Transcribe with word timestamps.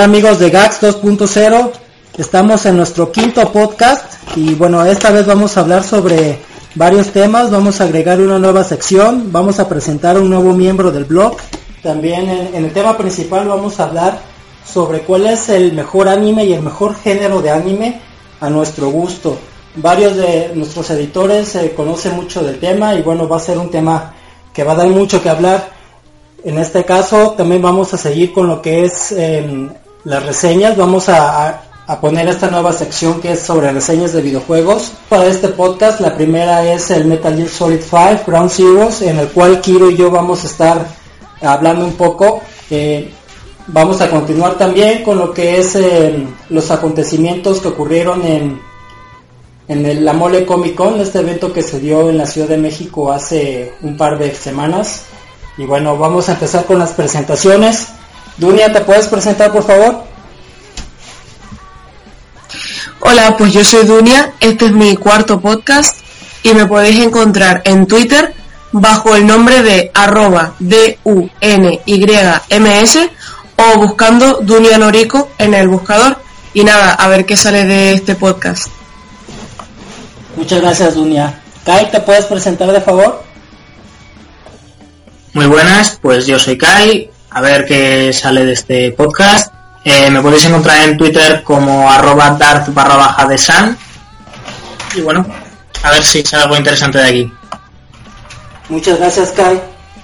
Hola 0.00 0.06
amigos 0.06 0.38
de 0.38 0.48
GAX 0.48 0.80
2.0, 0.80 1.72
estamos 2.16 2.64
en 2.64 2.74
nuestro 2.78 3.12
quinto 3.12 3.52
podcast 3.52 4.14
y 4.34 4.54
bueno, 4.54 4.82
esta 4.86 5.10
vez 5.10 5.26
vamos 5.26 5.54
a 5.54 5.60
hablar 5.60 5.84
sobre 5.84 6.38
varios 6.74 7.08
temas, 7.08 7.50
vamos 7.50 7.82
a 7.82 7.84
agregar 7.84 8.18
una 8.18 8.38
nueva 8.38 8.64
sección, 8.64 9.30
vamos 9.30 9.58
a 9.60 9.68
presentar 9.68 10.18
un 10.18 10.30
nuevo 10.30 10.54
miembro 10.54 10.90
del 10.90 11.04
blog, 11.04 11.36
también 11.82 12.30
en, 12.30 12.64
el 12.64 12.72
tema 12.72 12.96
principal 12.96 13.46
vamos 13.46 13.78
a 13.78 13.84
hablar 13.84 14.18
sobre 14.66 15.00
cuál 15.00 15.26
es 15.26 15.50
el 15.50 15.74
mejor 15.74 16.08
anime 16.08 16.46
y 16.46 16.54
el 16.54 16.62
mejor 16.62 16.94
género 16.94 17.42
de 17.42 17.50
anime 17.50 18.00
a 18.40 18.48
nuestro 18.48 18.88
gusto. 18.88 19.36
Varios 19.76 20.16
de 20.16 20.52
nuestros 20.54 20.88
editores 20.88 21.54
eh, 21.56 21.74
conocen 21.76 22.16
mucho 22.16 22.42
del 22.42 22.58
tema 22.58 22.94
y 22.94 23.02
bueno, 23.02 23.28
va 23.28 23.36
a 23.36 23.40
ser 23.40 23.58
un 23.58 23.70
tema 23.70 24.14
que 24.54 24.64
va 24.64 24.72
a 24.72 24.76
dar 24.76 24.88
mucho 24.88 25.22
que 25.22 25.28
hablar. 25.28 25.78
En 26.42 26.58
este 26.58 26.86
caso 26.86 27.32
también 27.32 27.60
vamos 27.60 27.92
a 27.92 27.98
seguir 27.98 28.32
con 28.32 28.46
lo 28.46 28.62
que 28.62 28.86
es 28.86 29.12
em, 29.12 29.68
las 30.04 30.24
reseñas. 30.24 30.76
Vamos 30.76 31.08
a, 31.08 31.62
poner 32.00 32.28
esta 32.28 32.48
nueva 32.48 32.72
sección 32.72 33.20
que 33.20 33.32
es 33.32 33.40
sobre 33.40 33.72
reseñas 33.72 34.12
de 34.12 34.22
videojuegos. 34.22 34.92
Para 35.08 35.26
este 35.26 35.48
podcast 35.48 36.00
la 36.00 36.14
primera 36.14 36.72
es 36.72 36.88
el 36.92 37.04
Metal 37.06 37.34
Gear 37.34 37.48
Solid 37.48 37.80
5 37.80 38.22
Ground 38.28 38.50
Zeroes 38.50 39.02
en 39.02 39.18
el 39.18 39.26
cual 39.28 39.60
Kiro 39.60 39.90
y 39.90 39.96
yo 39.96 40.08
vamos 40.08 40.44
a 40.44 40.46
estar 40.46 40.86
hablando 41.42 41.84
un 41.84 41.94
poco. 41.94 42.42
Eh, 42.70 43.10
vamos 43.66 44.00
a 44.00 44.08
continuar 44.08 44.54
también 44.54 45.02
con 45.02 45.18
lo 45.18 45.34
que 45.34 45.58
es 45.58 45.74
em, 45.74 46.28
los 46.48 46.70
acontecimientos 46.70 47.58
que 47.58 47.68
ocurrieron 47.68 48.24
en, 48.24 48.60
en 49.66 50.04
la 50.04 50.12
Mole 50.12 50.46
Comic 50.46 50.76
Con, 50.76 51.00
este 51.00 51.18
evento 51.18 51.52
que 51.52 51.62
se 51.62 51.80
dio 51.80 52.08
en 52.08 52.18
la 52.18 52.26
Ciudad 52.26 52.46
de 52.46 52.58
México 52.58 53.10
hace 53.10 53.72
un 53.82 53.96
par 53.96 54.16
de 54.16 54.32
semanas. 54.32 55.06
Y 55.58 55.64
bueno, 55.64 55.98
vamos 55.98 56.28
a 56.28 56.34
empezar 56.34 56.66
con 56.66 56.78
las 56.78 56.92
presentaciones. 56.92 57.88
Dunia, 58.40 58.72
¿te 58.72 58.80
puedes 58.80 59.06
presentar 59.06 59.52
por 59.52 59.62
favor? 59.62 60.02
Hola, 63.00 63.36
pues 63.36 63.52
yo 63.52 63.62
soy 63.62 63.84
Dunia, 63.84 64.32
este 64.40 64.64
es 64.64 64.72
mi 64.72 64.96
cuarto 64.96 65.40
podcast 65.40 65.98
y 66.42 66.54
me 66.54 66.64
podéis 66.64 67.04
encontrar 67.04 67.60
en 67.66 67.86
Twitter 67.86 68.34
bajo 68.72 69.14
el 69.14 69.26
nombre 69.26 69.62
de 69.62 69.90
arroba 69.92 70.54
D-U-N-Y-M-S 70.58 71.30
o 73.56 73.78
buscando 73.78 74.38
Dunia 74.40 74.78
Norico 74.78 75.28
en 75.36 75.52
el 75.52 75.68
buscador. 75.68 76.16
Y 76.54 76.64
nada, 76.64 76.94
a 76.94 77.08
ver 77.08 77.26
qué 77.26 77.36
sale 77.36 77.66
de 77.66 77.92
este 77.92 78.14
podcast. 78.14 78.68
Muchas 80.34 80.62
gracias, 80.62 80.94
Dunia. 80.94 81.42
Kai, 81.66 81.90
¿te 81.90 82.00
puedes 82.00 82.24
presentar 82.24 82.72
de 82.72 82.80
favor? 82.80 83.22
Muy 85.34 85.44
buenas, 85.46 85.98
pues 86.00 86.26
yo 86.26 86.38
soy 86.38 86.56
Kai, 86.56 87.10
a 87.30 87.40
ver 87.40 87.64
qué 87.64 88.12
sale 88.12 88.44
de 88.44 88.52
este 88.52 88.92
podcast. 88.92 89.52
Eh, 89.84 90.10
me 90.10 90.20
podéis 90.20 90.44
encontrar 90.44 90.88
en 90.88 90.98
Twitter 90.98 91.42
como 91.42 91.90
arroba 91.90 92.30
dart 92.30 92.72
barra 92.74 92.96
baja 92.96 93.26
de 93.26 93.38
san. 93.38 93.78
Y 94.94 95.00
bueno, 95.00 95.24
a 95.82 95.90
ver 95.90 96.02
si 96.02 96.22
sale 96.22 96.44
algo 96.44 96.56
interesante 96.56 96.98
de 96.98 97.08
aquí. 97.08 97.32
Muchas 98.68 98.98
gracias 98.98 99.30
Kai. 99.30 99.60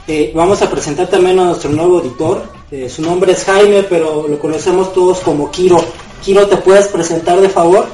Eh, 0.08 0.32
vamos 0.34 0.62
a 0.62 0.70
presentar 0.70 1.08
también 1.08 1.38
a 1.40 1.44
nuestro 1.44 1.70
nuevo 1.70 2.00
editor. 2.00 2.50
Eh, 2.70 2.88
su 2.88 3.02
nombre 3.02 3.32
es 3.32 3.44
Jaime, 3.44 3.82
pero 3.82 4.26
lo 4.28 4.38
conocemos 4.38 4.92
todos 4.92 5.20
como 5.20 5.50
Kiro. 5.50 5.84
Kiro, 6.24 6.46
¿te 6.46 6.56
puedes 6.56 6.88
presentar 6.88 7.40
de 7.40 7.48
favor? 7.48 7.88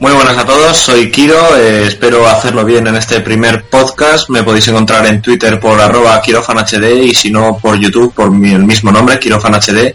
Muy 0.00 0.12
buenas 0.12 0.38
a 0.38 0.46
todos, 0.46 0.78
soy 0.78 1.10
Kiro, 1.10 1.58
eh, 1.58 1.88
espero 1.88 2.26
hacerlo 2.26 2.64
bien 2.64 2.86
en 2.86 2.96
este 2.96 3.20
primer 3.20 3.68
podcast. 3.68 4.30
Me 4.30 4.42
podéis 4.42 4.66
encontrar 4.68 5.04
en 5.04 5.20
Twitter 5.20 5.60
por 5.60 5.78
arroba 5.78 6.22
KirofanHD 6.22 7.02
y 7.02 7.14
si 7.14 7.30
no 7.30 7.58
por 7.58 7.78
YouTube 7.78 8.14
por 8.14 8.30
mi, 8.30 8.50
el 8.50 8.64
mismo 8.64 8.90
nombre, 8.90 9.18
KirofanHD, 9.18 9.94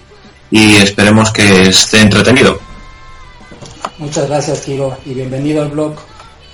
y 0.52 0.76
esperemos 0.76 1.32
que 1.32 1.70
esté 1.70 2.02
entretenido. 2.02 2.60
Muchas 3.98 4.28
gracias 4.28 4.62
Kiro 4.62 4.96
y 5.06 5.16
bienvenido 5.16 5.64
al 5.64 5.70
blog. 5.70 5.96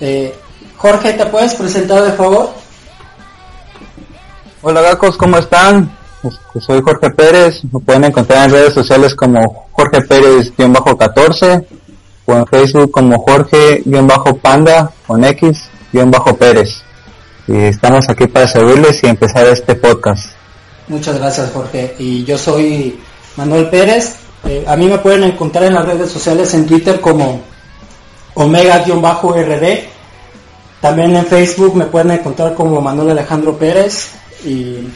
Eh, 0.00 0.34
Jorge, 0.78 1.12
¿te 1.12 1.26
puedes 1.26 1.52
presentar 1.54 2.02
de 2.04 2.12
favor? 2.12 2.54
Hola 4.62 4.80
gacos, 4.80 5.18
¿cómo 5.18 5.36
están? 5.36 5.94
Este, 6.24 6.58
soy 6.58 6.80
Jorge 6.80 7.10
Pérez, 7.10 7.62
me 7.70 7.80
pueden 7.80 8.04
encontrar 8.04 8.46
en 8.46 8.52
redes 8.52 8.72
sociales 8.72 9.14
como 9.14 9.68
Jorge 9.72 10.00
Pérez-14 10.00 11.66
o 12.24 12.34
en 12.34 12.46
Facebook 12.46 12.90
como 12.90 13.18
Jorge-Panda 13.18 14.92
con 15.06 15.24
X-Pérez. 15.24 16.82
Y 17.48 17.56
estamos 17.56 18.08
aquí 18.08 18.26
para 18.26 18.46
servirles 18.46 19.02
y 19.02 19.08
empezar 19.08 19.46
este 19.46 19.74
podcast. 19.74 20.32
Muchas 20.88 21.18
gracias 21.18 21.50
Jorge. 21.52 21.94
Y 21.98 22.24
yo 22.24 22.38
soy 22.38 23.00
Manuel 23.36 23.68
Pérez. 23.68 24.16
Eh, 24.44 24.64
a 24.66 24.76
mí 24.76 24.86
me 24.86 24.98
pueden 24.98 25.24
encontrar 25.24 25.64
en 25.64 25.74
las 25.74 25.86
redes 25.86 26.10
sociales 26.10 26.54
en 26.54 26.66
Twitter 26.66 27.00
como 27.00 27.40
Omega-RD. 28.34 29.88
También 30.80 31.14
en 31.16 31.26
Facebook 31.26 31.76
me 31.76 31.86
pueden 31.86 32.12
encontrar 32.12 32.54
como 32.54 32.80
Manuel 32.80 33.10
Alejandro 33.10 33.56
Pérez. 33.56 34.10
Y 34.44 34.88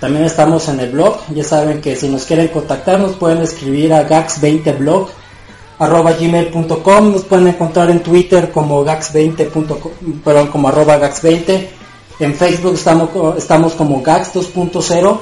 también 0.00 0.24
estamos 0.24 0.68
en 0.68 0.80
el 0.80 0.90
blog. 0.90 1.18
Ya 1.34 1.44
saben 1.44 1.80
que 1.80 1.96
si 1.96 2.08
nos 2.08 2.24
quieren 2.24 2.48
contactar 2.48 3.00
nos 3.00 3.16
pueden 3.16 3.42
escribir 3.42 3.92
a 3.92 4.08
gax20blog 4.08 5.08
arroba 5.82 6.12
gmail.com, 6.12 7.12
nos 7.12 7.24
pueden 7.24 7.48
encontrar 7.48 7.90
en 7.90 8.00
Twitter 8.00 8.52
como 8.52 8.84
gax20, 8.84 10.22
perdón, 10.22 10.46
como 10.46 10.68
arroba 10.68 10.96
gax20, 10.98 11.66
en 12.20 12.34
Facebook 12.34 12.74
estamos, 12.74 13.10
estamos 13.36 13.72
como 13.72 14.00
gax 14.00 14.32
2.0, 14.32 15.18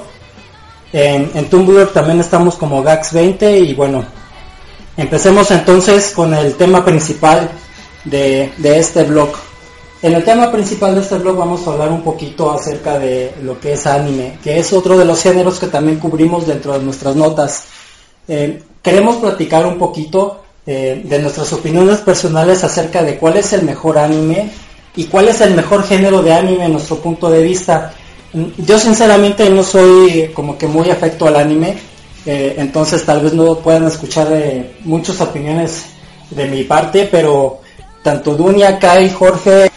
en, 0.93 1.31
en 1.35 1.49
Tumblr 1.49 1.93
también 1.93 2.21
estamos 2.21 2.57
como 2.57 2.85
gax20 2.85 3.69
y 3.69 3.75
bueno, 3.75 4.05
empecemos 4.99 5.51
entonces 5.51 6.11
con 6.11 6.35
el 6.35 6.55
tema 6.57 6.85
principal 6.85 7.51
de, 8.05 8.53
de 8.59 8.79
este 8.79 9.05
blog. 9.05 9.31
En 10.03 10.13
el 10.13 10.25
tema 10.25 10.53
principal 10.53 10.95
de 10.95 11.01
este 11.01 11.17
blog 11.17 11.37
vamos 11.37 11.67
a 11.67 11.73
hablar 11.73 11.91
un 11.91 12.03
poquito 12.03 12.51
acerca 12.51 12.99
de 12.99 13.33
lo 13.43 13.59
que 13.59 13.75
es 13.75 13.87
anime, 13.87 14.39
que 14.43 14.59
es 14.59 14.75
otro 14.75 14.99
de 14.99 15.07
los 15.07 15.23
géneros 15.23 15.59
que 15.59 15.69
también 15.69 15.99
cubrimos 15.99 16.47
dentro 16.47 16.75
de 16.75 16.85
nuestras 16.85 17.17
notas. 17.17 17.65
Eh, 18.29 18.63
queremos 18.83 19.17
platicar 19.17 19.65
un 19.65 19.79
poquito 19.79 20.43
eh, 20.67 21.01
de 21.03 21.19
nuestras 21.19 21.51
opiniones 21.55 22.01
personales 22.01 22.63
acerca 22.65 23.03
de 23.03 23.17
cuál 23.17 23.39
es 23.39 23.55
el 23.55 23.63
mejor 23.63 23.97
anime 23.97 24.51
y 24.95 25.05
cuál 25.05 25.29
es 25.29 25.41
el 25.41 25.55
mejor 25.55 25.85
género 25.85 26.23
de 26.23 26.35
anime 26.35 26.67
en 26.67 26.73
nuestro 26.73 26.97
punto 26.97 27.31
de 27.31 27.43
vista. 27.43 27.95
Mm, 28.35 28.45
yo 28.59 28.79
sinceramente 28.79 29.49
no 29.49 29.63
soy 29.63 30.31
como 30.35 30.59
que 30.59 30.67
muy 30.67 30.91
afecto 30.91 31.27
al 31.27 31.37
anime, 31.37 31.79
eh, 32.27 32.57
entonces 32.59 33.07
tal 33.07 33.23
vez 33.23 33.33
no 33.33 33.57
puedan 33.61 33.87
escuchar 33.87 34.29
eh, 34.33 34.73
muchas 34.85 35.19
opiniones 35.23 35.87
de 36.29 36.47
mi 36.47 36.65
parte, 36.65 37.09
pero 37.11 37.61
tanto 38.03 38.37
Dunia, 38.37 38.79
Kai, 38.79 39.09
Jorge 39.09 39.71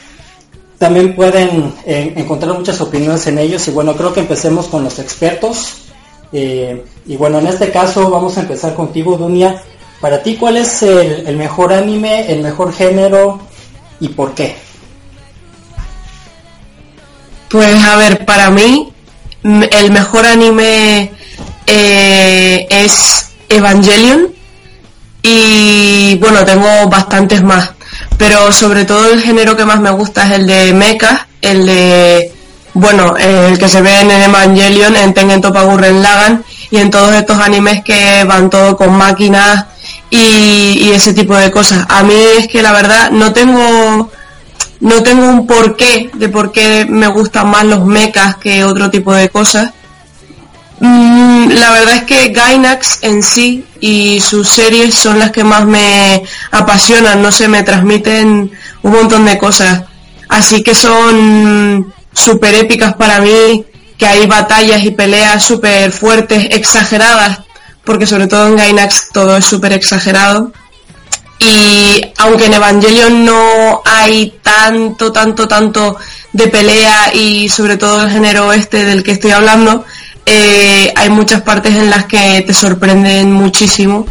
también 0.78 1.16
pueden 1.16 1.74
encontrar 1.86 2.58
muchas 2.58 2.82
opiniones 2.82 3.26
en 3.28 3.38
ellos 3.38 3.66
y 3.70 3.72
bueno, 3.72 3.96
creo 3.96 4.14
que 4.14 4.20
empecemos 4.20 4.68
con 4.68 4.84
los 4.84 5.00
expertos. 5.00 5.76
y 6.34 7.16
bueno, 7.16 7.40
en 7.40 7.48
este 7.48 7.72
caso 7.72 8.10
vamos 8.10 8.38
a 8.38 8.42
empezar 8.42 8.76
contigo, 8.76 9.16
Dunia. 9.16 9.64
Para 10.04 10.22
ti, 10.22 10.36
¿cuál 10.36 10.58
es 10.58 10.84
el, 10.84 11.38
mejor 11.38 11.72
anime, 11.72 12.30
el 12.30 12.42
mejor 12.42 12.74
género 12.74 13.40
y 14.02 14.10
por 14.10 14.34
qué? 14.34 14.54
Pues 17.48 17.82
a 17.82 17.96
ver, 17.96 18.26
para 18.26 18.50
mí 18.50 18.92
el 19.44 19.92
mejor 19.92 20.26
anime 20.26 21.10
eh, 21.66 22.68
es 22.70 23.30
Evangelion 23.48 24.28
y 25.22 26.18
bueno, 26.20 26.44
tengo 26.44 26.90
bastantes 26.90 27.42
más, 27.42 27.72
pero 28.18 28.52
sobre 28.52 28.84
todo 28.84 29.10
el 29.10 29.22
género 29.22 29.56
que 29.56 29.64
más 29.64 29.80
me 29.80 29.92
gusta 29.92 30.26
es 30.26 30.32
el 30.34 30.48
de 30.48 30.74
mecha, 30.74 31.30
el 31.42 31.66
de, 31.66 32.34
bueno, 32.74 33.16
el 33.16 33.58
que 33.58 33.70
se 33.70 33.82
ve 33.82 34.02
en 34.02 34.12
Evangelion, 34.12 34.98
en 34.98 35.14
Tengen 35.14 35.40
Toppa 35.40 35.64
Gurren 35.64 36.04
y 36.72 36.78
en 36.78 36.92
todos 36.92 37.16
estos 37.16 37.40
animes 37.40 37.86
que 37.86 38.26
van 38.26 38.50
todo 38.50 38.76
con 38.76 38.92
máquinas 38.92 39.68
y, 40.14 40.92
ese 40.92 41.14
tipo 41.14 41.36
de 41.36 41.52
cosas. 41.52 41.86
A 41.90 42.04
mí 42.04 42.14
es 42.38 42.48
que 42.48 42.62
la 42.62 42.72
verdad 42.72 43.12
no 43.12 43.34
tengo 43.34 44.12
no 44.80 45.02
tengo 45.02 45.28
un 45.28 45.48
porqué 45.48 46.12
de 46.14 46.30
por 46.30 46.52
qué 46.52 46.86
me 46.88 47.08
gustan 47.08 47.48
más 47.50 47.64
los 47.64 47.86
mechas 47.86 48.36
que 48.36 48.64
otro 48.64 48.92
tipo 48.92 49.14
de 49.14 49.30
cosas. 49.30 49.72
Mm, 50.80 51.50
la 51.50 51.72
verdad 51.72 51.96
es 51.96 52.04
que 52.04 52.30
Gainax 52.30 53.00
en 53.02 53.24
sí 53.24 53.66
y 53.80 54.20
sus 54.20 54.50
series 54.50 54.94
son 54.94 55.20
las 55.20 55.32
que 55.32 55.44
más 55.44 55.66
me 55.66 56.24
apasionan, 56.52 57.22
no 57.22 57.32
sé, 57.32 57.48
me 57.48 57.64
transmiten 57.64 58.52
un 58.82 58.92
montón 58.92 59.26
de 59.26 59.38
cosas. 59.38 59.84
Así 60.28 60.62
que 60.62 60.76
son 60.76 61.94
súper 62.14 62.54
épicas 62.56 62.94
para 62.96 63.20
mí, 63.22 63.66
que 63.98 64.06
hay 64.06 64.28
batallas 64.28 64.84
y 64.84 64.92
peleas 64.92 65.44
súper 65.44 65.92
fuertes, 65.92 66.48
exageradas, 66.52 67.40
porque 67.84 68.08
sobre 68.08 68.28
todo 68.28 68.48
en 68.48 68.56
Gainax 68.56 69.10
todo 69.12 69.38
es 69.38 69.46
súper 69.46 69.74
exagerado. 69.74 70.52
Y 71.40 72.02
aunque 72.18 72.46
en 72.46 72.54
Evangelion 72.54 73.26
no 73.26 73.82
hay 73.86 74.34
tanto, 74.42 75.12
tanto, 75.12 75.48
tanto 75.48 75.98
de 76.32 76.48
pelea 76.48 77.14
y 77.14 77.50
sobre 77.50 77.78
todo 77.78 78.04
el 78.04 78.12
género 78.12 78.54
este 78.54 78.86
del 78.86 79.04
que 79.04 79.12
estoy 79.12 79.32
hablando, 79.32 79.84
eh, 80.26 80.94
hay 80.96 81.10
muchas 81.10 81.42
partes 81.42 81.76
en 81.76 81.90
las 81.90 82.06
que 82.06 82.44
te 82.48 82.54
sorprenden 82.54 83.32
muchísimo 83.32 84.06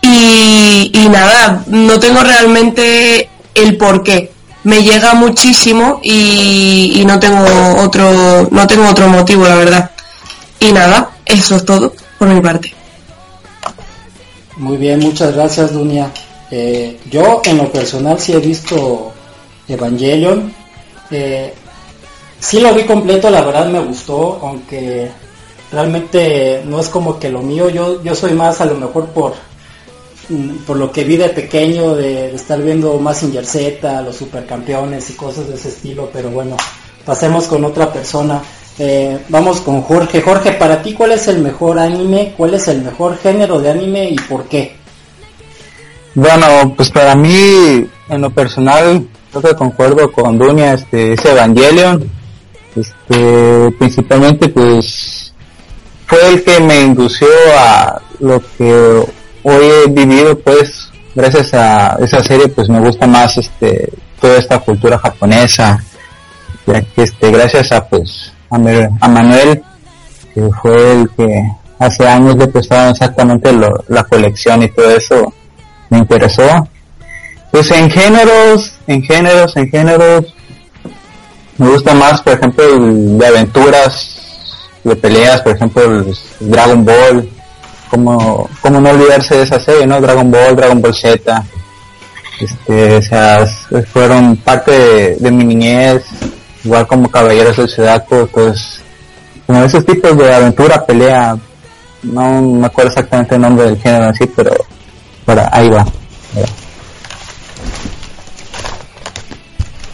y, 0.00 1.08
nada, 1.10 1.64
no 1.66 1.98
tengo 1.98 2.22
realmente 2.22 3.28
el 3.54 3.76
por 3.76 4.02
qué. 4.02 4.32
Me 4.64 4.82
llega 4.82 5.14
muchísimo 5.14 6.00
y, 6.02 7.02
no 7.06 7.18
tengo 7.18 7.44
otro, 7.82 8.48
no 8.50 8.66
tengo 8.66 8.88
otro 8.88 9.08
motivo, 9.08 9.46
la 9.46 9.54
verdad. 9.54 9.90
Y 10.60 10.72
nada, 10.72 11.10
eso 11.24 11.56
es 11.56 11.64
todo 11.64 11.92
por 12.18 12.28
mi 12.28 12.40
parte. 12.40 12.77
Muy 14.58 14.76
bien, 14.76 15.00
muchas 15.00 15.34
gracias, 15.34 15.72
Dunia. 15.72 16.12
Eh, 16.50 16.98
yo 17.10 17.40
en 17.44 17.58
lo 17.58 17.72
personal 17.72 18.18
sí 18.18 18.32
he 18.32 18.38
visto 18.38 19.12
Evangelion. 19.66 20.52
Eh, 21.10 21.52
sí 22.38 22.60
lo 22.60 22.74
vi 22.74 22.84
completo, 22.84 23.30
la 23.30 23.42
verdad 23.42 23.68
me 23.68 23.80
gustó, 23.80 24.38
aunque 24.42 25.10
realmente 25.72 26.62
no 26.66 26.80
es 26.80 26.88
como 26.88 27.18
que 27.18 27.30
lo 27.30 27.40
mío. 27.40 27.70
Yo, 27.70 28.02
yo 28.02 28.14
soy 28.14 28.32
más 28.32 28.60
a 28.60 28.66
lo 28.66 28.74
mejor 28.74 29.06
por 29.08 29.34
Mm, 30.28 30.64
por 30.66 30.76
lo 30.76 30.92
que 30.92 31.04
vi 31.04 31.16
de 31.16 31.30
pequeño, 31.30 31.94
de, 31.94 32.34
estar 32.34 32.60
viendo 32.60 32.98
más 32.98 33.20
Z, 33.20 34.02
los 34.02 34.16
supercampeones 34.16 35.08
y 35.08 35.14
cosas 35.14 35.48
de 35.48 35.54
ese 35.54 35.70
estilo, 35.70 36.10
pero 36.12 36.30
bueno, 36.30 36.56
pasemos 37.04 37.46
con 37.46 37.64
otra 37.64 37.90
persona. 37.90 38.42
Eh, 38.78 39.18
vamos 39.28 39.60
con 39.60 39.82
Jorge. 39.82 40.22
Jorge, 40.22 40.52
para 40.52 40.80
ti, 40.82 40.94
¿cuál 40.94 41.12
es 41.12 41.26
el 41.28 41.40
mejor 41.40 41.78
anime? 41.78 42.34
¿Cuál 42.36 42.54
es 42.54 42.68
el 42.68 42.82
mejor 42.82 43.18
género 43.18 43.60
de 43.60 43.70
anime 43.70 44.10
y 44.10 44.16
por 44.16 44.44
qué? 44.44 44.76
Bueno, 46.14 46.74
pues 46.76 46.90
para 46.90 47.14
mí, 47.14 47.86
en 48.08 48.20
lo 48.20 48.30
personal, 48.30 49.06
creo 49.30 49.42
que 49.42 49.54
concuerdo 49.54 50.10
con 50.12 50.38
Dunia, 50.38 50.74
este, 50.74 51.12
es 51.12 51.24
Evangelion. 51.24 52.08
Este, 52.76 53.70
principalmente, 53.78 54.48
pues, 54.48 55.32
fue 56.06 56.28
el 56.28 56.42
que 56.42 56.60
me 56.60 56.82
indució 56.82 57.28
a 57.56 58.00
lo 58.20 58.40
que 58.56 59.04
hoy 59.42 59.64
he 59.64 59.90
vivido 59.90 60.38
pues 60.38 60.90
gracias 61.14 61.54
a 61.54 61.96
esa 62.00 62.22
serie 62.24 62.48
pues 62.48 62.68
me 62.68 62.80
gusta 62.80 63.06
más 63.06 63.36
este 63.36 63.92
toda 64.20 64.38
esta 64.38 64.58
cultura 64.58 64.98
japonesa 64.98 65.82
ya 66.66 66.82
que 66.82 67.02
este 67.02 67.30
gracias 67.30 67.72
a 67.72 67.86
pues 67.86 68.32
a, 68.50 69.08
Manuel 69.08 69.62
que 70.34 70.48
fue 70.62 70.92
el 70.92 71.10
que 71.10 71.42
hace 71.78 72.06
años 72.06 72.36
le 72.36 72.48
prestaba 72.48 72.90
exactamente 72.90 73.50
la 73.88 74.04
colección 74.04 74.62
y 74.62 74.68
todo 74.68 74.90
eso 74.90 75.32
me 75.90 75.98
interesó 75.98 76.68
pues 77.50 77.70
en 77.70 77.90
géneros 77.90 78.74
en 78.86 79.02
géneros 79.02 79.56
en 79.56 79.68
géneros 79.68 80.34
me 81.56 81.68
gusta 81.68 81.94
más 81.94 82.20
por 82.22 82.34
ejemplo 82.34 82.64
de 82.68 83.26
aventuras 83.26 84.16
de 84.84 84.96
peleas 84.96 85.40
por 85.42 85.56
ejemplo 85.56 85.82
el 85.84 86.16
Dragon 86.40 86.84
Ball 86.84 87.28
como, 87.88 88.48
como 88.60 88.80
no 88.80 88.90
olvidarse 88.90 89.36
de 89.36 89.42
esa 89.42 89.58
serie, 89.58 89.86
¿no? 89.86 90.00
Dragon 90.00 90.30
Ball, 90.30 90.56
Dragon 90.56 90.80
Ball 90.80 90.94
Z, 90.94 91.44
este, 92.40 92.96
o 92.98 93.82
fueron 93.92 94.36
parte 94.36 95.16
de, 95.18 95.30
mi 95.30 95.44
niñez, 95.44 96.04
igual 96.64 96.86
como 96.86 97.10
Caballeros 97.10 97.56
del 97.56 97.68
Zodiaco, 97.68 98.26
pues, 98.26 98.80
como 99.46 99.64
esos 99.64 99.84
tipos 99.84 100.16
de 100.16 100.34
aventura, 100.34 100.84
pelea, 100.84 101.36
no 102.02 102.42
me 102.42 102.66
acuerdo 102.66 102.90
exactamente 102.90 103.34
el 103.34 103.40
nombre 103.40 103.66
del 103.66 103.78
género 103.78 104.06
así, 104.06 104.26
pero, 104.26 104.52
para 105.24 105.48
ahí 105.52 105.68
va. 105.68 105.86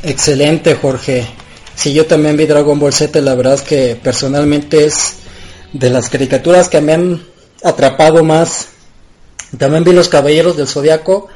Excelente, 0.02 0.74
Jorge. 0.74 1.26
Si 1.74 1.92
yo 1.92 2.06
también 2.06 2.36
vi 2.36 2.46
Dragon 2.46 2.78
Ball 2.78 2.92
Z, 2.92 3.20
la 3.20 3.34
verdad 3.34 3.54
es 3.54 3.62
que 3.62 3.98
personalmente 4.00 4.84
es 4.84 5.16
de 5.72 5.90
las 5.90 6.08
caricaturas 6.08 6.68
que 6.68 6.80
me 6.80 6.92
han 6.92 7.22
atrapado 7.62 8.22
más. 8.22 8.68
También 9.58 9.82
vi 9.82 9.92
Los 9.92 10.08
Caballeros 10.08 10.56
del 10.56 10.68
Zodiaco 10.68 11.28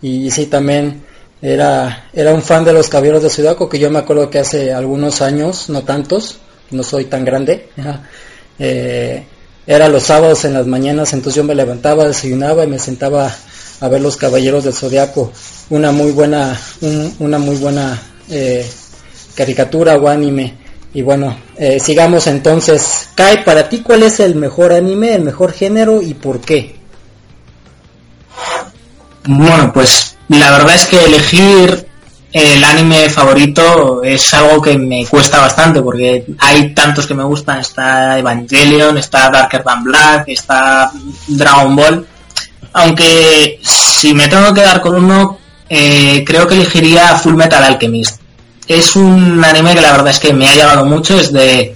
y 0.00 0.30
sí, 0.30 0.46
también 0.46 1.02
era, 1.40 2.08
era 2.12 2.34
un 2.34 2.42
fan 2.42 2.64
de 2.64 2.72
Los 2.72 2.88
Caballeros 2.88 3.22
del 3.22 3.30
Zodiaco 3.30 3.68
que 3.68 3.78
yo 3.78 3.90
me 3.90 4.00
acuerdo 4.00 4.30
que 4.30 4.38
hace 4.38 4.72
algunos 4.72 5.22
años, 5.22 5.68
no 5.68 5.82
tantos, 5.82 6.38
no 6.70 6.82
soy 6.82 7.04
tan 7.04 7.24
grande, 7.24 7.68
eh, 8.58 9.24
era 9.66 9.88
los 9.88 10.02
sábados 10.02 10.44
en 10.44 10.54
las 10.54 10.66
mañanas, 10.66 11.12
entonces 11.12 11.36
yo 11.36 11.44
me 11.44 11.54
levantaba, 11.54 12.06
desayunaba 12.06 12.64
y 12.64 12.68
me 12.68 12.78
sentaba 12.78 13.30
a 13.80 13.88
ver 13.88 14.00
Los 14.00 14.16
Caballeros 14.16 14.64
del 14.64 14.72
Zodiaco, 14.72 15.32
una 15.70 15.92
muy 15.92 16.10
buena, 16.10 16.58
una 17.18 17.38
muy 17.38 17.56
buena 17.56 18.00
eh, 18.30 18.66
caricatura 19.34 19.96
o 19.96 20.08
anime. 20.08 20.54
Y 20.94 21.02
bueno, 21.02 21.36
eh, 21.56 21.78
sigamos 21.78 22.26
entonces. 22.26 23.10
Kai, 23.14 23.44
para 23.44 23.68
ti, 23.68 23.80
¿cuál 23.80 24.02
es 24.02 24.20
el 24.20 24.34
mejor 24.34 24.72
anime, 24.72 25.14
el 25.14 25.22
mejor 25.22 25.52
género 25.52 26.00
y 26.00 26.14
por 26.14 26.40
qué? 26.40 26.76
Bueno, 29.26 29.70
pues 29.72 30.16
la 30.28 30.50
verdad 30.50 30.74
es 30.74 30.86
que 30.86 31.04
elegir 31.04 31.86
el 32.32 32.62
anime 32.62 33.08
favorito 33.08 34.02
es 34.02 34.34
algo 34.34 34.60
que 34.60 34.76
me 34.76 35.06
cuesta 35.06 35.40
bastante 35.40 35.80
porque 35.80 36.26
hay 36.38 36.74
tantos 36.74 37.06
que 37.06 37.14
me 37.14 37.24
gustan. 37.24 37.60
Está 37.60 38.18
Evangelion, 38.18 38.98
está 38.98 39.30
Darker 39.30 39.62
Than 39.62 39.84
Black, 39.84 40.24
está 40.28 40.90
Dragon 41.26 41.74
Ball. 41.74 42.06
Aunque 42.74 43.58
si 43.62 44.12
me 44.14 44.28
tengo 44.28 44.52
que 44.52 44.60
dar 44.60 44.80
con 44.80 44.96
uno, 44.96 45.38
eh, 45.68 46.22
creo 46.26 46.46
que 46.46 46.54
elegiría 46.54 47.16
Full 47.16 47.34
Metal 47.34 47.62
Alchemist 47.62 48.18
es 48.68 48.96
un 48.96 49.42
anime 49.42 49.74
que 49.74 49.80
la 49.80 49.92
verdad 49.92 50.08
es 50.08 50.20
que 50.20 50.32
me 50.32 50.46
ha 50.46 50.54
llamado 50.54 50.84
mucho, 50.84 51.18
es 51.18 51.32
de 51.32 51.74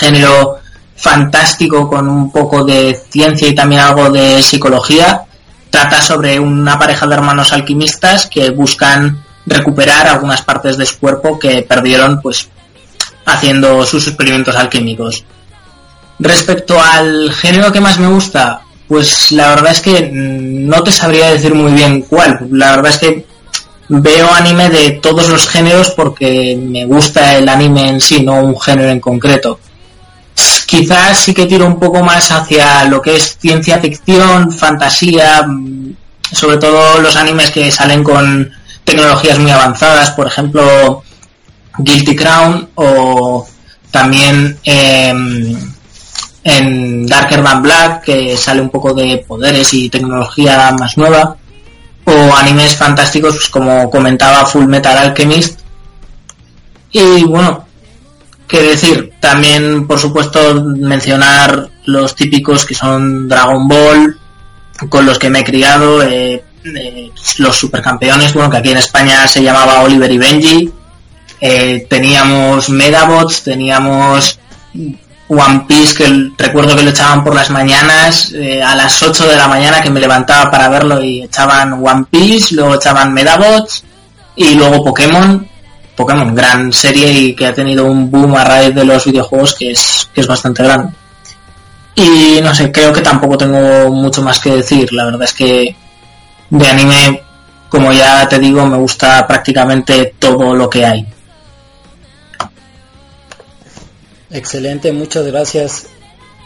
género 0.00 0.56
fantástico 0.96 1.88
con 1.88 2.08
un 2.08 2.32
poco 2.32 2.64
de 2.64 2.98
ciencia 3.10 3.48
y 3.48 3.54
también 3.54 3.82
algo 3.82 4.08
de 4.10 4.42
psicología. 4.42 5.22
Trata 5.72 6.02
sobre 6.02 6.38
una 6.38 6.78
pareja 6.78 7.06
de 7.06 7.14
hermanos 7.14 7.54
alquimistas 7.54 8.26
que 8.26 8.50
buscan 8.50 9.24
recuperar 9.46 10.06
algunas 10.06 10.42
partes 10.42 10.76
de 10.76 10.84
su 10.84 10.98
cuerpo 10.98 11.38
que 11.38 11.62
perdieron 11.62 12.20
pues 12.20 12.50
haciendo 13.24 13.86
sus 13.86 14.06
experimentos 14.06 14.54
alquímicos. 14.54 15.24
Respecto 16.18 16.78
al 16.78 17.32
género 17.32 17.72
que 17.72 17.80
más 17.80 17.98
me 17.98 18.08
gusta, 18.08 18.60
pues 18.86 19.32
la 19.32 19.48
verdad 19.48 19.72
es 19.72 19.80
que 19.80 20.10
no 20.12 20.82
te 20.82 20.92
sabría 20.92 21.30
decir 21.30 21.54
muy 21.54 21.72
bien 21.72 22.02
cuál. 22.02 22.46
La 22.50 22.76
verdad 22.76 22.92
es 22.92 22.98
que 22.98 23.26
veo 23.88 24.30
anime 24.30 24.68
de 24.68 24.90
todos 24.90 25.30
los 25.30 25.48
géneros 25.48 25.88
porque 25.92 26.54
me 26.60 26.84
gusta 26.84 27.34
el 27.38 27.48
anime 27.48 27.88
en 27.88 28.00
sí, 28.02 28.22
no 28.22 28.42
un 28.42 28.60
género 28.60 28.90
en 28.90 29.00
concreto. 29.00 29.58
Quizás 30.72 31.18
sí 31.18 31.34
que 31.34 31.44
tiro 31.44 31.66
un 31.66 31.78
poco 31.78 32.02
más 32.02 32.30
hacia 32.30 32.84
lo 32.86 33.02
que 33.02 33.16
es 33.16 33.36
ciencia 33.38 33.78
ficción, 33.78 34.50
fantasía, 34.50 35.42
mm, 35.46 35.94
sobre 36.32 36.56
todo 36.56 36.98
los 36.98 37.14
animes 37.14 37.50
que 37.50 37.70
salen 37.70 38.02
con 38.02 38.50
tecnologías 38.82 39.38
muy 39.38 39.50
avanzadas, 39.50 40.12
por 40.12 40.28
ejemplo 40.28 41.02
Guilty 41.76 42.16
Crown 42.16 42.70
o 42.76 43.46
también 43.90 44.58
em, 44.64 45.58
en 46.42 47.06
Darker 47.06 47.44
Than 47.44 47.62
Black 47.62 48.04
que 48.04 48.34
sale 48.38 48.62
un 48.62 48.70
poco 48.70 48.94
de 48.94 49.22
poderes 49.28 49.74
y 49.74 49.90
tecnología 49.90 50.74
más 50.80 50.96
nueva 50.96 51.36
o 52.06 52.34
animes 52.34 52.74
fantásticos 52.76 53.34
pues, 53.34 53.48
como 53.50 53.90
comentaba 53.90 54.46
Full 54.46 54.64
Metal 54.64 54.96
Alchemist. 54.96 55.60
Y 56.92 57.24
bueno 57.24 57.71
qué 58.52 58.62
decir 58.62 59.14
también 59.18 59.86
por 59.86 59.98
supuesto 59.98 60.62
mencionar 60.62 61.70
los 61.86 62.14
típicos 62.14 62.66
que 62.66 62.74
son 62.74 63.26
Dragon 63.26 63.66
Ball 63.66 64.18
con 64.90 65.06
los 65.06 65.18
que 65.18 65.30
me 65.30 65.40
he 65.40 65.44
criado 65.44 66.02
eh, 66.02 66.44
eh, 66.64 67.10
los 67.38 67.56
supercampeones 67.56 68.34
bueno 68.34 68.50
que 68.50 68.58
aquí 68.58 68.70
en 68.70 68.76
España 68.76 69.26
se 69.26 69.42
llamaba 69.42 69.80
Oliver 69.80 70.12
y 70.12 70.18
Benji 70.18 70.70
eh, 71.40 71.86
teníamos 71.88 72.68
Medabots 72.68 73.42
teníamos 73.42 74.38
One 75.28 75.64
Piece, 75.66 75.94
que 75.94 76.30
recuerdo 76.36 76.76
que 76.76 76.82
lo 76.82 76.90
echaban 76.90 77.24
por 77.24 77.34
las 77.34 77.48
mañanas, 77.48 78.34
a 78.62 78.74
las 78.74 79.02
8 79.02 79.28
de 79.28 79.36
la 79.36 79.48
mañana 79.48 79.80
que 79.80 79.88
me 79.88 79.98
levantaba 79.98 80.50
para 80.50 80.68
verlo 80.68 81.02
y 81.02 81.22
echaban 81.22 81.72
One 81.72 82.04
Piece, 82.10 82.54
luego 82.54 82.74
echaban 82.74 83.14
Medabots 83.14 83.82
y 84.36 84.54
luego 84.56 84.84
Pokémon. 84.84 85.48
Pokémon, 86.02 86.34
gran 86.34 86.72
serie 86.72 87.12
y 87.12 87.34
que 87.36 87.46
ha 87.46 87.54
tenido 87.54 87.86
un 87.86 88.10
boom 88.10 88.34
a 88.34 88.42
raíz 88.42 88.74
de 88.74 88.84
los 88.84 89.04
videojuegos 89.04 89.54
que 89.54 89.70
es, 89.70 90.08
que 90.12 90.20
es 90.20 90.26
bastante 90.26 90.64
grande. 90.64 90.92
Y 91.94 92.40
no 92.42 92.52
sé, 92.52 92.72
creo 92.72 92.92
que 92.92 93.02
tampoco 93.02 93.38
tengo 93.38 93.88
mucho 93.90 94.20
más 94.20 94.40
que 94.40 94.56
decir. 94.56 94.92
La 94.92 95.04
verdad 95.04 95.22
es 95.22 95.32
que 95.32 95.76
de 96.50 96.66
anime, 96.66 97.22
como 97.68 97.92
ya 97.92 98.28
te 98.28 98.40
digo, 98.40 98.66
me 98.66 98.78
gusta 98.78 99.24
prácticamente 99.28 100.14
todo 100.18 100.56
lo 100.56 100.68
que 100.68 100.84
hay. 100.84 101.06
Excelente, 104.30 104.90
muchas 104.90 105.24
gracias. 105.26 105.86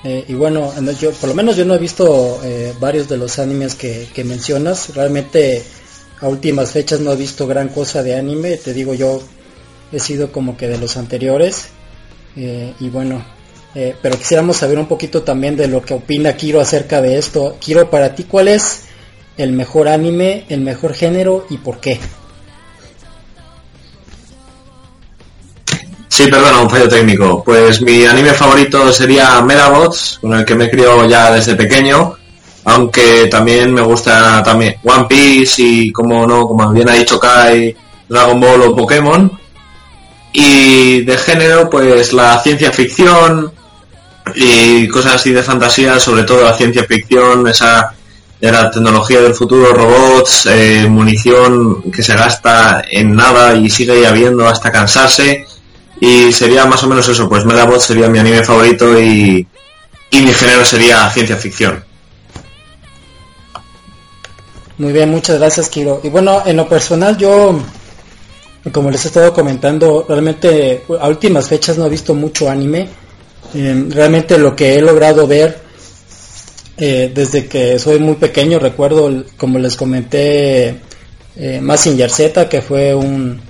Eh, 0.04 0.26
y 0.28 0.34
bueno, 0.34 0.70
yo 1.00 1.12
por 1.12 1.30
lo 1.30 1.34
menos 1.34 1.56
yo 1.56 1.64
no 1.64 1.74
he 1.74 1.78
visto 1.78 2.40
eh, 2.44 2.74
varios 2.78 3.08
de 3.08 3.16
los 3.16 3.38
animes 3.38 3.74
que, 3.74 4.06
mencionas. 4.22 4.94
Realmente 4.94 5.64
a 6.20 6.28
últimas 6.28 6.72
fechas 6.72 7.00
no 7.00 7.12
he 7.12 7.16
visto 7.16 7.46
gran 7.46 7.70
cosa 7.70 8.02
de 8.02 8.14
anime. 8.14 8.58
Te 8.58 8.74
digo, 8.74 8.92
yo 8.92 9.22
he 9.92 10.00
sido 10.00 10.32
como 10.32 10.56
que 10.56 10.68
de 10.68 10.78
los 10.78 10.96
anteriores. 10.96 11.68
Eh, 12.36 12.72
y 12.80 12.88
bueno, 12.88 13.24
Eh, 13.78 13.94
pero 14.00 14.16
quisiéramos 14.16 14.56
saber 14.56 14.78
un 14.78 14.86
poquito 14.86 15.22
también 15.22 15.54
de 15.54 15.68
lo 15.68 15.82
que 15.82 15.92
opina 15.92 16.32
Kiro 16.32 16.62
acerca 16.62 17.02
de 17.02 17.18
esto. 17.18 17.58
Kiro, 17.60 17.90
para 17.90 18.14
ti, 18.14 18.24
¿cuál 18.24 18.48
es 18.48 18.84
el 19.36 19.52
mejor 19.52 19.86
anime, 19.88 20.46
el 20.48 20.62
mejor 20.62 20.94
género 20.94 21.44
y 21.50 21.58
por 21.58 21.78
qué? 21.78 22.00
Sí, 26.08 26.26
perdona, 26.28 26.62
un 26.62 26.70
fallo 26.70 26.88
técnico. 26.88 27.44
Pues 27.44 27.82
mi 27.82 28.06
anime 28.06 28.32
favorito 28.32 28.90
sería 28.94 29.42
Medabots, 29.42 30.20
con 30.22 30.32
el 30.32 30.46
que 30.46 30.54
me 30.54 30.70
crió 30.70 31.06
ya 31.06 31.30
desde 31.30 31.54
pequeño, 31.54 32.14
aunque 32.64 33.26
también 33.30 33.74
me 33.74 33.82
gusta 33.82 34.42
también 34.42 34.76
One 34.84 35.04
Piece 35.06 35.62
y 35.62 35.92
como 35.92 36.26
no, 36.26 36.46
como 36.48 36.72
bien 36.72 36.88
ha 36.88 36.94
dicho 36.94 37.20
Kai, 37.20 37.76
Dragon 38.08 38.40
Ball 38.40 38.62
o 38.62 38.74
Pokémon. 38.74 39.30
Y 40.38 41.00
de 41.00 41.16
género, 41.16 41.70
pues 41.70 42.12
la 42.12 42.38
ciencia 42.42 42.70
ficción, 42.70 43.50
y 44.34 44.86
cosas 44.88 45.14
así 45.14 45.32
de 45.32 45.42
fantasía, 45.42 45.98
sobre 45.98 46.24
todo 46.24 46.44
la 46.44 46.52
ciencia 46.52 46.84
ficción, 46.84 47.48
esa 47.48 47.94
de 48.38 48.52
la 48.52 48.70
tecnología 48.70 49.22
del 49.22 49.32
futuro, 49.32 49.72
robots, 49.72 50.44
eh, 50.44 50.86
munición 50.90 51.90
que 51.90 52.02
se 52.02 52.14
gasta 52.14 52.84
en 52.90 53.16
nada 53.16 53.54
y 53.54 53.70
sigue 53.70 54.06
habiendo 54.06 54.46
hasta 54.46 54.70
cansarse. 54.70 55.46
Y 56.02 56.30
sería 56.34 56.66
más 56.66 56.82
o 56.82 56.88
menos 56.88 57.08
eso, 57.08 57.30
pues 57.30 57.46
Medabot 57.46 57.80
sería 57.80 58.10
mi 58.10 58.18
anime 58.18 58.44
favorito 58.44 59.00
y, 59.00 59.46
y 60.10 60.20
mi 60.20 60.34
género 60.34 60.66
sería 60.66 61.08
ciencia 61.08 61.38
ficción. 61.38 61.82
Muy 64.76 64.92
bien, 64.92 65.10
muchas 65.10 65.38
gracias 65.38 65.70
Kiro. 65.70 66.02
Y 66.04 66.10
bueno, 66.10 66.42
en 66.44 66.58
lo 66.58 66.68
personal 66.68 67.16
yo, 67.16 67.58
como 68.72 68.90
les 68.90 69.04
he 69.04 69.08
estado 69.08 69.32
comentando, 69.32 70.04
realmente 70.08 70.82
a 71.00 71.08
últimas 71.08 71.48
fechas 71.48 71.78
no 71.78 71.86
he 71.86 71.90
visto 71.90 72.14
mucho 72.14 72.50
anime 72.50 72.88
Em, 73.54 73.90
realmente 73.90 74.38
lo 74.38 74.54
que 74.56 74.74
he 74.74 74.80
logrado 74.80 75.26
ver 75.26 75.58
eh, 76.76 77.10
desde 77.14 77.46
que 77.46 77.78
soy 77.78 77.98
muy 77.98 78.16
pequeño, 78.16 78.58
recuerdo, 78.58 79.24
como 79.36 79.58
les 79.58 79.76
comenté, 79.76 80.76
eh, 81.36 81.60
Massinger 81.62 82.10
Z, 82.10 82.48
que 82.48 82.60
fue 82.60 82.94
un, 82.94 83.40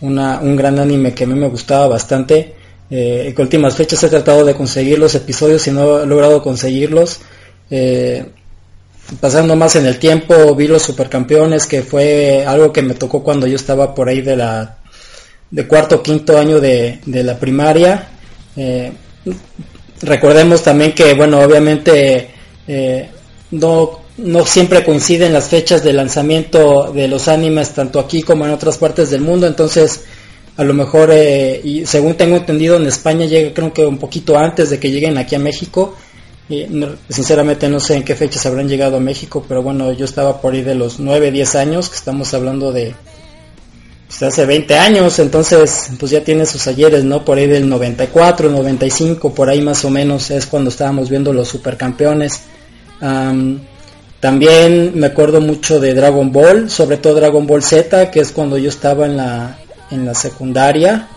un 0.00 0.56
gran 0.56 0.78
anime 0.78 1.14
que 1.14 1.24
a 1.24 1.26
mí 1.26 1.34
me 1.34 1.48
gustaba 1.48 1.86
bastante. 1.86 2.54
Eh, 2.90 3.32
en 3.34 3.40
últimas 3.40 3.76
fechas 3.76 4.02
he 4.02 4.08
tratado 4.08 4.44
de 4.44 4.54
conseguir 4.54 4.98
los 4.98 5.14
episodios 5.14 5.66
y 5.66 5.70
no 5.70 6.02
he 6.02 6.06
logrado 6.06 6.42
conseguirlos. 6.42 7.20
Eh, 7.70 8.26
pasando 9.20 9.56
más 9.56 9.76
en 9.76 9.86
el 9.86 9.98
tiempo, 9.98 10.54
vi 10.54 10.66
los 10.66 10.82
supercampeones, 10.82 11.66
que 11.66 11.82
fue 11.82 12.44
algo 12.46 12.72
que 12.72 12.82
me 12.82 12.94
tocó 12.94 13.22
cuando 13.22 13.46
yo 13.46 13.56
estaba 13.56 13.94
por 13.94 14.08
ahí 14.08 14.20
de 14.20 14.36
la 14.36 14.78
de 15.50 15.68
cuarto 15.68 15.96
o 15.96 16.02
quinto 16.02 16.36
año 16.36 16.60
de, 16.60 16.98
de 17.06 17.22
la 17.22 17.38
primaria. 17.38 18.08
Eh, 18.56 18.92
recordemos 20.02 20.62
también 20.62 20.92
que, 20.92 21.14
bueno, 21.14 21.40
obviamente 21.40 22.30
eh, 22.66 23.08
no, 23.52 24.00
no 24.16 24.44
siempre 24.46 24.84
coinciden 24.84 25.32
las 25.32 25.48
fechas 25.48 25.84
de 25.84 25.92
lanzamiento 25.92 26.92
de 26.92 27.06
los 27.06 27.28
animes, 27.28 27.70
tanto 27.70 28.00
aquí 28.00 28.22
como 28.22 28.44
en 28.46 28.52
otras 28.52 28.78
partes 28.78 29.10
del 29.10 29.20
mundo, 29.20 29.46
entonces 29.46 30.04
a 30.56 30.64
lo 30.64 30.72
mejor, 30.72 31.10
eh, 31.12 31.60
y 31.62 31.84
según 31.84 32.14
tengo 32.14 32.36
entendido, 32.36 32.76
en 32.76 32.86
España 32.86 33.26
llega 33.26 33.52
creo 33.52 33.72
que 33.72 33.84
un 33.84 33.98
poquito 33.98 34.38
antes 34.38 34.70
de 34.70 34.78
que 34.78 34.90
lleguen 34.90 35.18
aquí 35.18 35.34
a 35.34 35.40
México. 35.40 35.96
Y 36.48 36.66
sinceramente 37.08 37.68
no 37.68 37.80
sé 37.80 37.94
en 37.94 38.02
qué 38.04 38.14
fechas 38.14 38.44
habrán 38.44 38.68
llegado 38.68 38.98
a 38.98 39.00
México, 39.00 39.44
pero 39.48 39.62
bueno, 39.62 39.92
yo 39.92 40.04
estaba 40.04 40.42
por 40.42 40.52
ahí 40.52 40.62
de 40.62 40.74
los 40.74 41.00
9, 41.00 41.30
10 41.30 41.54
años, 41.54 41.88
que 41.88 41.96
estamos 41.96 42.34
hablando 42.34 42.70
de 42.70 42.94
pues, 44.08 44.22
hace 44.22 44.44
20 44.44 44.76
años, 44.76 45.18
entonces 45.18 45.88
pues 45.98 46.12
ya 46.12 46.22
tiene 46.22 46.44
sus 46.44 46.66
ayeres, 46.66 47.02
¿no? 47.02 47.24
Por 47.24 47.38
ahí 47.38 47.46
del 47.46 47.66
94, 47.68 48.50
95, 48.50 49.34
por 49.34 49.48
ahí 49.48 49.62
más 49.62 49.84
o 49.86 49.90
menos 49.90 50.30
es 50.30 50.46
cuando 50.46 50.68
estábamos 50.68 51.08
viendo 51.08 51.32
los 51.32 51.48
supercampeones. 51.48 52.42
también 54.20 54.92
me 54.94 55.06
acuerdo 55.06 55.40
mucho 55.40 55.80
de 55.80 55.94
Dragon 55.94 56.30
Ball, 56.30 56.68
sobre 56.68 56.98
todo 56.98 57.14
Dragon 57.14 57.46
Ball 57.46 57.62
Z, 57.62 58.10
que 58.10 58.20
es 58.20 58.32
cuando 58.32 58.58
yo 58.58 58.68
estaba 58.68 59.06
en 59.06 59.16
la, 59.16 59.58
en 59.90 60.04
la 60.04 60.14
secundaria, 60.14 61.08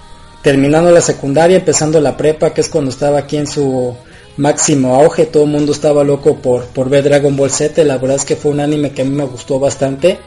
terminando 0.41 0.89
la 0.89 1.01
secundaria, 1.01 1.57
empezando 1.57 1.99
la 1.99 2.15
prepa, 2.15 2.53
que 2.53 2.61
es 2.61 2.69
cuando 2.69 2.91
estaba 2.91 3.19
aquí 3.19 3.35
en 3.35 3.47
su 3.47 3.93
máximo 4.37 4.95
auge, 4.95 5.25
todo 5.25 5.43
el 5.43 5.49
mundo 5.49 5.71
estaba 5.71 6.03
loco 6.03 6.35
por, 6.35 6.65
por 6.65 6.89
ver 6.89 7.03
Dragon 7.03 7.35
Ball 7.35 7.51
Z, 7.51 7.83
la 7.83 7.97
verdad 7.97 8.17
es 8.17 8.25
que 8.25 8.35
fue 8.35 8.51
un 8.51 8.59
anime 8.59 8.91
que 8.91 9.01
a 9.01 9.05
mí 9.05 9.11
me 9.11 9.25
gustó 9.25 9.59
bastante. 9.59 10.17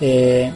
Eh, 0.00 0.50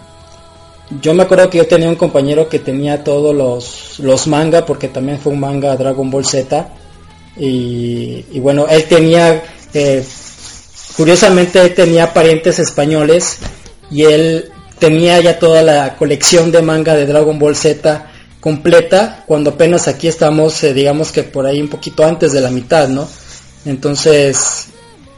yo 1.00 1.14
me 1.14 1.24
acuerdo 1.24 1.50
que 1.50 1.58
yo 1.58 1.66
tenía 1.66 1.88
un 1.88 1.96
compañero 1.96 2.48
que 2.48 2.60
tenía 2.60 3.02
todos 3.02 3.34
los, 3.34 3.98
los 3.98 4.26
manga, 4.28 4.64
porque 4.64 4.88
también 4.88 5.18
fue 5.18 5.32
un 5.32 5.40
manga 5.40 5.76
Dragon 5.76 6.10
Ball 6.10 6.24
Z. 6.24 6.68
Y, 7.38 8.24
bueno, 8.38 8.66
él 8.68 8.84
tenía, 8.84 9.42
eh, 9.74 10.04
curiosamente, 10.96 11.60
él 11.60 11.74
tenía 11.74 12.14
parientes 12.14 12.60
españoles 12.60 13.38
y 13.90 14.04
él 14.04 14.50
tenía 14.78 15.20
ya 15.20 15.38
toda 15.38 15.62
la 15.62 15.96
colección 15.96 16.52
de 16.52 16.62
manga 16.62 16.94
de 16.94 17.06
Dragon 17.06 17.38
Ball 17.38 17.56
Z 17.56 18.06
completa, 18.46 19.24
cuando 19.26 19.50
apenas 19.50 19.88
aquí 19.88 20.06
estamos, 20.06 20.62
eh, 20.62 20.72
digamos 20.72 21.10
que 21.10 21.24
por 21.24 21.46
ahí 21.46 21.60
un 21.60 21.66
poquito 21.66 22.04
antes 22.04 22.30
de 22.30 22.40
la 22.40 22.48
mitad, 22.48 22.86
¿no? 22.86 23.08
Entonces, 23.64 24.68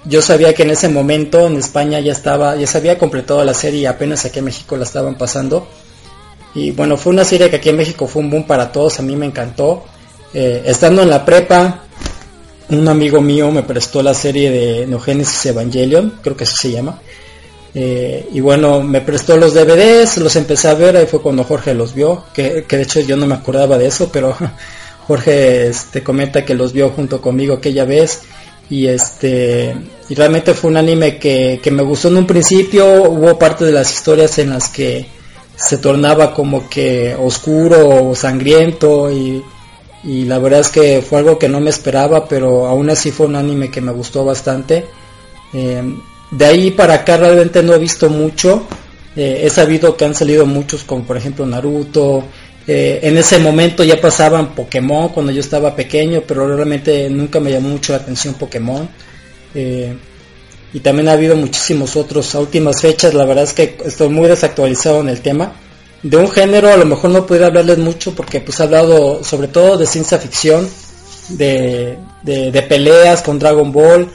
yo 0.07 0.23
sabía 0.23 0.55
que 0.55 0.63
en 0.63 0.71
ese 0.71 0.89
momento 0.89 1.47
en 1.47 1.57
España 1.57 2.01
ya 2.01 2.13
estaba, 2.13 2.57
ya 2.57 2.67
se 2.67 2.79
había 2.79 2.97
completado 2.97 3.45
la 3.45 3.53
serie 3.53 3.81
y 3.81 3.85
apenas 3.85 4.25
aquí 4.25 4.39
en 4.39 4.47
México 4.47 4.79
la 4.79 4.85
estaban 4.85 5.19
pasando. 5.19 5.69
Y 6.55 6.71
bueno, 6.71 6.97
fue 6.97 7.13
una 7.13 7.23
serie 7.23 7.51
que 7.51 7.57
aquí 7.57 7.69
en 7.69 7.77
México 7.77 8.07
fue 8.07 8.23
un 8.23 8.31
boom 8.31 8.45
para 8.45 8.73
todos, 8.73 8.99
a 8.99 9.03
mí 9.03 9.15
me 9.15 9.27
encantó. 9.27 9.85
Eh, 10.33 10.63
estando 10.65 11.03
en 11.03 11.11
la 11.11 11.23
prepa, 11.23 11.85
un 12.71 12.89
amigo 12.89 13.21
mío 13.21 13.53
me 13.53 13.63
prestó 13.63 14.03
la 14.03 14.15
serie 14.15 14.51
de 14.51 14.87
Neogénesis 14.87 15.45
Evangelion, 15.45 16.15
creo 16.23 16.35
que 16.35 16.45
así 16.45 16.57
se 16.57 16.71
llama. 16.71 16.99
Eh, 17.81 18.29
y 18.33 18.41
bueno, 18.41 18.83
me 18.83 19.03
prestó 19.03 19.37
los 19.37 19.55
DVDs, 19.55 20.17
los 20.19 20.35
empecé 20.35 20.67
a 20.67 20.75
ver, 20.75 20.97
ahí 20.97 21.07
fue 21.07 21.23
cuando 21.23 21.45
Jorge 21.45 21.75
los 21.75 21.95
vio, 21.95 22.25
que, 22.35 22.65
de 22.69 22.83
hecho 22.83 22.99
yo 22.99 23.17
no 23.17 23.25
me 23.25 23.37
acordaba 23.37 23.79
de 23.79 23.87
eso, 23.87 24.11
pero 24.13 24.35
Jorge 25.07 25.69
este, 25.69 26.03
comenta 26.03 26.45
que 26.45 26.57
los 26.57 26.73
vio 26.73 26.91
junto 26.91 27.21
conmigo 27.21 27.55
aquella 27.55 27.85
vez 27.85 28.23
y 28.69 28.89
este 28.89 29.77
y 30.09 30.15
realmente 30.17 30.55
fue 30.55 30.73
un 30.73 30.77
anime 30.77 31.19
que, 31.19 31.61
que 31.63 31.71
me 31.71 31.85
gustó 31.85 32.09
en 32.09 32.17
un 32.17 32.27
principio 32.27 33.05
hubo 33.05 33.39
parte 33.39 33.65
de 33.65 33.73
las 33.73 33.95
historias 33.95 34.39
en 34.39 34.51
las 34.51 34.69
que 34.69 35.07
se 35.57 35.79
tornaba 35.79 36.35
como 36.35 36.69
que 36.69 37.15
oscuro 37.15 38.11
o 38.11 38.15
sangriento 38.15 39.11
y, 39.11 39.43
y 40.03 40.25
la 40.25 40.39
verdad 40.41 40.61
es 40.61 40.69
que 40.69 41.01
fue 41.01 41.21
algo 41.21 41.39
que 41.39 41.49
no 41.49 41.61
me 41.61 41.71
esperaba 41.71 42.27
pero 42.27 42.67
aún 42.67 42.91
así 42.91 43.13
fue 43.13 43.27
un 43.27 43.37
anime 43.37 43.71
que 43.71 43.81
me 43.81 43.93
gustó 43.93 44.25
bastante. 44.25 44.85
Eh, 45.55 45.83
de 46.31 46.45
ahí 46.45 46.71
para 46.71 46.95
acá 46.95 47.17
realmente 47.17 47.63
no 47.63 47.75
he 47.75 47.79
visto 47.79 48.11
mucho 48.11 48.67
eh, 49.17 49.43
he 49.45 49.51
sabido 49.51 49.97
que 49.97 50.05
han 50.05 50.15
salido 50.15 50.47
muchos 50.47 50.85
como 50.85 51.05
por 51.05 51.17
ejemplo 51.17 51.47
Naruto 51.47 52.25
eh, 52.71 53.01
en 53.03 53.17
ese 53.17 53.39
momento 53.39 53.83
ya 53.83 53.99
pasaban 53.99 54.55
Pokémon 54.55 55.09
cuando 55.09 55.33
yo 55.33 55.41
estaba 55.41 55.75
pequeño, 55.75 56.23
pero 56.27 56.55
realmente 56.55 57.09
nunca 57.09 57.41
me 57.41 57.51
llamó 57.51 57.71
mucho 57.71 57.95
la 57.95 58.01
atención 58.01 58.35
Pokémon. 58.35 58.87
Eh, 59.55 59.97
y 60.75 60.81
también 60.81 61.09
ha 61.09 61.13
habido 61.13 61.35
muchísimos 61.35 61.97
otros 61.97 62.35
a 62.35 62.41
últimas 62.41 62.83
fechas. 62.83 63.15
La 63.15 63.25
verdad 63.25 63.45
es 63.45 63.55
que 63.55 63.79
estoy 63.87 64.11
muy 64.11 64.29
desactualizado 64.29 65.01
en 65.01 65.09
el 65.09 65.23
tema. 65.23 65.55
De 66.03 66.19
un 66.19 66.31
género 66.31 66.71
a 66.71 66.77
lo 66.77 66.85
mejor 66.85 67.09
no 67.09 67.25
puedo 67.25 67.47
hablarles 67.47 67.79
mucho 67.79 68.15
porque 68.15 68.41
pues 68.41 68.61
he 68.61 68.65
hablado 68.65 69.25
sobre 69.25 69.49
todo 69.49 69.79
de 69.79 69.87
ciencia 69.87 70.19
ficción, 70.19 70.69
de, 71.31 71.97
de, 72.23 72.63
peleas 72.69 73.23
con 73.23 73.39
Dragon 73.39 73.73
Ball, 73.73 74.11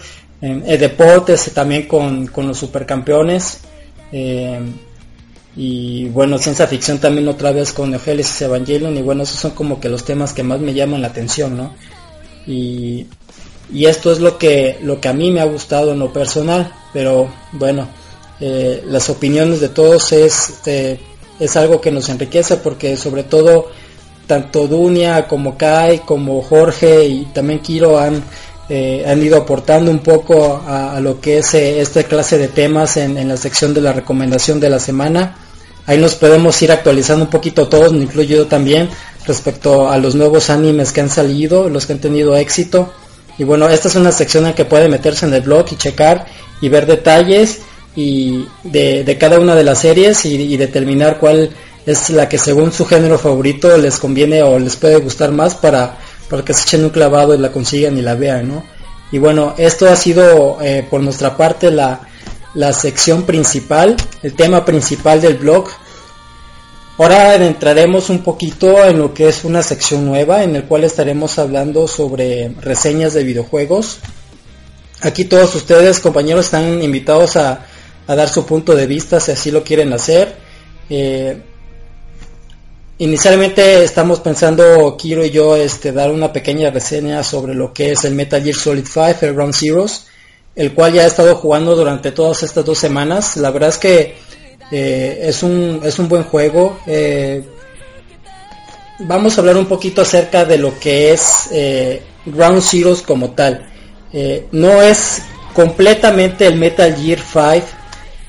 eh, 0.45 0.77
deportes 0.77 1.51
también 1.53 1.87
con, 1.87 2.27
con 2.27 2.47
los 2.47 2.57
supercampeones. 2.57 3.61
Eh, 4.11 4.59
y 5.55 6.05
bueno, 6.09 6.37
ciencia 6.37 6.67
ficción 6.67 6.99
también 6.99 7.27
otra 7.27 7.51
vez 7.51 7.71
con 7.71 7.91
Neogénesis 7.91 8.41
Evangelion 8.41 8.97
y 8.97 9.01
bueno, 9.01 9.23
esos 9.23 9.39
son 9.39 9.51
como 9.51 9.79
que 9.79 9.87
los 9.87 10.03
temas 10.03 10.33
que 10.33 10.43
más 10.43 10.59
me 10.59 10.73
llaman 10.73 11.01
la 11.01 11.09
atención, 11.09 11.55
¿no? 11.55 11.73
Y, 12.47 13.05
y 13.71 13.85
esto 13.85 14.11
es 14.11 14.19
lo 14.19 14.37
que, 14.37 14.79
lo 14.81 14.99
que 14.99 15.07
a 15.07 15.13
mí 15.13 15.31
me 15.31 15.41
ha 15.41 15.45
gustado 15.45 15.93
en 15.93 15.99
lo 15.99 16.11
personal, 16.11 16.73
pero 16.91 17.31
bueno, 17.53 17.87
eh, 18.41 18.83
las 18.87 19.09
opiniones 19.09 19.61
de 19.61 19.69
todos 19.69 20.11
es, 20.11 20.55
eh, 20.65 20.99
es 21.39 21.55
algo 21.55 21.79
que 21.79 21.91
nos 21.91 22.09
enriquece 22.09 22.57
porque 22.57 22.97
sobre 22.97 23.23
todo 23.23 23.67
tanto 24.27 24.67
Dunia 24.67 25.27
como 25.27 25.57
Kai 25.57 25.99
como 25.99 26.41
Jorge 26.41 27.05
y 27.05 27.25
también 27.25 27.59
Kiro 27.59 27.99
han, 27.99 28.23
eh, 28.69 29.03
han 29.07 29.21
ido 29.21 29.37
aportando 29.37 29.91
un 29.91 29.99
poco 29.99 30.63
a, 30.65 30.99
lo 30.99 31.19
que 31.19 31.39
es 31.39 31.53
esta 31.53 32.03
clase 32.03 32.37
de 32.37 32.47
temas 32.47 32.97
en, 32.97 33.17
en, 33.17 33.27
la 33.27 33.37
sección 33.37 33.73
de 33.73 33.81
la 33.81 33.93
recomendación 33.93 34.59
de 34.59 34.69
la 34.69 34.79
semana. 34.79 35.37
Ahí 35.85 35.97
nos 35.97 36.15
podemos 36.15 36.61
ir 36.61 36.71
actualizando 36.71 37.25
un 37.25 37.29
poquito 37.29 37.67
todos, 37.67 37.91
me 37.91 38.07
también, 38.45 38.89
respecto 39.27 39.89
a 39.89 39.97
los 39.97 40.15
nuevos 40.15 40.49
animes 40.49 40.91
que 40.91 41.01
han 41.01 41.09
salido, 41.09 41.69
los 41.69 41.85
que 41.85 41.93
han 41.93 41.99
tenido 41.99 42.35
éxito. 42.37 42.93
Y 43.37 43.43
bueno, 43.43 43.67
esta 43.67 43.87
es 43.87 43.95
una 43.95 44.11
sección 44.11 44.45
en 44.45 44.53
que 44.53 44.65
puede 44.65 44.87
meterse 44.87 45.25
en 45.25 45.33
el 45.33 45.41
blog 45.41 45.65
y 45.71 45.75
checar 45.75 46.25
y 46.61 46.69
ver 46.69 46.85
detalles 46.85 47.59
y 47.95 48.45
de, 48.63 49.17
cada 49.19 49.39
una 49.39 49.55
de 49.55 49.63
las 49.63 49.79
series 49.79 50.25
y, 50.25 50.55
determinar 50.57 51.19
cuál 51.19 51.49
es 51.85 52.09
la 52.09 52.29
que 52.29 52.37
según 52.37 52.71
su 52.71 52.85
género 52.85 53.19
favorito 53.19 53.77
les 53.77 53.97
conviene 53.97 54.41
o 54.41 54.57
les 54.57 54.75
puede 54.77 54.97
gustar 54.97 55.31
más 55.31 55.55
para, 55.55 55.97
para 56.33 56.43
que 56.43 56.55
se 56.55 56.63
echen 56.63 56.83
un 56.83 56.89
clavado 56.89 57.35
y 57.35 57.37
la 57.37 57.51
consigan 57.51 57.95
y 57.95 58.01
la 58.01 58.15
vean, 58.15 58.47
¿no? 58.47 58.63
Y 59.11 59.19
bueno, 59.19 59.53
esto 59.59 59.87
ha 59.87 59.95
sido 59.95 60.57
eh, 60.63 60.83
por 60.89 60.99
nuestra 60.99 61.37
parte 61.37 61.69
la, 61.69 62.07
la 62.55 62.73
sección 62.73 63.21
principal, 63.21 63.95
el 64.23 64.33
tema 64.33 64.65
principal 64.65 65.21
del 65.21 65.35
blog. 65.35 65.69
Ahora 66.97 67.35
entraremos 67.35 68.09
un 68.09 68.23
poquito 68.23 68.83
en 68.83 68.97
lo 68.97 69.13
que 69.13 69.27
es 69.29 69.43
una 69.43 69.61
sección 69.61 70.07
nueva 70.07 70.41
en 70.41 70.55
el 70.55 70.63
cual 70.63 70.85
estaremos 70.85 71.37
hablando 71.37 71.87
sobre 71.87 72.49
reseñas 72.61 73.13
de 73.13 73.25
videojuegos. 73.25 73.99
Aquí 75.01 75.25
todos 75.25 75.53
ustedes, 75.53 75.99
compañeros, 75.99 76.45
están 76.45 76.81
invitados 76.81 77.35
a, 77.37 77.67
a 78.07 78.15
dar 78.15 78.27
su 78.27 78.43
punto 78.43 78.73
de 78.73 78.87
vista 78.87 79.19
si 79.19 79.33
así 79.33 79.51
lo 79.51 79.63
quieren 79.63 79.93
hacer. 79.93 80.35
Eh, 80.89 81.43
inicialmente 82.97 83.83
estamos 83.83 84.19
pensando, 84.19 84.95
Kiro 84.97 85.25
y 85.25 85.31
yo, 85.31 85.55
este, 85.55 85.91
dar 85.91 86.11
una 86.11 86.31
pequeña 86.31 86.69
reseña 86.69 87.23
sobre 87.23 87.53
lo 87.53 87.73
que 87.73 87.91
es 87.91 88.05
el 88.05 88.15
Metal 88.15 88.41
Gear 88.41 88.55
Solid 88.55 88.85
5, 88.85 89.17
el 89.21 89.33
Ground 89.33 89.53
Zeroes, 89.53 90.07
el 90.55 90.73
cual 90.73 90.93
ya 90.93 91.03
he 91.03 91.07
estado 91.07 91.35
jugando 91.35 91.75
durante 91.75 92.11
todas 92.11 92.43
estas 92.43 92.65
dos 92.65 92.77
semanas. 92.77 93.37
La 93.37 93.51
verdad 93.51 93.69
es 93.69 93.77
que 93.77 94.15
eh, 94.71 95.19
es, 95.23 95.43
un, 95.43 95.81
es 95.83 95.99
un 95.99 96.07
buen 96.07 96.23
juego. 96.23 96.79
Eh, 96.85 97.43
vamos 98.99 99.37
a 99.37 99.41
hablar 99.41 99.57
un 99.57 99.65
poquito 99.65 100.01
acerca 100.01 100.45
de 100.45 100.57
lo 100.57 100.79
que 100.79 101.11
es 101.11 101.49
Ground 102.25 102.61
Zeroes 102.61 103.01
como 103.01 103.31
tal. 103.31 103.69
no 104.51 104.81
es 104.81 105.23
completamente 105.53 106.47
el 106.47 106.55
Metal 106.55 106.95
Gear 106.95 107.19
5 107.19 107.82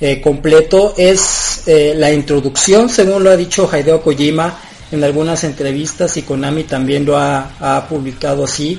eh, 0.07 0.21
completo 0.21 0.93
es 0.99 1.63
eh, 1.65 1.95
la 1.97 2.13
introducción, 2.13 2.91
según 2.91 3.25
lo 3.25 3.31
ha 3.31 3.39
dicho 3.39 3.71
Hideo 3.73 4.03
Kojima 4.03 4.61
en 4.93 5.03
algunas 5.03 5.45
entrevistas 5.45 6.19
y 6.19 6.23
Konami 6.23 6.65
también 6.65 7.07
lo 7.07 7.17
ha, 7.17 7.87
publicado 7.89 8.45
así. 8.45 8.79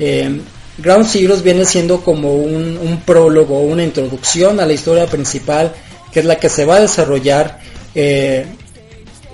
Eh, 0.00 0.40
Ground 0.78 1.06
Zeroes 1.06 1.44
viene 1.44 1.64
siendo 1.64 2.00
como 2.00 2.34
un, 2.34 3.00
prólogo, 3.06 3.60
una 3.60 3.84
introducción 3.84 4.58
a 4.58 4.66
la 4.66 4.72
historia 4.72 5.06
principal, 5.06 5.72
que 6.10 6.18
es 6.18 6.26
la 6.26 6.40
que 6.40 6.48
se 6.48 6.64
va 6.64 6.78
a 6.78 6.80
desarrollar, 6.80 7.60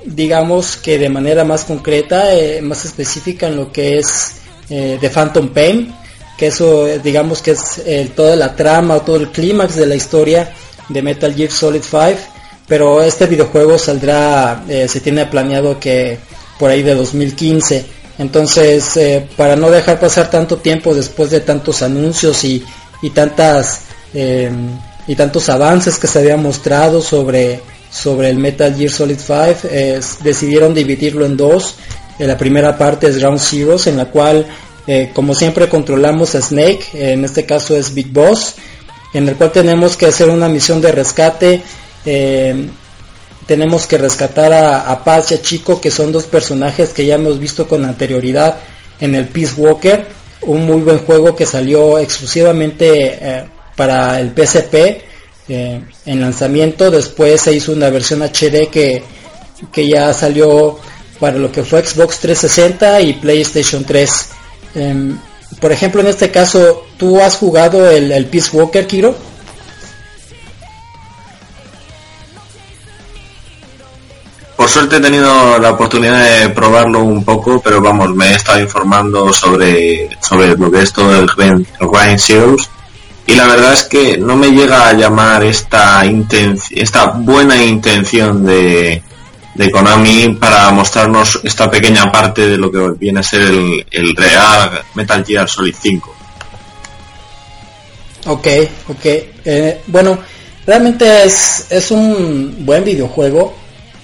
digamos 0.04 0.76
que 0.76 0.99
de 0.99 1.09
manera 1.09 1.47
más 1.47 1.64
concreta, 1.64 2.23
más 2.61 2.85
específica 2.85 3.47
en 3.47 3.56
lo 3.56 3.73
que 3.73 3.97
es 3.97 4.32
The 4.68 5.09
Phantom 5.09 5.49
Pain, 5.54 5.94
que 6.37 6.49
eso 6.49 6.87
digamos 7.02 7.40
que 7.40 7.52
es 7.52 7.80
toda 8.14 8.37
la 8.37 8.54
trama 8.54 9.00
todo 9.00 9.16
el 9.16 9.30
clímax 9.30 9.76
de 9.76 9.87
la 9.87 9.94
historia 9.94 10.52
de 10.90 11.02
Metal 11.02 11.35
Gear 11.35 11.50
Solid 11.50 11.82
5, 11.82 12.18
pero 12.66 13.02
este 13.02 13.26
videojuego 13.26 13.78
saldrá, 13.78 14.64
eh, 14.68 14.87
se 14.88 15.00
tiene 15.00 15.26
planeado 15.26 15.80
que 15.80 16.18
por 16.59 16.70
ahí 16.70 16.82
de 16.82 16.94
2015. 16.94 17.85
Entonces, 18.18 18.97
eh, 18.97 19.26
para 19.37 19.56
no 19.56 19.70
dejar 19.70 19.99
pasar 19.99 20.28
tanto 20.30 20.59
tiempo 20.59 20.94
después 20.94 21.30
de 21.30 21.40
tantos 21.40 21.82
anuncios 21.82 22.44
y, 22.44 22.62
y 23.02 23.11
tantas 23.11 23.80
em, 24.12 24.78
y 25.06 25.14
tantos 25.14 25.49
avances 25.49 25.99
que 25.99 26.06
se 26.06 26.18
habían 26.18 26.42
mostrado 26.42 27.00
sobre 27.00 27.61
sobre 27.90 28.28
el 28.28 28.37
Metal 28.37 28.73
Gear 28.76 28.90
Solid 28.90 29.18
5, 29.18 29.68
decidieron 30.23 30.75
dividirlo 30.75 31.26
en 31.26 31.37
dos. 31.37 31.75
Eh, 32.18 32.26
la 32.26 32.38
primera 32.38 32.78
parte 32.78 33.09
es 33.09 33.18
Ground 33.18 33.40
Zeroes, 33.40 33.88
en 33.88 33.97
la 33.97 34.06
cual, 34.06 34.47
como 35.12 35.35
siempre, 35.35 35.68
controlamos 35.68 36.35
a 36.35 36.42
Snake. 36.42 36.85
en 36.94 37.25
este 37.25 37.47
caso 37.47 37.76
es 37.76 37.94
Big 37.94 38.12
Boss 38.12 38.54
en 39.12 39.28
el 39.28 39.36
cual 39.36 39.52
tenemos 39.52 39.96
que 39.96 40.06
hacer 40.06 40.28
una 40.28 40.49
misión 40.49 40.80
de 40.80 40.92
rescate. 40.92 41.62
Eh, 42.04 42.68
tenemos 43.46 43.86
que 43.86 43.99
rescatar 43.99 44.52
a, 44.52 45.04
Paz 45.04 45.32
y 45.32 45.34
a 45.34 45.42
Chico, 45.42 45.80
que 45.80 45.90
son 45.90 46.12
dos 46.12 46.25
personajes 46.25 46.90
que 46.90 47.04
ya 47.04 47.16
hemos 47.16 47.38
visto 47.38 47.66
con 47.66 47.84
anterioridad 47.84 48.58
en 49.00 49.14
el 49.14 49.26
Peace 49.26 49.54
Walker, 49.56 50.06
un 50.42 50.66
muy 50.66 50.82
buen 50.82 50.99
juego 50.99 51.34
que 51.34 51.46
salió 51.46 51.99
exclusivamente 51.99 53.18
eh, 53.20 53.44
para 53.76 54.20
el 54.20 54.30
PSP 54.30 54.75
eh, 55.49 55.82
en 56.06 56.20
lanzamiento. 56.20 56.90
Después 56.90 57.40
se 57.40 57.52
hizo 57.52 57.73
una 57.73 57.90
versión 57.90 58.23
HD 58.23 58.68
que, 58.70 59.02
que 59.73 59.88
ya 59.88 60.12
salió 60.12 60.78
para 61.18 61.36
lo 61.36 61.50
que 61.50 61.64
fue 61.64 61.84
Xbox 61.84 62.20
360 62.20 63.00
y 63.00 63.14
PlayStation 63.14 63.84
3 63.84 64.26
por 65.58 65.73
ejemplo, 65.73 66.00
en 66.00 66.06
este 66.06 66.30
caso, 66.30 66.86
¿tú 67.00 67.19
has 67.19 67.36
jugado 67.36 67.91
el, 67.91 68.26
Peace 68.26 68.50
Walker, 68.52 68.86
Kiro? 68.86 69.17
Por 74.54 74.69
suerte 74.69 74.97
he 74.97 75.00
tenido 75.00 75.58
la 75.58 75.71
oportunidad 75.71 76.23
de 76.23 76.50
probarlo 76.50 77.00
un 77.00 77.25
poco, 77.25 77.63
pero 77.63 77.80
vamos, 77.80 78.15
me 78.15 78.28
he 78.28 78.34
estado 78.34 78.60
informando 78.60 79.32
sobre, 79.32 80.10
sobre 80.21 80.54
lo 80.54 80.71
que 80.71 80.82
es 80.82 80.93
todo 80.93 81.19
el 81.19 81.26
Grind 81.26 82.21
Zeros 82.21 82.69
y 83.26 83.34
la 83.34 83.47
verdad 83.47 83.73
es 83.73 83.84
que 83.84 84.19
no 84.19 84.36
me 84.36 84.50
llega 84.50 84.89
a 84.89 84.93
llamar 84.93 85.43
esta, 85.45 86.02
esta 86.71 87.06
buena 87.06 87.56
intención 87.63 88.45
de, 88.45 89.02
de 89.54 89.71
Konami 89.71 90.36
para 90.39 90.71
mostrarnos 90.73 91.41
esta 91.43 91.71
pequeña 91.71 92.13
parte 92.13 92.47
de 92.47 92.58
lo 92.58 92.71
que 92.71 92.93
viene 92.99 93.21
a 93.21 93.23
ser 93.23 93.41
el, 93.43 93.86
el 93.91 94.15
real 94.15 94.82
Metal 94.95 95.25
Gear 95.25 95.49
Solid 95.49 95.75
5. 95.80 96.20
Ok, 98.30 98.47
ok. 98.88 99.06
Eh, 99.45 99.80
bueno, 99.88 100.16
realmente 100.64 101.25
es, 101.25 101.66
es 101.69 101.90
un 101.90 102.64
buen 102.64 102.84
videojuego. 102.84 103.52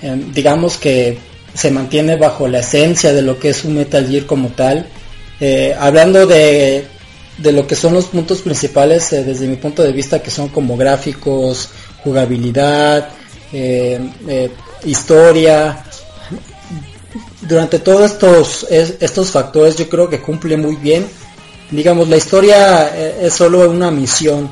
Eh, 0.03 0.21
digamos 0.35 0.79
que 0.79 1.17
se 1.55 1.71
mantiene 1.71 2.17
bajo 2.17 2.49
la 2.49 2.59
esencia 2.59 3.13
de 3.13 3.23
lo 3.23 3.39
que 3.39 3.51
es 3.51 3.65
un 3.65 3.77
Metal 3.77 4.05
Gear 4.05 4.27
como 4.27 4.49
tal. 4.49 4.85
Eh, 5.39 5.77
hablando 5.79 6.27
de, 6.27 6.87
de, 7.39 7.53
lo 7.53 7.69
que 7.69 7.77
son 7.77 7.95
los 7.95 8.07
puntos 8.07 8.43
principales 8.43 9.11
desde 9.11 9.47
mi 9.47 9.57
punto 9.57 9.85
de 9.85 9.93
vista 9.93 10.21
que 10.21 10.33
son 10.33 10.49
como 10.49 10.77
gráficos, 10.77 11.69
jugabilidad, 12.03 13.11
historia. 14.85 15.85
Durante 17.43 17.79
todos 17.79 18.11
estos, 18.11 18.67
estos 18.71 19.31
factores 19.31 19.77
yo 19.77 19.89
creo 19.89 20.11
que 20.11 20.21
cumple 20.21 20.57
muy 20.57 20.75
bien. 20.75 21.07
Digamos, 21.71 22.09
la 22.09 22.17
historia 22.17 22.97
eh, 22.97 23.19
es 23.23 23.35
solo 23.35 23.69
una 23.69 23.91
misión 23.91 24.49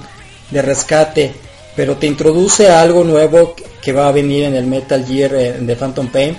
de 0.50 0.62
rescate, 0.62 1.32
pero 1.76 1.96
te 1.96 2.08
introduce 2.08 2.68
a 2.68 2.80
algo 2.80 3.04
nuevo 3.04 3.54
que 3.80 3.92
va 3.92 4.08
a 4.08 4.12
venir 4.12 4.44
en 4.44 4.56
el 4.56 4.66
Metal 4.66 5.04
Gear 5.06 5.34
eh, 5.34 5.52
de 5.60 5.76
Phantom 5.76 6.08
Pain, 6.08 6.36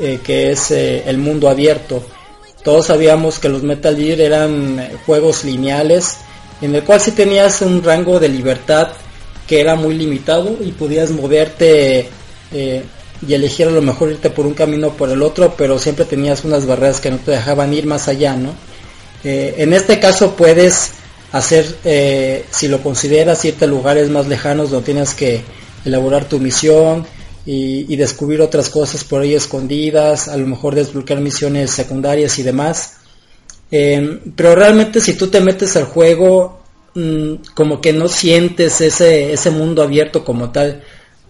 eh, 0.00 0.20
que 0.22 0.52
es 0.52 0.70
el 0.70 1.18
mundo 1.18 1.48
abierto. 1.48 2.04
Todos 2.62 2.86
sabíamos 2.86 3.40
que 3.40 3.48
los 3.48 3.64
Metal 3.64 3.96
Gear 3.96 4.20
eran 4.20 4.90
juegos 5.06 5.44
lineales, 5.44 6.18
en 6.60 6.74
el 6.74 6.84
cual 6.84 7.00
si 7.00 7.10
tenías 7.10 7.60
un 7.62 7.82
rango 7.82 8.20
de 8.20 8.28
libertad 8.28 8.88
que 9.46 9.60
era 9.60 9.74
muy 9.74 9.94
limitado 9.94 10.56
y 10.60 10.72
podías 10.72 11.10
moverte 11.10 12.08
y 12.52 13.34
elegir 13.34 13.68
a 13.68 13.70
lo 13.70 13.82
mejor 13.82 14.10
irte 14.10 14.30
por 14.30 14.46
un 14.46 14.54
camino 14.54 14.88
o 14.88 14.92
por 14.92 15.10
el 15.10 15.22
otro, 15.22 15.54
pero 15.56 15.78
siempre 15.78 16.04
tenías 16.04 16.44
unas 16.44 16.66
barreras 16.66 17.00
que 17.00 17.10
no 17.10 17.18
te 17.18 17.32
dejaban 17.32 17.72
ir 17.72 17.86
más 17.86 18.08
allá, 18.08 18.36
¿no? 18.36 18.54
Eh, 19.26 19.54
en 19.58 19.72
este 19.72 19.98
caso 19.98 20.36
puedes 20.36 20.92
hacer, 21.32 21.66
eh, 21.84 22.44
si 22.50 22.68
lo 22.68 22.80
consideras, 22.80 23.44
irte 23.44 23.64
a 23.64 23.68
lugares 23.68 24.08
más 24.08 24.28
lejanos 24.28 24.70
donde 24.70 24.86
tienes 24.86 25.14
que 25.14 25.42
elaborar 25.84 26.28
tu 26.28 26.38
misión 26.38 27.04
y, 27.44 27.96
descubrir 27.96 28.40
otras 28.40 28.68
cosas 28.68 29.04
por 29.04 29.22
ahí 29.22 29.34
escondidas, 29.34 30.28
a 30.28 30.36
lo 30.36 30.46
mejor 30.46 30.74
desbloquear 30.74 31.20
misiones 31.20 31.70
secundarias 31.70 32.38
y 32.38 32.42
demás. 32.42 32.94
Eh, 33.70 34.20
pero 34.36 34.54
realmente 34.54 35.00
si 35.00 35.14
tú 35.14 35.26
te 35.26 35.40
metes 35.40 35.76
al 35.76 35.84
juego, 35.84 36.60
mm, 36.94 37.34
como 37.54 37.80
que 37.80 37.92
no 37.92 38.06
sientes 38.08 38.80
ese, 38.80 39.32
ese 39.32 39.50
mundo 39.50 39.82
abierto 39.82 40.24
como 40.24 40.50
tal 40.52 40.82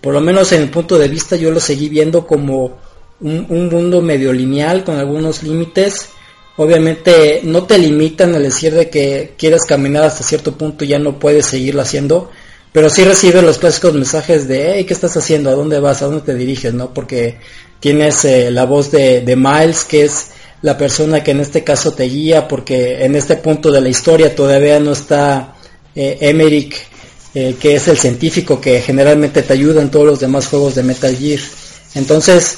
por 0.06 0.14
lo 0.14 0.20
menos 0.20 0.52
en 0.52 0.62
el 0.62 0.70
punto 0.70 0.98
de 0.98 1.08
vista 1.08 1.34
yo 1.34 1.50
lo 1.50 1.58
seguí 1.58 1.88
viendo 1.88 2.28
como 2.28 2.78
un, 3.20 3.68
mundo 3.68 4.02
medio 4.02 4.32
lineal 4.32 4.84
con 4.84 4.98
algunos 4.98 5.42
límites. 5.42 6.10
Obviamente 6.56 7.40
no 7.42 7.64
te 7.64 7.78
limitan 7.78 8.34
al 8.34 8.42
decir 8.42 8.74
de 8.74 8.88
que 8.88 9.34
quieres 9.36 9.62
caminar 9.62 10.04
hasta 10.04 10.24
cierto 10.24 10.56
punto 10.56 10.84
y 10.84 10.88
ya 10.88 10.98
no 10.98 11.18
puedes 11.18 11.46
seguirlo 11.46 11.82
haciendo, 11.82 12.30
pero 12.72 12.88
sí 12.90 13.04
recibes 13.04 13.42
los 13.42 13.58
clásicos 13.58 13.94
mensajes 13.94 14.48
de, 14.48 14.74
hey, 14.74 14.84
¿qué 14.84 14.94
estás 14.94 15.16
haciendo? 15.16 15.50
¿A 15.50 15.54
dónde 15.54 15.80
vas? 15.80 16.02
¿A 16.02 16.06
dónde 16.06 16.22
te 16.22 16.34
diriges? 16.34 16.72
¿no? 16.74 16.92
Porque 16.94 17.38
tienes 17.80 18.24
eh, 18.24 18.50
la 18.50 18.64
voz 18.64 18.90
de, 18.90 19.34
Miles, 19.36 19.84
que 19.84 20.04
es 20.04 20.28
la 20.62 20.78
persona 20.78 21.22
que 21.22 21.32
en 21.32 21.40
este 21.40 21.62
caso 21.62 21.92
te 21.92 22.04
guía, 22.04 22.48
porque 22.48 23.04
en 23.04 23.16
este 23.16 23.36
punto 23.36 23.70
de 23.70 23.80
la 23.80 23.88
historia 23.88 24.34
todavía 24.34 24.80
no 24.80 24.92
está 24.92 25.56
eh, 25.94 26.18
Emerick 26.20 26.86
eh, 27.38 27.54
que 27.60 27.74
es 27.74 27.86
el 27.86 27.98
científico 27.98 28.58
que 28.58 28.80
generalmente 28.80 29.42
te 29.42 29.52
ayuda 29.52 29.82
en 29.82 29.90
todos 29.90 30.06
los 30.06 30.20
demás 30.20 30.46
juegos 30.46 30.74
de 30.74 30.82
Metal 30.82 31.14
Gear. 31.14 31.40
Entonces, 31.94 32.56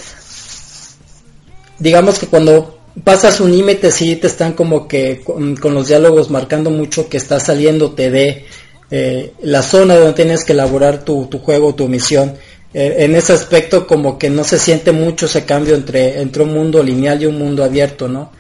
digamos 1.80 2.20
que 2.20 2.28
cuando 2.28 2.77
pasas 3.04 3.40
un 3.40 3.50
límite 3.50 3.90
sí 3.90 4.16
te 4.16 4.26
están 4.26 4.52
como 4.52 4.88
que 4.88 5.20
con, 5.22 5.74
los 5.74 5.88
diálogos 5.88 6.30
marcando 6.30 6.70
mucho 6.70 7.08
que 7.08 7.16
está 7.16 7.40
saliéndote 7.40 8.10
de 8.10 8.44
eh, 8.90 9.32
la 9.42 9.62
zona 9.62 9.96
donde 9.96 10.14
tienes 10.14 10.44
que 10.44 10.52
elaborar 10.52 11.04
tu, 11.04 11.26
tu 11.26 11.38
juego, 11.38 11.74
tu 11.74 11.88
misión. 11.88 12.34
Eh, 12.74 12.96
en 12.98 13.14
ese 13.14 13.32
aspecto 13.32 13.86
como 13.86 14.18
que 14.18 14.28
no 14.28 14.44
se 14.44 14.58
siente 14.58 14.92
mucho 14.92 15.26
ese 15.26 15.44
cambio 15.44 15.74
entre, 15.74 16.20
entre 16.20 16.42
un 16.42 16.52
mundo 16.52 16.82
lineal 16.82 17.22
y 17.22 17.26
un 17.26 17.38
mundo 17.38 17.64
abierto, 17.64 18.08
¿no? 18.08 18.30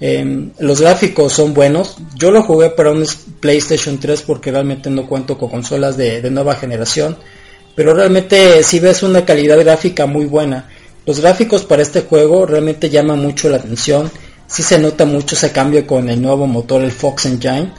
Em, 0.00 0.50
los 0.58 0.80
gráficos 0.80 1.32
son 1.32 1.54
buenos. 1.54 1.96
Yo 2.16 2.30
lo 2.30 2.42
jugué 2.42 2.70
para 2.70 2.90
un 2.90 3.06
PlayStation 3.40 3.98
3 3.98 4.22
porque 4.22 4.50
realmente 4.50 4.90
no 4.90 5.06
cuento 5.08 5.38
con 5.38 5.50
consolas 5.50 5.96
de, 5.96 6.30
nueva 6.30 6.56
generación. 6.56 7.16
Pero 7.74 7.94
realmente 7.94 8.62
si 8.62 8.80
ves 8.80 9.02
una 9.02 9.24
calidad 9.24 9.58
gráfica 9.58 10.06
muy 10.06 10.26
buena. 10.26 10.68
Los 11.06 11.20
gráficos 11.20 11.64
para 11.64 11.82
este 11.82 12.02
juego 12.02 12.46
realmente 12.46 12.88
llaman 12.88 13.20
mucho 13.20 13.48
la 13.48 13.56
atención. 13.56 14.10
Si 14.46 14.62
se 14.62 14.78
nota 14.78 15.04
mucho 15.04 15.34
ese 15.34 15.52
cambio 15.52 15.86
con 15.86 16.08
el 16.08 16.20
nuevo 16.20 16.46
motor, 16.46 16.82
el 16.82 16.92
Fox 16.92 17.26
Engine. 17.26 17.72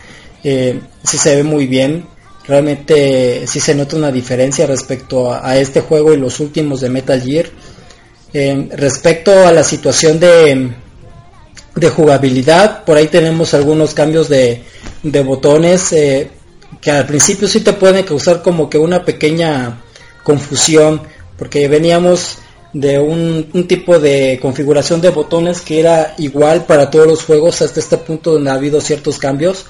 Eh, 0.43 0.79
si 1.03 1.17
se 1.17 1.35
ve 1.35 1.43
muy 1.43 1.65
bien. 1.65 2.07
Realmente 2.47 3.47
si 3.47 3.59
se 3.59 3.73
nota 3.73 3.95
una 3.95 4.11
diferencia 4.11 4.67
respecto 4.67 5.33
a, 5.33 5.57
este 5.57 5.81
juego 5.81 6.13
y 6.13 6.17
los 6.17 6.39
últimos 6.39 6.81
de 6.81 6.89
Metal 6.89 7.19
Gear. 7.19 7.47
Em, 8.31 8.69
respecto 8.69 9.47
a 9.47 9.51
la 9.51 9.63
situación 9.63 10.19
de, 10.19 10.71
de 11.75 11.89
jugabilidad. 11.89 12.83
Por 12.83 12.97
ahí 12.97 13.07
tenemos 13.07 13.53
algunos 13.53 13.93
cambios 13.93 14.29
de, 14.29 14.63
de 15.03 15.23
botones 15.23 15.91
eh, 15.93 16.29
que 16.81 16.91
al 16.91 17.05
principio 17.05 17.47
sí 17.47 17.61
te 17.61 17.73
pueden 17.73 18.05
causar 18.05 18.41
como 18.41 18.69
que 18.69 18.77
una 18.77 19.03
pequeña 19.03 19.81
confusión 20.23 21.01
porque 21.37 21.67
veníamos 21.67 22.37
de 22.75 22.99
un, 22.99 23.67
tipo 23.69 23.99
de 23.99 24.37
configuración 24.41 24.99
de 24.99 25.09
botones 25.09 25.61
que 25.61 25.79
era 25.79 26.13
igual 26.17 26.65
para 26.65 26.91
todos 26.91 27.07
los 27.07 27.23
juegos 27.23 27.61
hasta 27.61 27.79
este 27.79 27.97
punto 27.97 28.33
donde 28.33 28.49
ha 28.51 28.55
habido 28.55 28.81
ciertos 28.81 29.17
cambios. 29.17 29.67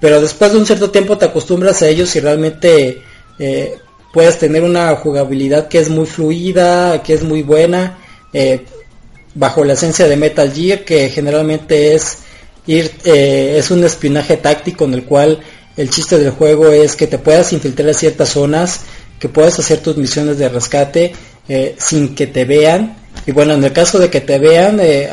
Pero 0.00 0.20
después 0.20 0.52
de 0.52 0.58
un 0.58 0.64
cierto 0.64 0.92
tiempo 0.92 1.18
te 1.18 1.24
acostumbras 1.24 1.82
a 1.82 1.88
ellos 1.88 2.14
y 2.14 2.20
realmente 2.20 3.02
eh, 3.40 3.76
puedes 4.12 4.38
tener 4.38 4.62
una 4.62 4.94
jugabilidad 4.94 5.66
que 5.66 5.80
es 5.80 5.90
muy 5.90 6.06
fluida 6.06 7.02
que 7.02 7.14
es 7.14 7.24
muy 7.24 7.42
buena 7.42 7.98
eh, 8.32 8.66
bajo 9.34 9.64
la 9.64 9.72
esencia 9.72 10.06
de 10.06 10.16
Metal 10.16 10.52
Gear, 10.52 10.84
que 10.84 11.08
generalmente 11.08 11.96
es 11.96 12.18
ir, 12.68 12.92
eh, 13.04 13.56
es 13.58 13.72
un 13.72 13.82
espionaje 13.82 14.36
táctico 14.36 14.84
en 14.84 14.94
el 14.94 15.04
cual 15.04 15.40
el 15.76 15.90
chiste 15.90 16.18
del 16.18 16.30
juego 16.30 16.68
es 16.68 16.94
que 16.94 17.08
te 17.08 17.18
puedas 17.18 17.52
infiltrar 17.52 17.88
en 17.88 17.94
ciertas 17.96 18.28
zonas, 18.28 18.82
que 19.18 19.28
puedas 19.28 19.58
hacer 19.58 19.80
tus 19.80 19.96
misiones 19.96 20.38
de 20.38 20.48
rescate 20.48 21.12
eh, 21.48 21.74
sin 21.78 22.14
que 22.14 22.26
te 22.26 22.44
vean. 22.44 22.96
Y 23.26 23.32
bueno, 23.32 23.54
en 23.54 23.62
el 23.62 23.72
caso 23.72 23.98
de 23.98 24.10
que 24.10 24.20
te 24.20 24.38
vean, 24.38 24.78
eh, 24.80 25.08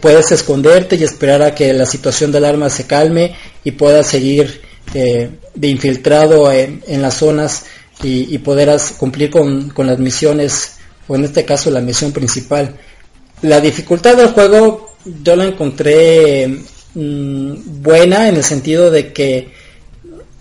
puedes 0.00 0.32
esconderte 0.32 0.96
y 0.96 1.04
esperar 1.04 1.42
a 1.42 1.54
que 1.54 1.72
la 1.72 1.86
situación 1.86 2.32
del 2.32 2.44
arma 2.44 2.68
se 2.68 2.86
calme 2.86 3.34
y 3.64 3.72
puedas 3.72 4.06
seguir 4.06 4.62
de 4.92 5.68
infiltrado 5.68 6.50
en, 6.50 7.02
las 7.02 7.14
zonas 7.14 7.64
y, 8.02 8.34
y 8.34 8.38
poder 8.38 8.74
cumplir 8.96 9.30
con, 9.30 9.68
con 9.70 9.86
las 9.86 9.98
misiones, 9.98 10.72
o 11.06 11.14
en 11.14 11.24
este 11.24 11.44
caso 11.44 11.70
la 11.70 11.80
misión 11.80 12.12
principal. 12.12 12.74
La 13.42 13.60
dificultad 13.60 14.16
del 14.16 14.28
juego 14.28 14.88
yo 15.22 15.36
la 15.36 15.44
encontré 15.44 16.48
mm, 16.94 17.82
buena 17.82 18.28
en 18.28 18.36
el 18.36 18.44
sentido 18.44 18.90
de 18.90 19.12
que 19.12 19.52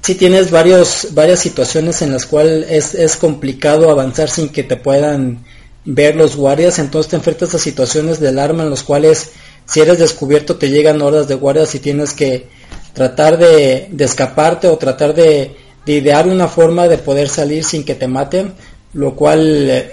si 0.07 0.15
tienes 0.15 0.51
varios, 0.51 1.09
varias 1.11 1.41
situaciones 1.41 2.01
en 2.01 2.13
las 2.13 2.25
cuales 2.25 2.95
es, 2.95 3.17
complicado 3.17 3.91
avanzar 3.91 4.29
sin 4.29 4.47
que 4.47 4.63
te 4.63 4.77
puedan 4.77 5.43
ver 5.83 6.15
los 6.15 6.37
guardias, 6.37 6.79
entonces 6.79 7.09
te 7.09 7.17
enfrentas 7.17 7.53
a 7.53 7.59
situaciones 7.59 8.17
del 8.21 8.39
arma 8.39 8.63
en 8.63 8.69
los 8.69 8.83
cuales 8.83 9.31
si 9.65 9.81
eres 9.81 9.99
descubierto 9.99 10.55
te 10.55 10.69
llegan 10.69 11.01
horas 11.01 11.27
de 11.27 11.35
guardias 11.35 11.75
y 11.75 11.79
tienes 11.79 12.13
que 12.13 12.47
tratar 12.93 13.37
de, 13.37 13.89
escaparte 13.99 14.69
o 14.69 14.77
tratar 14.77 15.13
de, 15.13 15.57
de, 15.85 15.93
idear 15.93 16.25
una 16.25 16.47
forma 16.47 16.87
de 16.87 16.99
poder 16.99 17.27
salir 17.27 17.65
sin 17.65 17.83
que 17.83 17.95
te 17.95 18.07
maten, 18.07 18.53
lo 18.93 19.13
cual 19.13 19.69
eh, 19.69 19.91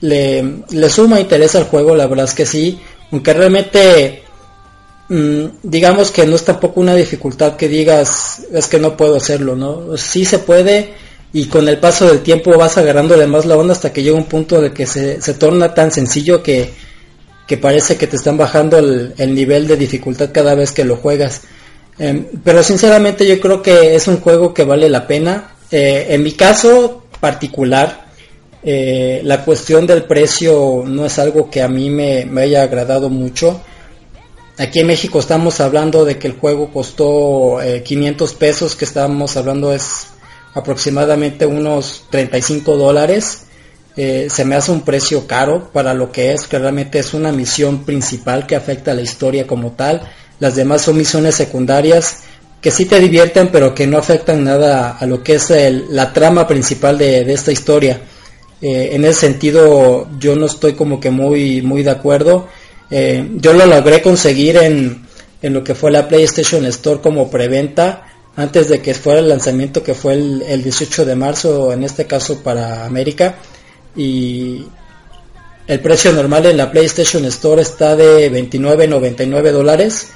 le, 0.00 0.88
suma 0.88 1.20
interés 1.20 1.54
al 1.54 1.64
juego, 1.64 1.94
la 1.94 2.06
verdad 2.06 2.24
es 2.24 2.32
que 2.32 2.46
sí, 2.46 2.80
aunque 3.12 3.34
realmente 3.34 4.22
digamos 5.08 6.10
que 6.10 6.26
no 6.26 6.34
es 6.34 6.44
tampoco 6.44 6.80
una 6.80 6.94
dificultad 6.94 7.56
que 7.56 7.68
digas 7.68 8.42
es 8.52 8.66
que 8.68 8.78
no 8.78 8.96
puedo 8.96 9.16
hacerlo, 9.16 9.54
¿no? 9.54 9.96
Sí 9.96 10.24
se 10.24 10.38
puede 10.38 10.94
y 11.32 11.46
con 11.46 11.68
el 11.68 11.78
paso 11.78 12.06
del 12.06 12.20
tiempo 12.20 12.56
vas 12.56 12.78
agarrándole 12.78 13.26
más 13.26 13.44
la 13.44 13.56
onda 13.56 13.72
hasta 13.72 13.92
que 13.92 14.02
llega 14.02 14.16
un 14.16 14.24
punto 14.24 14.60
de 14.60 14.72
que 14.72 14.86
se, 14.86 15.20
se 15.20 15.34
torna 15.34 15.74
tan 15.74 15.90
sencillo 15.90 16.42
que, 16.42 16.70
que 17.46 17.56
parece 17.56 17.96
que 17.96 18.06
te 18.06 18.16
están 18.16 18.36
bajando 18.36 18.78
el, 18.78 19.34
nivel 19.34 19.66
de 19.66 19.76
dificultad 19.76 20.30
cada 20.32 20.54
vez 20.54 20.72
que 20.72 20.84
lo 20.84 20.96
juegas. 20.96 21.42
Em, 21.98 22.26
pero 22.42 22.62
sinceramente 22.62 23.26
yo 23.26 23.38
creo 23.40 23.62
que 23.62 23.94
es 23.94 24.08
un 24.08 24.20
juego 24.20 24.54
que 24.54 24.64
vale 24.64 24.88
la 24.88 25.06
pena. 25.06 25.54
Eh, 25.70 26.06
en 26.10 26.22
mi 26.22 26.32
caso 26.32 27.04
particular, 27.20 28.06
eh, 28.62 29.20
la 29.24 29.44
cuestión 29.44 29.86
del 29.86 30.04
precio 30.04 30.84
no 30.86 31.04
es 31.04 31.18
algo 31.18 31.50
que 31.50 31.62
a 31.62 31.68
mí 31.68 31.90
me, 31.90 32.26
haya 32.40 32.62
agradado 32.62 33.10
mucho. 33.10 33.60
Aquí 34.56 34.78
en 34.78 34.86
México 34.86 35.18
estamos 35.18 35.58
hablando 35.58 36.04
de 36.04 36.16
que 36.16 36.28
el 36.28 36.34
juego 36.34 36.72
costó 36.72 37.58
500 37.84 38.30
eh, 38.30 38.36
pesos, 38.38 38.76
que 38.76 38.84
estamos 38.84 39.36
hablando 39.36 39.72
es 39.72 40.06
aproximadamente 40.54 41.44
unos 41.44 42.04
35 42.10 42.76
dólares. 42.76 43.46
Eh, 43.96 44.28
se 44.30 44.44
me 44.44 44.54
hace 44.54 44.70
un 44.70 44.82
precio 44.82 45.26
caro 45.26 45.70
para 45.72 45.92
lo 45.92 46.12
que 46.12 46.32
es, 46.32 46.46
que 46.46 46.58
realmente 46.60 47.00
es 47.00 47.14
una 47.14 47.32
misión 47.32 47.84
principal 47.84 48.46
que 48.46 48.54
afecta 48.54 48.92
a 48.92 48.94
la 48.94 49.02
historia 49.02 49.44
como 49.44 49.72
tal. 49.72 50.02
Las 50.38 50.54
demás 50.54 50.82
son 50.82 50.98
misiones 50.98 51.34
secundarias 51.34 52.18
que 52.60 52.70
sí 52.70 52.86
te 52.86 53.00
divierten, 53.00 53.48
pero 53.50 53.74
que 53.74 53.88
no 53.88 53.98
afectan 53.98 54.44
nada 54.44 54.96
a 54.98 55.06
lo 55.06 55.22
que 55.22 55.34
es 55.34 55.52
la 55.90 56.12
trama 56.12 56.46
principal 56.46 56.96
de 56.96 57.32
esta 57.32 57.50
historia. 57.50 58.00
Eh, 58.62 58.94
en 58.94 59.04
ese 59.04 59.20
sentido 59.20 60.08
yo 60.18 60.36
no 60.36 60.46
estoy 60.46 60.72
como 60.72 60.98
que 60.98 61.10
muy, 61.10 61.60
muy 61.60 61.82
de 61.82 61.90
acuerdo. 61.90 62.48
Eh, 62.90 63.28
yo 63.36 63.52
lo 63.52 63.66
logré 63.66 64.02
conseguir 64.02 64.56
en, 64.56 65.06
en, 65.42 65.54
lo 65.54 65.64
que 65.64 65.74
fue 65.74 65.90
la 65.90 66.06
PlayStation 66.06 66.64
Store 66.66 67.00
como 67.00 67.30
preventa 67.30 68.06
antes 68.36 68.68
de 68.68 68.80
que 68.80 68.94
fuera 68.94 69.20
el 69.20 69.28
lanzamiento 69.28 69.82
que 69.82 69.94
fue 69.94 70.14
el, 70.14 70.42
el 70.42 70.62
18 70.62 71.04
de 71.04 71.14
marzo, 71.14 71.72
en 71.72 71.84
este 71.84 72.06
caso 72.06 72.42
para 72.42 72.84
América. 72.84 73.36
Y 73.96 74.66
el 75.66 75.80
precio 75.80 76.12
normal 76.12 76.44
en 76.46 76.58
la 76.58 76.70
PlayStation 76.70 77.24
Store 77.24 77.62
está 77.62 77.96
de 77.96 78.30
29.99 78.30 79.50
dólares. 79.50 80.08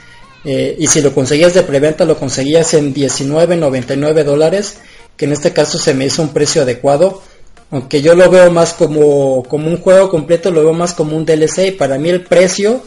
Eh, 0.44 0.76
y 0.78 0.87
si 0.87 1.00
lo 1.00 1.14
conseguías 1.14 1.54
de 1.54 1.62
preventa 1.62 2.04
lo 2.04 2.18
conseguías 2.18 2.74
en 2.74 2.94
19.99 2.94 4.24
dólares, 4.24 4.78
que 5.16 5.24
en 5.24 5.33
este 5.33 5.52
caso 5.52 5.78
se 5.78 5.94
me 5.94 6.07
hizo 6.07 6.22
un 6.22 6.33
precio 6.33 6.62
adecuado 6.62 7.22
aunque 7.70 8.00
yo 8.00 8.14
lo 8.14 8.31
veo 8.31 8.50
más 8.50 8.72
como, 8.72 9.42
como 9.42 9.68
un 9.68 9.78
juego 9.78 10.09
completo, 10.09 10.50
lo 10.50 10.62
veo 10.62 10.72
más 10.72 10.94
como 10.94 11.16
un 11.16 11.26
DLC 11.26 11.68
y 11.68 11.70
para 11.72 11.98
mí 11.98 12.09
el 12.09 12.24
precio 12.24 12.83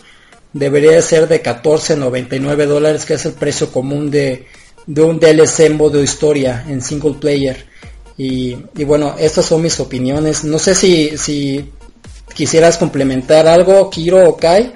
debería 0.53 1.01
ser 1.01 1.27
de 1.27 1.43
14.99 1.43 2.65
dólares, 2.65 3.05
que 3.05 3.13
es 3.13 3.25
el 3.25 3.33
precio 3.33 3.71
común 3.71 4.09
de, 4.09 4.47
de 4.87 5.01
un 5.01 5.19
DLC 5.19 5.61
en 5.61 5.77
modo 5.77 6.01
historia, 6.01 6.65
en 6.67 6.81
single 6.81 7.13
player. 7.13 7.65
Y, 8.17 8.57
y, 8.75 8.83
bueno, 8.83 9.15
estas 9.17 9.45
son 9.45 9.61
mis 9.61 9.79
opiniones. 9.79 10.43
No 10.43 10.59
sé 10.59 10.75
si, 10.75 11.17
si 11.17 11.71
quisieras 12.33 12.77
complementar 12.77 13.47
algo, 13.47 13.89
Kiro 13.89 14.27
o 14.29 14.37
Kai. 14.37 14.75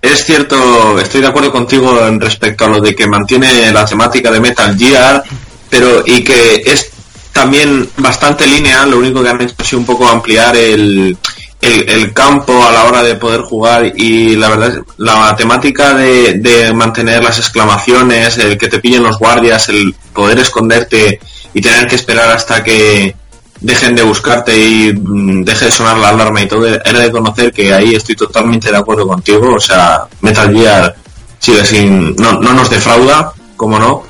Es 0.00 0.24
cierto, 0.24 0.98
estoy 0.98 1.20
de 1.20 1.26
acuerdo 1.26 1.52
contigo 1.52 2.06
en 2.06 2.20
respecto 2.20 2.64
a 2.64 2.68
lo 2.68 2.80
de 2.80 2.94
que 2.94 3.06
mantiene 3.06 3.72
la 3.72 3.84
temática 3.84 4.30
de 4.30 4.40
Metal 4.40 4.76
Gear, 4.78 5.22
pero 5.68 6.02
y 6.06 6.22
que 6.22 6.62
es 6.64 6.95
también 7.36 7.86
bastante 7.98 8.46
lineal, 8.46 8.90
lo 8.90 8.98
único 8.98 9.22
que 9.22 9.28
han 9.28 9.42
hecho 9.42 9.54
es 9.58 9.72
un 9.74 9.84
poco 9.84 10.08
ampliar 10.08 10.56
el, 10.56 11.14
el, 11.60 12.12
campo 12.14 12.64
a 12.64 12.72
la 12.72 12.84
hora 12.84 13.02
de 13.02 13.16
poder 13.16 13.42
jugar 13.42 13.92
y 13.94 14.36
la 14.36 14.48
verdad 14.48 14.78
la 14.96 15.36
temática 15.36 15.92
de, 15.92 16.38
de, 16.38 16.72
mantener 16.72 17.22
las 17.22 17.36
exclamaciones, 17.36 18.38
el 18.38 18.56
que 18.56 18.68
te 18.68 18.78
pillen 18.78 19.02
los 19.02 19.18
guardias, 19.18 19.68
el 19.68 19.94
poder 20.14 20.38
esconderte 20.38 21.20
y 21.52 21.60
tener 21.60 21.86
que 21.86 21.96
esperar 21.96 22.30
hasta 22.30 22.64
que 22.64 23.14
dejen 23.60 23.94
de 23.94 24.02
buscarte 24.02 24.58
y 24.58 24.94
mm, 24.94 25.44
deje 25.44 25.66
de 25.66 25.70
sonar 25.70 25.98
la 25.98 26.08
alarma 26.08 26.40
y 26.40 26.48
todo, 26.48 26.66
era 26.66 27.00
de 27.00 27.12
conocer 27.12 27.52
que 27.52 27.70
ahí 27.74 27.94
estoy 27.94 28.16
totalmente 28.16 28.70
de 28.70 28.78
acuerdo 28.78 29.06
contigo, 29.06 29.56
o 29.56 29.60
sea, 29.60 30.06
Metal 30.22 30.50
Gear 30.56 30.96
sigue 31.38 31.66
sin, 31.66 32.16
no, 32.16 32.40
no 32.40 32.54
nos 32.54 32.70
defrauda, 32.70 33.30
como 33.58 33.78
no, 33.78 34.04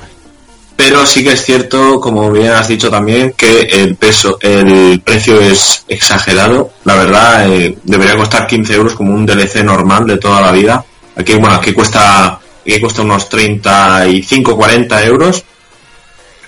pero 0.77 1.07
sí 1.07 1.23
que 1.23 1.31
es 1.31 1.43
cierto, 1.43 1.99
como 1.99 2.31
bien 2.31 2.51
has 2.51 2.67
dicho 2.67 2.91
también, 2.91 3.33
que 3.35 3.61
el 3.61 3.95
peso, 3.95 4.37
el 4.39 5.01
precio 5.03 5.41
es 5.41 5.83
exagerado. 5.87 6.69
La 6.85 6.93
verdad, 6.93 7.51
eh, 7.51 7.79
debería 7.83 8.15
costar 8.15 8.45
15 8.45 8.75
euros 8.75 8.93
como 8.93 9.11
un 9.11 9.25
DLC 9.25 9.63
normal 9.63 10.05
de 10.05 10.17
toda 10.17 10.39
la 10.39 10.51
vida. 10.51 10.85
Aquí, 11.15 11.33
bueno, 11.33 11.55
aquí 11.55 11.73
cuesta, 11.73 12.39
aquí 12.61 12.79
cuesta 12.79 13.01
unos 13.01 13.27
35, 13.27 14.55
40 14.55 15.03
euros 15.05 15.43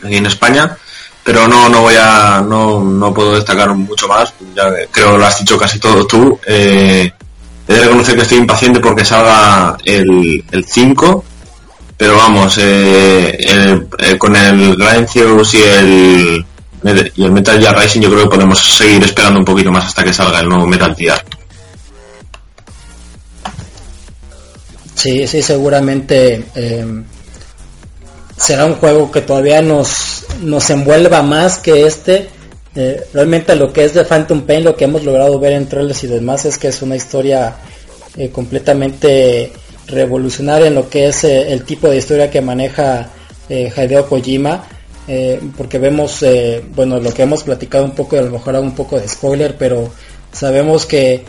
aquí 0.06 0.18
en 0.18 0.28
España. 0.28 0.78
Pero 1.24 1.48
no, 1.48 1.68
no 1.68 1.82
voy 1.82 1.96
a, 2.00 2.46
no, 2.48 2.84
no 2.84 3.12
puedo 3.12 3.34
destacar 3.34 3.74
mucho 3.74 4.08
más. 4.08 4.32
Ya 4.56 4.72
creo 4.92 5.18
lo 5.18 5.26
has 5.26 5.40
dicho 5.40 5.58
casi 5.58 5.80
todo 5.80 6.06
tú. 6.06 6.40
Eh, 6.46 7.12
he 7.68 7.74
de 7.74 7.82
reconocer 7.82 8.16
que 8.16 8.22
estoy 8.22 8.38
impaciente 8.38 8.80
porque 8.80 9.04
salga 9.04 9.76
el, 9.84 10.46
el 10.52 10.66
5 10.66 11.26
pero 12.00 12.16
vamos, 12.16 12.58
eh, 12.62 13.38
con 14.18 14.34
el 14.34 14.78
Grindhouse 14.78 15.54
y 15.56 15.64
el, 15.64 16.46
y 17.14 17.26
el 17.26 17.32
Metal 17.34 17.60
Gear 17.60 17.78
Rising 17.78 18.00
yo 18.00 18.10
creo 18.10 18.24
que 18.24 18.38
podemos 18.38 18.58
seguir 18.58 19.04
esperando 19.04 19.38
un 19.38 19.44
poquito 19.44 19.70
más 19.70 19.88
hasta 19.88 20.06
que 20.06 20.14
salga 20.14 20.40
el 20.40 20.48
nuevo 20.48 20.66
Metal 20.66 20.96
Gear. 20.96 21.22
Sí, 24.96 25.28
sí, 25.28 25.42
seguramente 25.42 26.46
eh, 26.56 26.86
será 28.38 28.66
un 28.66 28.76
juego 28.76 29.12
que 29.12 29.20
todavía 29.20 29.62
nos, 29.62 30.26
nos 30.42 30.70
envuelva 30.70 31.22
más 31.22 31.58
que 31.58 31.86
este. 31.86 32.30
Eh, 32.76 33.04
realmente 33.14 33.58
lo 33.58 33.74
que 33.74 33.84
es 33.84 33.94
de 33.94 34.06
Phantom 34.06 34.44
Pain, 34.44 34.64
lo 34.64 34.78
que 34.78 34.86
hemos 34.86 35.04
logrado 35.04 35.38
ver 35.38 35.52
en 35.52 35.68
trailers 35.68 36.02
y 36.06 36.08
demás 36.08 36.46
es 36.46 36.58
que 36.58 36.70
es 36.70 36.82
una 36.82 36.96
historia 36.96 37.58
eh, 38.16 38.30
completamente 38.30 39.52
revolucionaria 39.90 40.68
en 40.68 40.76
lo 40.76 40.90
que 40.90 41.08
es 41.08 41.24
el 41.24 41.64
tipo 41.64 41.90
de 41.90 41.98
historia 41.98 42.30
que 42.30 42.42
maneja 42.42 43.10
Hideo 43.50 44.08
Kojima. 44.08 44.68
porque 45.58 45.80
vemos, 45.80 46.24
bueno, 46.76 47.00
lo 47.00 47.14
que 47.14 47.24
hemos 47.24 47.44
platicado 47.44 47.86
un 47.86 47.92
poco, 47.92 48.18
a 48.18 48.22
lo 48.22 48.32
mejor 48.32 48.56
hago 48.56 48.66
un 48.66 48.76
poco 48.76 49.00
de 49.00 49.08
spoiler, 49.08 49.56
pero 49.58 49.92
sabemos 50.32 50.86
que 50.86 51.24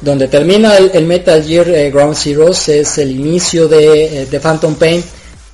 donde 0.00 0.28
termina 0.28 0.76
el, 0.76 1.06
Metal 1.06 1.42
Gear 1.42 1.68
eh, 1.70 1.90
Ground 1.90 2.16
Zeroes 2.16 2.68
es 2.68 2.98
el 2.98 3.10
inicio 3.12 3.66
de, 3.68 4.22
eh, 4.22 4.40
Phantom 4.40 4.74
Pain 4.74 5.02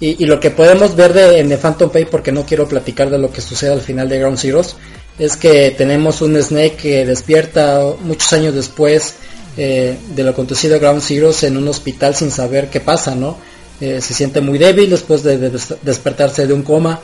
y, 0.01 0.27
lo 0.27 0.40
que 0.40 0.51
podemos 0.51 0.97
ver 0.97 1.12
de, 1.12 1.38
en 1.38 1.49
The 1.49 1.59
Phantom 1.59 1.90
Pain 1.90 2.09
porque 2.11 2.33
no 2.33 2.45
quiero 2.45 2.66
platicar 2.66 3.09
de 3.09 3.18
lo 3.18 3.31
que 3.31 3.40
sucede 3.40 3.71
al 3.71 3.81
final 3.81 4.09
de 4.09 4.18
Ground 4.18 4.37
Zeroes 4.37 4.75
es 5.16 5.37
que 5.37 5.71
tenemos 5.71 6.23
un 6.23 6.42
Snake 6.42 6.75
que 6.75 7.07
despierta 7.07 7.81
muchos 8.01 8.33
años 8.33 8.53
después 8.53 9.14
eh, 9.57 9.97
de 10.15 10.23
lo 10.23 10.31
acontecido 10.31 10.75
en 10.75 10.81
Ground 10.81 11.03
Zeroes 11.03 11.43
en 11.45 11.57
un 11.57 11.69
hospital 11.69 12.15
sin 12.15 12.31
saber 12.31 12.71
qué 12.71 12.81
pasa, 12.81 13.15
¿no? 13.15 13.37
se 13.81 14.01
siente 14.01 14.41
muy 14.41 14.59
débil 14.59 14.91
después 14.91 15.25
de, 15.25 15.51
despertarse 15.83 16.47
de 16.47 16.53
un 16.53 16.62
coma, 16.62 17.01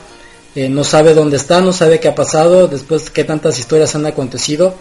no 0.55 0.85
sabe 0.85 1.13
dónde 1.13 1.35
está, 1.35 1.59
no 1.59 1.73
sabe 1.73 1.99
qué 1.99 2.07
ha 2.07 2.15
pasado, 2.15 2.69
después 2.69 3.03
de 3.03 3.11
qué 3.11 3.25
tantas 3.25 3.59
historias 3.59 3.95
han 3.95 4.05
acontecido, 4.05 4.75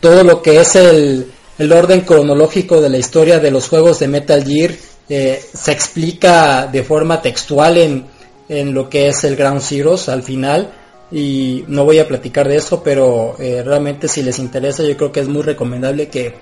todo 0.00 0.24
lo 0.24 0.42
que 0.42 0.58
es 0.58 0.74
el, 0.74 1.30
el 1.58 1.72
orden 1.72 2.02
cronológico 2.02 2.80
de 2.80 2.88
la 2.88 2.98
historia 2.98 3.40
de 3.40 3.50
los 3.50 3.68
juegos 3.68 3.98
de 3.98 4.08
Metal 4.08 4.44
Gear 4.44 4.72
eh, 5.08 5.42
se 5.52 5.72
explica 5.72 6.66
de 6.66 6.82
forma 6.82 7.20
textual 7.20 7.78
en, 7.78 8.04
en, 8.48 8.72
lo 8.72 8.88
que 8.88 9.08
es 9.08 9.24
el 9.24 9.36
Ground 9.36 9.60
Zeroes 9.60 10.08
al 10.08 10.22
final 10.22 10.72
y 11.10 11.64
no 11.66 11.84
voy 11.84 11.98
a 11.98 12.06
platicar 12.06 12.46
de 12.46 12.56
eso 12.56 12.82
pero 12.82 13.34
eh, 13.38 13.62
realmente 13.64 14.06
si 14.06 14.22
les 14.22 14.38
interesa 14.38 14.82
yo 14.82 14.96
creo 14.96 15.10
que 15.10 15.20
es 15.20 15.28
muy 15.28 15.42
recomendable 15.42 16.08
que, 16.08 16.34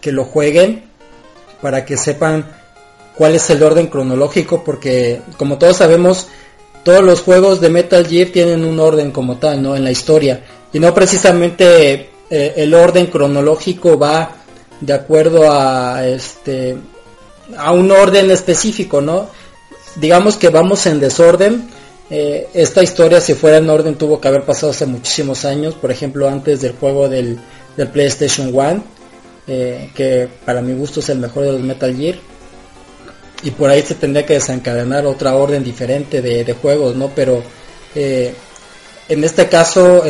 que 0.00 0.12
lo 0.12 0.24
jueguen 0.24 0.84
para 1.60 1.84
que 1.84 1.96
sepan 1.96 2.46
cuál 3.16 3.34
es 3.34 3.50
el 3.50 3.62
orden 3.62 3.88
cronológico 3.88 4.64
porque 4.64 5.20
como 5.36 5.58
todos 5.58 5.76
sabemos 5.76 6.28
todos 6.82 7.04
los 7.04 7.20
juegos 7.20 7.60
de 7.60 7.68
Metal 7.68 8.06
Gear 8.06 8.28
tienen 8.28 8.64
un 8.64 8.80
orden 8.80 9.10
como 9.10 9.36
tal, 9.36 9.62
¿no? 9.62 9.76
En 9.76 9.84
la 9.84 9.90
historia. 9.90 10.42
Y 10.72 10.78
no 10.78 10.94
precisamente 10.94 12.08
eh, 12.30 12.54
el 12.56 12.74
orden 12.74 13.06
cronológico 13.06 13.98
va 13.98 14.36
de 14.80 14.92
acuerdo 14.94 15.50
a 15.50 16.06
este 16.06 16.76
a 17.56 17.72
un 17.72 17.90
orden 17.90 18.30
específico, 18.30 19.00
¿no? 19.00 19.28
Digamos 19.96 20.36
que 20.36 20.48
vamos 20.48 20.86
en 20.86 21.00
desorden. 21.00 21.68
Eh, 22.08 22.48
esta 22.54 22.82
historia, 22.82 23.20
si 23.20 23.34
fuera 23.34 23.58
en 23.58 23.68
orden, 23.68 23.96
tuvo 23.96 24.20
que 24.20 24.28
haber 24.28 24.44
pasado 24.44 24.72
hace 24.72 24.86
muchísimos 24.86 25.44
años, 25.44 25.74
por 25.74 25.90
ejemplo, 25.90 26.28
antes 26.28 26.60
del 26.60 26.72
juego 26.72 27.08
del, 27.08 27.38
PlayStation 27.92 28.50
1, 28.52 28.82
eh, 29.50 29.90
que 29.94 30.28
para 30.44 30.62
mi 30.62 30.72
gusto 30.72 31.00
es 31.00 31.08
el 31.08 31.18
mejor 31.18 31.44
de 31.44 31.52
los 31.52 31.60
Metal 31.60 31.94
Gear. 31.94 32.14
Y 33.42 33.50
por 33.50 33.68
ahí 33.68 33.82
se 33.82 33.94
tendría 33.94 34.24
que 34.24 34.34
desencadenar 34.34 35.06
otra 35.06 35.34
orden 35.34 35.64
diferente 35.64 36.22
de, 36.22 36.52
juegos, 36.52 36.94
¿no? 36.94 37.10
Pero 37.14 37.42
eh, 37.94 38.34
en 39.08 39.24
este 39.24 39.48
caso 39.48 40.04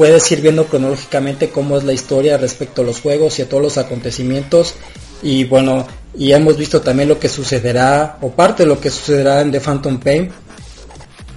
puedes 0.00 0.32
ir 0.32 0.40
viendo 0.40 0.64
cronológicamente 0.64 1.50
cómo 1.50 1.76
es 1.76 1.84
la 1.84 1.92
historia 1.92 2.38
respecto 2.38 2.80
a 2.80 2.84
los 2.86 3.02
juegos 3.02 3.38
y 3.38 3.42
a 3.42 3.48
todos 3.50 3.62
los 3.62 3.76
acontecimientos 3.76 4.74
y 5.22 5.44
bueno 5.44 5.86
y 6.16 6.32
hemos 6.32 6.56
visto 6.56 6.80
también 6.80 7.10
lo 7.10 7.18
que 7.18 7.28
sucederá 7.28 8.16
o 8.22 8.30
parte 8.30 8.62
de 8.62 8.68
lo 8.70 8.80
que 8.80 8.88
sucederá 8.88 9.42
en 9.42 9.50
The 9.50 9.60
Phantom 9.60 10.00
Pain 10.00 10.30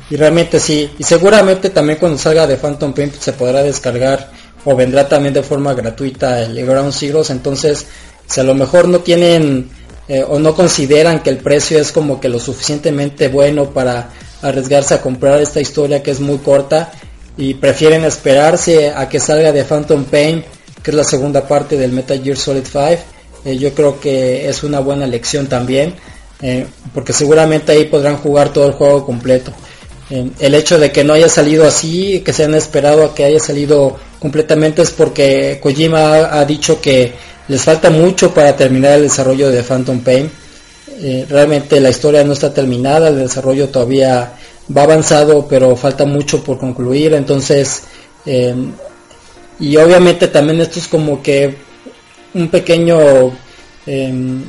y 0.10 0.16
realmente 0.16 0.62
sí 0.62 0.90
y 0.98 1.04
seguramente 1.04 1.72
también 1.72 2.00
cuando 2.00 2.18
salga 2.18 2.48
The 2.48 2.56
Phantom 2.56 2.94
Pain 2.94 3.12
se 3.20 3.34
podrá 3.34 3.64
descargar 3.64 4.32
o 4.65 4.76
vendrá 4.76 5.08
también 5.08 5.34
de 5.34 5.43
forma 5.43 5.73
gratuita 5.73 6.41
el 6.41 6.65
Ground 6.65 6.93
Zeroes 6.93 7.30
entonces 7.30 7.86
si 8.28 8.39
a 8.39 8.43
lo 8.43 8.56
mejor 8.56 8.88
no 8.88 8.99
tienen 8.99 9.69
eh, 10.08 10.23
o 10.28 10.39
no 10.39 10.56
consideran 10.56 11.21
que 11.21 11.30
el 11.30 11.38
precio 11.38 11.80
es 11.80 11.91
como 11.91 12.19
que 12.19 12.30
lo 12.30 12.39
suficientemente 12.39 13.30
bueno 13.30 13.69
para 13.69 14.10
arriesgarse 14.41 14.93
a 14.93 15.02
comprar 15.02 15.41
esta 15.41 15.62
historia 15.62 16.04
que 16.04 16.12
es 16.12 16.19
muy 16.19 16.38
corta 16.39 16.91
y 17.38 17.56
prefieren 17.56 18.04
esperarse 18.04 18.91
a 18.91 19.10
que 19.10 19.19
salga 19.19 19.52
de 19.52 19.63
Phantom 19.63 20.06
Pain, 20.06 20.43
que 20.84 20.91
es 20.91 20.95
la 20.95 21.04
segunda 21.04 21.47
parte 21.47 21.78
del 21.78 21.91
Metal 21.91 22.21
Gear 22.21 22.38
Solid 22.38 22.65
5. 22.65 22.88
Eh, 23.45 23.58
yo 23.58 23.73
creo 23.73 23.99
que 23.99 24.47
es 24.47 24.63
una 24.63 24.80
buena 24.80 25.06
elección 25.06 25.47
también, 25.47 25.95
eh, 26.41 26.67
porque 26.93 27.13
seguramente 27.13 27.71
ahí 27.71 27.86
podrán 27.86 28.17
jugar 28.17 28.54
todo 28.54 28.67
el 28.67 28.73
juego 28.73 29.06
completo. 29.06 29.52
Eh, 30.13 30.30
el 30.41 30.54
hecho 30.54 30.78
de 30.78 30.91
que 30.91 31.04
no 31.04 31.13
haya 31.13 31.28
salido 31.28 31.65
así, 31.65 32.21
que 32.23 32.34
se 32.34 32.43
han 32.43 32.54
esperado 32.54 33.04
a 33.04 33.15
que 33.15 33.23
haya 33.23 33.39
salido 33.39 33.95
completamente 34.19 34.84
es 34.84 34.91
porque 34.91 35.60
Kojima 35.60 36.39
ha, 36.39 36.45
dicho 36.45 36.80
que 36.80 37.13
les 37.47 37.63
falta 37.63 37.89
mucho 37.89 38.32
para 38.32 38.56
terminar 38.56 38.93
el 38.93 39.04
desarrollo 39.04 39.49
de 39.49 39.63
Phantom 39.63 40.02
Pain. 40.02 40.30
realmente 41.28 41.80
la 41.80 41.89
historia 41.89 42.23
no 42.23 42.34
está 42.34 42.54
terminada, 42.54 43.08
el 43.10 43.17
desarrollo 43.17 43.69
todavía 43.69 44.34
va 44.76 44.84
avanzado, 44.84 45.47
pero 45.47 45.76
falta 45.76 46.06
mucho 46.06 46.43
por 46.43 46.60
concluir. 46.60 47.15
Entonces, 47.15 47.82
em, 48.28 48.71
y 49.60 49.76
obviamente 49.78 50.28
también 50.28 50.62
esto 50.62 50.78
es 50.80 50.88
como 50.88 51.23
que 51.23 51.56
un 52.36 52.49
pequeño 52.49 53.32
em, 53.88 54.43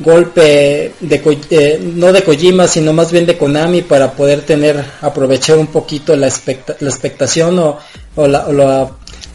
golpe 0.00 0.92
de 1.00 1.38
eh, 1.50 1.80
no 1.82 2.12
de 2.12 2.22
Kojima 2.22 2.68
sino 2.68 2.92
más 2.92 3.10
bien 3.10 3.26
de 3.26 3.36
Konami 3.36 3.82
para 3.82 4.12
poder 4.12 4.42
tener 4.42 4.84
aprovechar 5.00 5.58
un 5.58 5.66
poquito 5.66 6.14
la, 6.14 6.30
la 6.80 6.88
expectación 6.88 7.58
o, 7.58 8.26
la, 8.28 8.90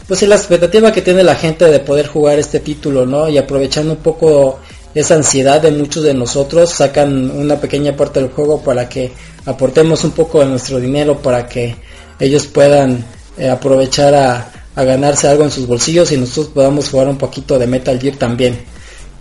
pues 0.08 0.22
la 0.22 0.36
expectativa 0.36 0.90
que 0.90 1.02
tiene 1.02 1.22
la 1.22 1.34
gente 1.34 1.66
de 1.66 1.80
poder 1.80 2.06
jugar 2.06 2.38
este 2.38 2.60
título 2.60 3.04
no 3.04 3.28
y 3.28 3.36
aprovechando 3.36 3.92
un 3.92 3.98
poco 3.98 4.58
esa 4.94 5.14
ansiedad 5.14 5.60
de 5.60 5.72
muchos 5.72 6.04
de 6.04 6.14
nosotros, 6.14 6.70
sacan 6.70 7.30
una 7.30 7.60
pequeña 7.60 7.96
parte 7.96 8.20
del 8.20 8.30
juego 8.30 8.60
para 8.62 8.88
que 8.88 9.12
aportemos 9.44 10.04
un 10.04 10.12
poco 10.12 10.40
de 10.40 10.46
nuestro 10.46 10.78
dinero 10.78 11.18
para 11.18 11.48
que 11.48 11.76
ellos 12.20 12.46
puedan 12.46 13.04
eh, 13.36 13.48
aprovechar 13.48 14.14
a, 14.14 14.50
ganarse 14.76 15.28
algo 15.28 15.44
en 15.44 15.52
sus 15.52 15.68
bolsillos 15.68 16.10
y 16.10 16.16
nosotros 16.16 16.48
podamos 16.48 16.88
jugar 16.88 17.06
un 17.06 17.16
poquito 17.16 17.58
de 17.60 17.66
Metal 17.66 17.98
Gear 18.00 18.16
también. 18.16 18.58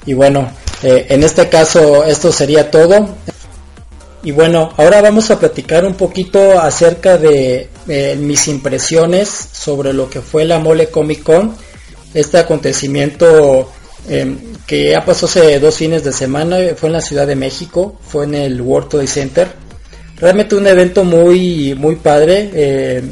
Y 0.06 0.14
bueno, 0.14 0.52
eh, 0.82 1.08
en 1.10 1.24
este 1.24 1.50
caso 1.50 2.04
esto 2.04 2.32
sería 2.32 2.70
todo. 2.70 3.10
Y 4.24 4.32
bueno, 4.32 4.74
ahora 4.78 5.02
vamos 5.02 5.32
a 5.32 5.40
platicar 5.40 5.86
un 5.86 5.96
poquito 5.96 6.60
acerca 6.60 7.18
de 7.18 7.70
eh, 7.88 8.16
mis 8.20 8.48
impresiones 8.48 9.30
sobre 9.52 9.94
lo 9.94 10.10
que 10.10 10.22
fue 10.22 10.46
la 10.46 10.60
Mole 10.60 10.88
Comic 10.88 11.24
Con, 11.24 11.56
este 12.14 12.38
acontecimiento 12.38 13.70
Em, 14.08 14.38
que 14.68 14.92
ya 14.92 15.06
pasó 15.06 15.28
hace 15.28 15.60
dos 15.60 15.78
fines 15.78 16.04
de 16.04 16.12
semana, 16.12 16.58
fue 16.76 16.90
en 16.90 16.94
la 16.94 17.02
Ciudad 17.02 17.26
de 17.26 17.36
México, 17.36 17.98
fue 18.06 18.26
en 18.26 18.36
el 18.36 18.62
World 18.62 18.90
Trade 18.90 19.08
Center. 19.08 19.48
Realmente 20.18 20.56
un 20.56 20.68
evento 20.68 21.04
muy, 21.04 21.74
muy 21.76 21.96
padre. 21.96 22.50
Em, 22.54 23.12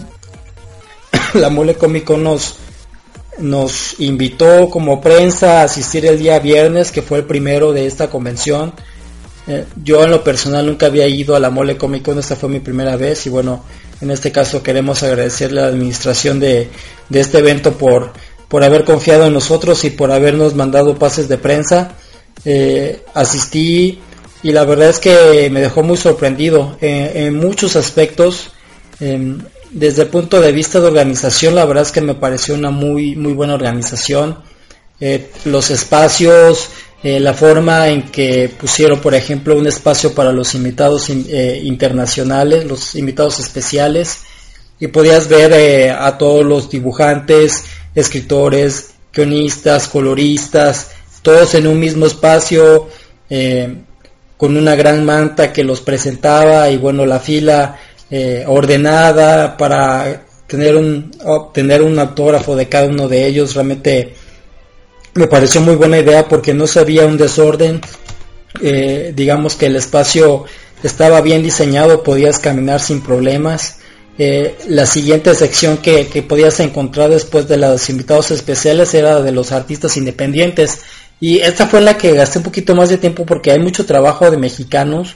la 1.35 1.49
Mole 1.49 1.75
Cómico 1.75 2.17
nos, 2.17 2.55
nos 3.41 3.99
invitó 3.99 4.69
como 4.69 5.01
prensa 5.01 5.61
a 5.61 5.63
asistir 5.63 6.05
el 6.05 6.19
día 6.19 6.39
viernes, 6.39 6.91
que 6.91 7.01
fue 7.01 7.19
el 7.19 7.25
primero 7.25 7.73
de 7.73 7.85
esta 7.85 8.09
convención. 8.09 8.73
Eh, 9.47 9.65
yo 9.83 10.03
en 10.03 10.11
lo 10.11 10.23
personal 10.23 10.65
nunca 10.65 10.85
había 10.85 11.07
ido 11.07 11.35
a 11.35 11.39
la 11.39 11.49
Mole 11.49 11.75
Comic 11.77 12.07
esta 12.09 12.35
fue 12.35 12.47
mi 12.47 12.59
primera 12.59 12.95
vez 12.95 13.25
y 13.25 13.29
bueno, 13.29 13.63
en 13.99 14.11
este 14.11 14.31
caso 14.31 14.61
queremos 14.61 15.01
agradecerle 15.01 15.59
a 15.59 15.63
la 15.63 15.69
administración 15.69 16.39
de, 16.39 16.69
de 17.09 17.19
este 17.19 17.39
evento 17.39 17.73
por 17.73 18.13
por 18.47 18.65
haber 18.65 18.83
confiado 18.83 19.25
en 19.27 19.33
nosotros 19.33 19.85
y 19.85 19.91
por 19.91 20.11
habernos 20.11 20.55
mandado 20.55 20.99
pases 20.99 21.29
de 21.29 21.37
prensa. 21.37 21.93
Eh, 22.43 23.01
asistí 23.13 23.99
y 24.43 24.51
la 24.51 24.65
verdad 24.65 24.89
es 24.89 24.99
que 24.99 25.49
me 25.49 25.61
dejó 25.61 25.83
muy 25.83 25.95
sorprendido 25.95 26.75
en 26.81 27.37
muchos 27.37 27.77
aspectos. 27.77 28.51
Em, 28.99 29.39
desde 29.71 30.03
el 30.03 30.09
punto 30.09 30.39
de 30.39 30.51
vista 30.51 30.79
de 30.79 30.87
organización, 30.87 31.55
la 31.55 31.65
verdad 31.65 31.83
es 31.83 31.91
que 31.91 32.01
me 32.01 32.15
pareció 32.15 32.55
una 32.55 32.71
muy, 32.71 33.15
muy 33.15 33.33
buena 33.33 33.53
organización. 33.53 34.39
Eh, 34.99 35.31
los 35.45 35.71
espacios, 35.71 36.69
eh, 37.03 37.19
la 37.19 37.33
forma 37.33 37.87
en 37.87 38.03
que 38.11 38.49
pusieron, 38.49 38.99
por 38.99 39.15
ejemplo, 39.15 39.57
un 39.57 39.67
espacio 39.67 40.13
para 40.13 40.31
los 40.31 40.53
invitados 40.53 41.09
internacionales, 41.09 42.65
los 42.65 42.95
invitados 42.95 43.39
especiales, 43.39 44.19
y 44.79 44.87
podías 44.87 45.27
ver 45.27 45.91
a 45.91 46.17
todos 46.17 46.45
los 46.45 46.69
dibujantes, 46.69 47.63
escritores, 47.95 48.91
guionistas, 49.13 49.87
coloristas, 49.87 50.91
todos 51.21 51.53
en 51.55 51.67
un 51.67 51.79
mismo 51.79 52.05
espacio, 52.05 52.89
eh, 53.29 53.75
con 54.37 54.57
una 54.57 54.75
gran 54.75 55.05
manta 55.05 55.53
que 55.53 55.63
los 55.63 55.81
presentaba 55.81 56.69
y 56.69 56.77
bueno, 56.77 57.05
la 57.05 57.19
fila 57.19 57.77
eh, 58.11 58.43
ordenada 58.45 59.55
para 59.55 60.23
tener 60.45 60.75
un, 60.75 61.11
obtener 61.23 61.81
un 61.81 61.97
autógrafo 61.97 62.57
de 62.57 62.67
cada 62.67 62.87
uno 62.87 63.07
de 63.07 63.25
ellos, 63.25 63.55
realmente 63.55 64.13
me 65.13 65.27
pareció 65.27 65.61
muy 65.61 65.75
buena 65.75 65.97
idea 65.97 66.27
porque 66.27 66.53
no 66.53 66.67
sabía 66.67 67.05
un 67.05 67.17
desorden, 67.17 67.79
eh, 68.61 69.13
digamos 69.15 69.55
que 69.55 69.67
el 69.67 69.77
espacio 69.77 70.45
estaba 70.83 71.21
bien 71.21 71.41
diseñado, 71.41 72.03
podías 72.03 72.39
caminar 72.39 72.81
sin 72.81 73.01
problemas. 73.01 73.77
Eh, 74.17 74.57
la 74.67 74.85
siguiente 74.85 75.33
sección 75.33 75.77
que, 75.77 76.07
que, 76.07 76.21
podías 76.21 76.59
encontrar 76.59 77.09
después 77.09 77.47
de 77.47 77.57
los 77.57 77.89
invitados 77.89 78.29
especiales 78.31 78.93
era 78.93 79.21
de 79.21 79.31
los 79.31 79.51
artistas 79.51 79.95
independientes. 79.95 80.81
Y 81.19 81.39
esta 81.39 81.67
fue 81.67 81.81
la 81.81 81.97
que 81.97 82.13
gasté 82.13 82.39
un 82.39 82.43
poquito 82.43 82.75
más 82.75 82.89
de 82.89 82.97
tiempo 82.97 83.25
porque 83.25 83.51
hay 83.51 83.59
mucho 83.59 83.85
trabajo 83.85 84.29
de 84.29 84.37
mexicanos 84.37 85.15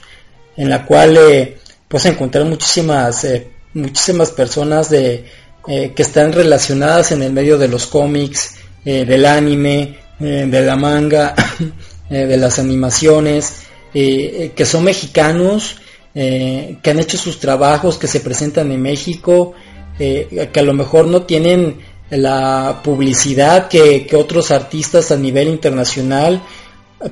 en 0.55 0.69
la 0.69 0.85
cual 0.85 1.17
eh, 1.17 1.57
pues 1.87 2.05
encontrar 2.05 2.45
muchísimas, 2.45 3.23
eh, 3.23 3.47
muchísimas 3.73 4.31
personas 4.31 4.89
de, 4.89 5.25
eh, 5.67 5.93
que 5.95 6.01
están 6.01 6.33
relacionadas 6.33 7.11
en 7.11 7.23
el 7.23 7.33
medio 7.33 7.57
de 7.57 7.67
los 7.67 7.87
cómics, 7.87 8.55
del 8.83 9.25
anime, 9.25 9.97
de 10.19 10.61
la 10.61 10.75
manga, 10.75 11.33
de 12.09 12.37
las 12.37 12.59
animaciones, 12.59 13.61
que 13.91 14.63
son 14.63 14.83
mexicanos, 14.83 15.77
que 16.13 16.79
han 16.85 16.99
hecho 16.99 17.17
sus 17.17 17.39
trabajos, 17.39 17.97
que 17.97 18.05
se 18.05 18.19
presentan 18.19 18.71
en 18.71 18.83
México, 18.83 19.53
que 19.97 20.51
a 20.53 20.61
lo 20.61 20.73
mejor 20.73 21.07
no 21.07 21.23
tienen 21.23 21.79
la 22.09 22.81
publicidad 22.83 23.67
que, 23.67 24.07
otros 24.15 24.51
artistas 24.51 25.11
a 25.11 25.17
nivel 25.17 25.47
internacional, 25.47 26.41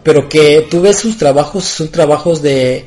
pero 0.03 0.29
que 0.29 0.67
tú 0.69 0.81
ves 0.81 0.99
sus 0.99 1.17
trabajos, 1.17 1.63
son 1.65 1.89
trabajos 1.89 2.41
de, 2.41 2.85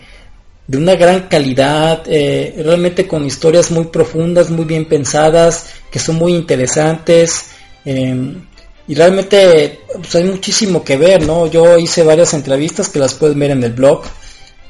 de 0.67 0.79
una 0.79 0.95
gran 0.95 1.29
calidad, 1.29 2.03
eh, 2.07 2.55
realmente 2.65 3.07
con 3.07 3.25
historias 3.25 3.71
muy 3.71 3.85
profundas, 3.85 4.51
muy 4.51 4.65
bien 4.65 4.87
pensadas, 4.87 5.71
que 5.91 5.99
son 5.99 6.17
muy 6.17 6.35
interesantes. 6.35 7.51
Em, 7.85 8.43
y 8.89 8.95
realmente 8.95 9.81
pues, 9.95 10.15
hay 10.17 10.25
muchísimo 10.25 10.83
que 10.85 10.97
ver, 10.97 11.25
¿no? 11.25 11.47
Yo 11.47 11.79
hice 11.79 12.03
varias 12.03 12.35
entrevistas 12.35 12.89
que 12.89 12.99
las 12.99 13.15
pueden 13.15 13.39
ver 13.39 13.53
en 13.53 13.63
el 13.63 13.73
blog 13.73 14.03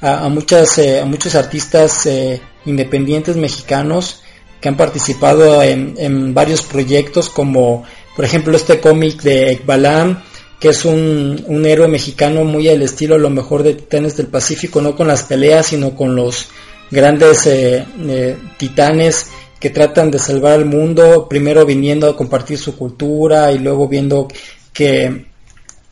a, 0.00 0.28
muchas, 0.28 0.78
eh, 0.78 1.00
a 1.00 1.04
muchos 1.06 1.34
artistas 1.34 2.06
eh, 2.06 2.40
independientes 2.66 3.36
mexicanos 3.36 4.22
que 4.60 4.68
han 4.68 4.76
participado 4.76 5.62
en, 5.62 6.34
varios 6.34 6.62
proyectos 6.62 7.28
como 7.28 7.84
por 8.14 8.24
ejemplo 8.24 8.56
este 8.56 8.80
cómic 8.80 9.22
de 9.22 9.52
Ekbalam 9.52 10.22
que 10.60 10.68
es 10.68 10.84
un, 10.84 11.44
un, 11.46 11.66
héroe 11.66 11.88
mexicano 11.88 12.44
muy 12.44 12.68
al 12.68 12.82
estilo 12.82 13.18
lo 13.18 13.30
mejor 13.30 13.62
de 13.62 13.74
Titanes 13.74 14.16
del 14.16 14.28
Pacífico, 14.28 14.80
no 14.80 14.96
con 14.96 15.06
las 15.06 15.24
peleas, 15.24 15.66
sino 15.66 15.94
con 15.94 16.16
los 16.16 16.48
grandes 16.90 17.46
eh, 17.46 17.84
eh, 18.08 18.36
titanes 18.56 19.26
que 19.58 19.70
tratan 19.70 20.10
de 20.10 20.18
salvar 20.18 20.52
al 20.52 20.64
mundo, 20.64 21.26
primero 21.28 21.64
viniendo 21.64 22.08
a 22.08 22.16
compartir 22.16 22.58
su 22.58 22.76
cultura 22.76 23.52
y 23.52 23.58
luego 23.58 23.88
viendo 23.88 24.28
que 24.72 25.26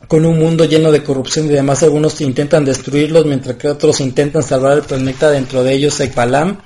con 0.07 0.25
un 0.25 0.37
mundo 0.37 0.65
lleno 0.65 0.91
de 0.91 1.03
corrupción 1.03 1.47
y 1.47 1.49
demás 1.49 1.81
algunos 1.81 2.21
intentan 2.21 2.63
destruirlos 2.63 3.25
mientras 3.25 3.57
que 3.57 3.67
otros 3.67 3.99
intentan 4.01 4.43
salvar 4.43 4.77
el 4.77 4.83
planeta 4.83 5.31
dentro 5.31 5.63
de 5.63 5.73
ellos 5.73 5.99
Ekbalam 5.99 6.59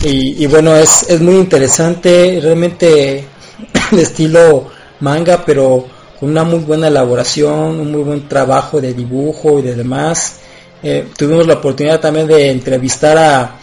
y, 0.00 0.46
bueno, 0.46 0.76
es, 0.76 1.10
es 1.10 1.20
muy 1.20 1.34
interesante, 1.34 2.38
realmente 2.40 3.24
de 3.90 4.02
estilo 4.02 4.70
manga, 5.00 5.44
pero 5.44 5.86
con 6.18 6.30
una 6.30 6.44
muy 6.44 6.60
buena 6.60 6.88
elaboración, 6.88 7.80
un 7.80 7.92
muy 7.92 8.02
buen 8.02 8.28
trabajo 8.28 8.80
de 8.80 8.94
dibujo 8.94 9.58
y 9.58 9.62
de 9.62 9.74
demás. 9.74 10.36
Eh, 10.82 11.08
tuvimos 11.16 11.46
la 11.46 11.54
oportunidad 11.54 12.00
también 12.00 12.26
de 12.26 12.50
entrevistar 12.50 13.18
a, 13.18 13.58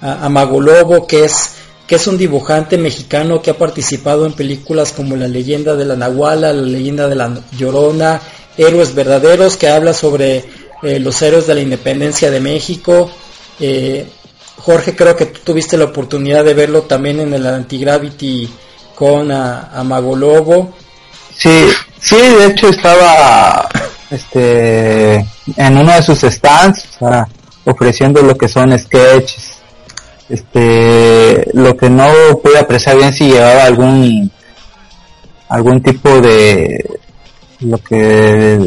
a, 0.00 0.28
Mago 0.28 0.60
Lobo, 0.60 1.06
que 1.06 1.24
es, 1.24 1.52
que 1.86 1.96
es 1.96 2.06
un 2.06 2.18
dibujante 2.18 2.78
mexicano 2.78 3.40
que 3.42 3.50
ha 3.50 3.58
participado 3.58 4.26
en 4.26 4.32
películas 4.32 4.92
como 4.92 5.16
La 5.16 5.28
leyenda 5.28 5.74
de 5.76 5.84
la 5.84 5.96
Nahuala, 5.96 6.52
La 6.52 6.62
leyenda 6.62 7.08
de 7.08 7.14
la 7.14 7.42
Llorona, 7.56 8.20
Héroes 8.56 8.94
Verdaderos, 8.94 9.56
que 9.56 9.68
habla 9.68 9.94
sobre 9.94 10.44
eh, 10.82 10.98
los 11.00 11.20
héroes 11.22 11.46
de 11.46 11.54
la 11.54 11.60
independencia 11.60 12.30
de 12.30 12.40
México. 12.40 13.10
Eh, 13.60 14.06
Jorge, 14.58 14.94
creo 14.94 15.16
que 15.16 15.26
tú 15.26 15.40
tuviste 15.44 15.76
la 15.76 15.84
oportunidad 15.84 16.44
de 16.44 16.54
verlo 16.54 16.82
también 16.82 17.20
en 17.20 17.32
el 17.32 17.46
Antigravity 17.46 18.48
con 18.94 19.30
a, 19.30 19.82
Mago 19.84 20.16
Lobo. 20.16 20.74
Sí, 21.38 21.68
sí, 22.00 22.16
de 22.16 22.46
hecho 22.46 22.68
estaba 22.68 23.68
este 24.10 25.14
en 25.56 25.76
uno 25.76 25.92
de 25.92 26.02
sus 26.02 26.18
stands 26.20 26.98
ofreciendo 27.64 28.20
lo 28.22 28.36
que 28.36 28.48
son 28.48 28.76
sketches. 28.76 29.54
Este, 30.28 31.48
lo 31.54 31.74
que 31.76 31.88
no 31.88 32.06
pude 32.42 32.58
apreciar 32.58 32.96
bien 32.96 33.12
si 33.14 33.30
llevaba 33.30 33.64
algún 33.64 34.30
algún 35.48 35.80
tipo 35.80 36.20
de 36.20 36.98
lo 37.60 37.78
que 37.78 38.58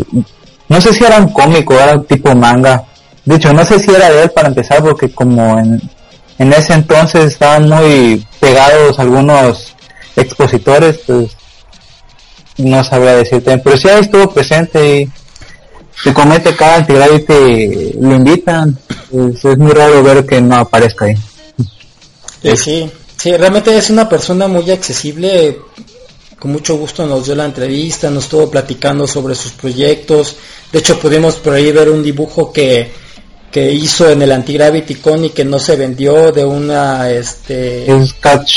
no 0.69 0.81
sé 0.81 0.93
si 0.93 1.03
era 1.03 1.17
un 1.17 1.34
cómico, 1.34 1.73
era 1.73 1.97
un 1.97 2.05
tipo 2.05 2.34
manga, 2.34 2.86
de 3.25 3.36
hecho, 3.36 3.53
no 3.53 3.63
sé 3.63 3.79
si 3.79 3.91
era 3.91 4.10
de 4.10 4.23
él 4.23 4.31
para 4.31 4.47
empezar, 4.47 4.81
porque 4.81 5.12
como 5.12 5.60
en, 5.60 5.81
en 6.39 6.53
ese 6.53 6.73
entonces 6.73 7.25
estaban 7.25 7.69
muy 7.69 8.25
pegados 8.39 8.97
algunos 8.97 9.75
expositores, 10.15 10.99
pues 11.05 11.38
no 12.57 12.83
sabría 12.83 13.15
decirte. 13.15 13.57
Pero 13.57 13.77
sí 13.77 13.89
ahí 13.89 14.01
estuvo 14.01 14.31
presente 14.31 15.01
y 15.01 15.09
se 16.03 16.13
comete 16.13 16.55
cada 16.55 16.77
actividad 16.77 17.07
y 17.13 17.19
te 17.21 17.95
lo 17.99 18.15
invitan. 18.15 18.77
Es, 19.11 19.45
es 19.45 19.57
muy 19.57 19.71
raro 19.71 20.03
ver 20.03 20.25
que 20.25 20.41
no 20.41 20.55
aparezca 20.55 21.05
ahí. 21.05 21.15
Sí, 22.41 22.57
sí, 22.57 22.91
sí, 23.17 23.37
realmente 23.37 23.77
es 23.77 23.89
una 23.89 24.09
persona 24.09 24.47
muy 24.47 24.69
accesible. 24.71 25.59
Con 26.39 26.53
mucho 26.53 26.75
gusto 26.75 27.05
nos 27.05 27.25
dio 27.25 27.35
la 27.35 27.45
entrevista, 27.45 28.09
nos 28.09 28.23
estuvo 28.23 28.49
platicando 28.49 29.05
sobre 29.05 29.35
sus 29.35 29.51
proyectos. 29.51 30.35
De 30.71 30.79
hecho, 30.79 30.99
pudimos 30.99 31.35
por 31.35 31.53
ahí 31.53 31.71
ver 31.71 31.89
un 31.89 32.01
dibujo 32.01 32.51
que 32.51 32.91
que 33.51 33.71
hizo 33.71 34.09
en 34.09 34.21
el 34.21 34.31
Anti-Gravity 34.31 34.95
Con 34.95 35.25
y 35.25 35.29
que 35.31 35.43
no 35.43 35.59
se 35.59 35.75
vendió 35.75 36.31
de 36.31 36.45
una 36.45 37.11
este 37.11 37.91
es 37.91 38.13
Cat, 38.13 38.47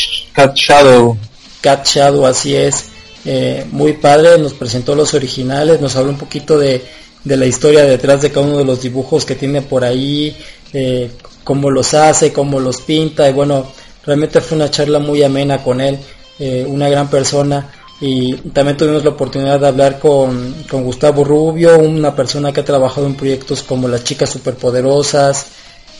Shadow 0.54 1.18
Cat 1.60 1.84
Shadow 1.84 2.24
así 2.26 2.54
es 2.54 2.84
eh, 3.24 3.66
muy 3.70 3.94
padre 3.94 4.38
nos 4.38 4.54
presentó 4.54 4.94
los 4.94 5.14
originales 5.14 5.80
nos 5.80 5.96
habló 5.96 6.10
un 6.10 6.18
poquito 6.18 6.58
de, 6.58 6.82
de, 7.24 7.36
la 7.36 7.46
historia 7.46 7.84
detrás 7.84 8.22
de 8.22 8.30
cada 8.30 8.46
uno 8.46 8.58
de 8.58 8.64
los 8.64 8.82
dibujos 8.82 9.24
que 9.24 9.34
tiene 9.34 9.62
por 9.62 9.84
ahí 9.84 10.36
eh, 10.72 11.10
cómo 11.42 11.70
los 11.70 11.94
hace 11.94 12.32
cómo 12.32 12.60
los 12.60 12.80
pinta 12.82 13.28
y 13.28 13.32
bueno 13.32 13.72
realmente 14.04 14.40
fue 14.40 14.56
una 14.56 14.70
charla 14.70 14.98
muy 14.98 15.22
amena 15.22 15.62
con 15.62 15.80
él 15.80 15.98
eh, 16.38 16.66
una 16.68 16.88
gran 16.88 17.08
persona 17.08 17.70
y 18.00 18.34
también 18.52 18.76
tuvimos 18.76 19.04
la 19.04 19.10
oportunidad 19.10 19.60
de 19.60 19.68
hablar 19.68 19.98
con, 19.98 20.54
Gustavo 20.70 21.24
Rubio, 21.24 21.78
una 21.78 22.14
persona 22.14 22.52
que 22.52 22.60
ha 22.60 22.64
trabajado 22.64 23.06
en 23.06 23.14
proyectos 23.14 23.62
como 23.62 23.88
Las 23.88 24.04
Chicas 24.04 24.30
Superpoderosas, 24.30 25.46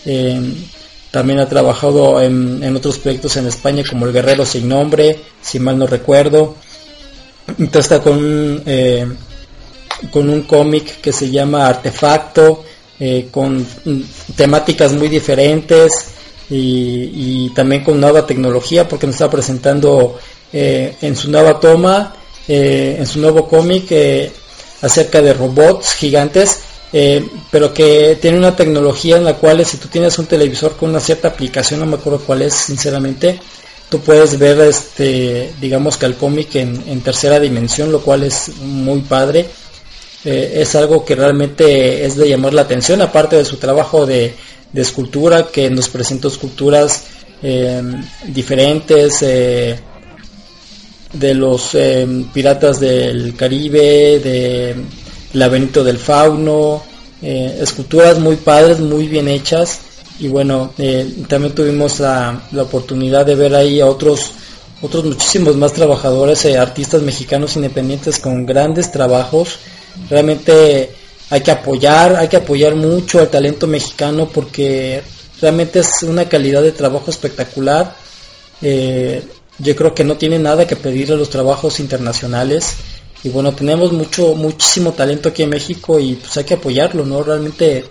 eh, 0.05 0.39
también 1.11 1.39
ha 1.39 1.49
trabajado 1.49 2.21
en, 2.21 2.77
otros 2.77 2.99
proyectos 2.99 3.37
en 3.37 3.47
España 3.47 3.85
como 3.89 4.07
El 4.07 4.13
Guerrero 4.13 4.45
Sin 4.45 4.69
Nombre, 4.69 5.21
si 5.41 5.61
mal 5.61 5.79
no 5.79 5.87
recuerdo. 5.87 6.57
Está 7.73 8.01
con, 8.03 8.63
eh, 8.67 9.07
con 10.11 10.29
un 10.29 10.43
cómic 10.43 11.01
que 11.01 11.13
se 11.13 11.31
llama 11.31 11.67
Artefacto, 11.67 12.65
eh, 12.99 13.29
con 13.31 13.67
temáticas 14.37 14.93
muy 14.93 15.09
diferentes 15.09 16.07
y, 16.51 17.47
y, 17.47 17.51
también 17.55 17.83
con 17.83 18.01
nueva 18.01 18.27
tecnología 18.27 18.89
porque 18.89 19.07
nos 19.07 19.17
está 19.17 19.31
presentando 19.31 20.19
eh, 20.57 20.95
en 21.01 21.17
su 21.17 21.33
nueva 21.33 21.59
toma, 21.59 22.15
eh, 22.47 22.95
en 22.97 23.07
su 23.07 23.19
nuevo 23.19 23.49
cómic 23.49 23.87
eh, 23.91 24.31
acerca 24.83 25.21
de 25.21 25.35
robots 25.35 25.95
gigantes, 25.95 26.61
pero 27.51 27.75
que 27.75 28.17
tiene 28.23 28.39
una 28.39 28.55
tecnología 28.55 29.17
en 29.17 29.25
la 29.25 29.35
cual 29.35 29.67
si 29.67 29.79
tú 29.79 29.89
tienes 29.89 30.17
un 30.21 30.27
televisor 30.27 30.77
con 30.77 30.91
una 30.91 31.01
cierta 31.01 31.27
aplicación, 31.27 31.81
no 31.81 31.87
me 31.87 31.97
acuerdo 31.97 32.21
cuál 32.21 32.43
es 32.43 32.55
sinceramente, 32.55 33.41
puedes 33.99 34.39
ver 34.39 34.61
este 34.61 35.53
digamos 35.61 35.97
que 35.97 36.07
el 36.07 36.15
cómic 36.15 36.55
en, 36.57 37.01
tercera 37.01 37.41
dimensión, 37.41 37.93
lo 37.93 38.01
cual 38.01 38.23
es 38.23 38.51
muy 38.61 39.01
padre. 39.01 39.47
es 40.25 40.75
algo 40.75 41.05
que 41.05 41.15
realmente 41.15 42.07
es 42.07 42.17
de 42.17 42.29
llamar 42.29 42.55
la 42.55 42.63
atención, 42.63 43.03
aparte 43.03 43.37
de 43.37 43.45
su 43.45 43.59
trabajo 43.59 44.07
de, 44.07 44.35
escultura, 44.75 45.49
que 45.53 45.71
nos 45.71 45.89
presentó 45.89 46.29
esculturas 46.29 47.05
diferentes, 48.29 49.21
de 49.21 49.79
los 51.35 51.77
piratas 52.33 52.81
del 52.81 53.37
Caribe, 53.37 54.19
de 54.19 54.75
Laberinto 55.35 55.85
del 55.85 55.99
Fauno, 55.99 56.83
eh, 57.23 57.59
esculturas 57.61 58.19
muy 58.19 58.37
padres, 58.37 58.81
muy 58.81 59.09
bien 59.09 59.29
hechas 59.29 59.81
y 60.19 60.29
bueno, 60.29 60.73
eh, 60.79 61.25
también 61.29 61.55
tuvimos 61.55 62.01
la, 62.01 62.41
oportunidad 62.59 63.27
de 63.27 63.35
ver 63.35 63.55
ahí 63.55 63.81
a 63.81 63.87
otros 63.87 64.33
otros 64.83 65.05
muchísimos 65.05 65.57
más 65.57 65.73
trabajadores, 65.73 66.45
eh, 66.45 66.59
artistas 66.59 67.01
mexicanos 67.01 67.57
independientes 67.57 68.19
con 68.19 68.45
grandes 68.45 68.93
trabajos. 68.93 69.59
Realmente 70.11 70.91
hay 71.31 71.41
que 71.41 71.51
apoyar, 71.51 72.17
hay 72.17 72.29
que 72.29 72.37
apoyar 72.37 72.75
mucho 72.75 73.19
al 73.19 73.31
talento 73.31 73.67
mexicano 73.67 74.29
porque 74.33 75.03
realmente 75.41 75.79
es 75.79 76.03
una 76.03 76.29
calidad 76.29 76.63
de 76.63 76.73
trabajo 76.73 77.11
espectacular. 77.11 77.97
Yo 79.59 79.77
creo 79.77 79.95
que 79.95 80.05
no 80.05 80.17
tiene 80.17 80.39
nada 80.39 80.67
que 80.67 80.77
pedir 80.77 81.13
a 81.13 81.17
los 81.17 81.31
trabajos 81.31 81.81
internacionales. 81.81 82.75
y 83.23 83.31
bueno, 83.31 83.55
tenemos 83.55 83.93
mucho, 83.93 84.35
muchísimo 84.35 84.93
talento 84.93 85.31
aquí 85.31 85.45
en 85.45 85.51
México 85.51 85.99
y 85.99 86.15
pues 86.17 86.37
hay 86.37 86.45
que 86.45 86.55
apoyarlo, 86.55 87.07
¿no? 87.07 87.23
Realmente 87.23 87.87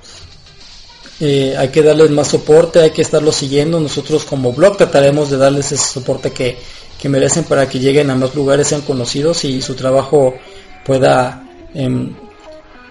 eh, 1.20 1.56
hay 1.58 1.70
que 1.70 1.84
darles 1.84 2.10
más 2.12 2.30
soporte, 2.30 2.82
hay 2.82 2.92
que 2.92 3.02
estarlo 3.02 3.32
siguiendo. 3.32 3.80
Nosotros 3.80 4.26
como 4.26 4.54
blog 4.54 4.78
trataremos 4.78 5.30
de 5.30 5.38
darles 5.38 5.72
ese 5.72 5.86
soporte 5.86 6.32
que, 6.32 6.58
que 7.00 7.10
merecen 7.10 7.44
para 7.44 7.68
que 7.68 7.80
lleguen 7.80 8.10
a 8.10 8.16
más 8.16 8.36
lugares, 8.36 8.68
sean 8.68 8.82
conocidos 8.82 9.44
y 9.46 9.62
su 9.62 9.76
trabajo 9.76 10.34
pueda 10.86 11.44
em, 11.74 12.16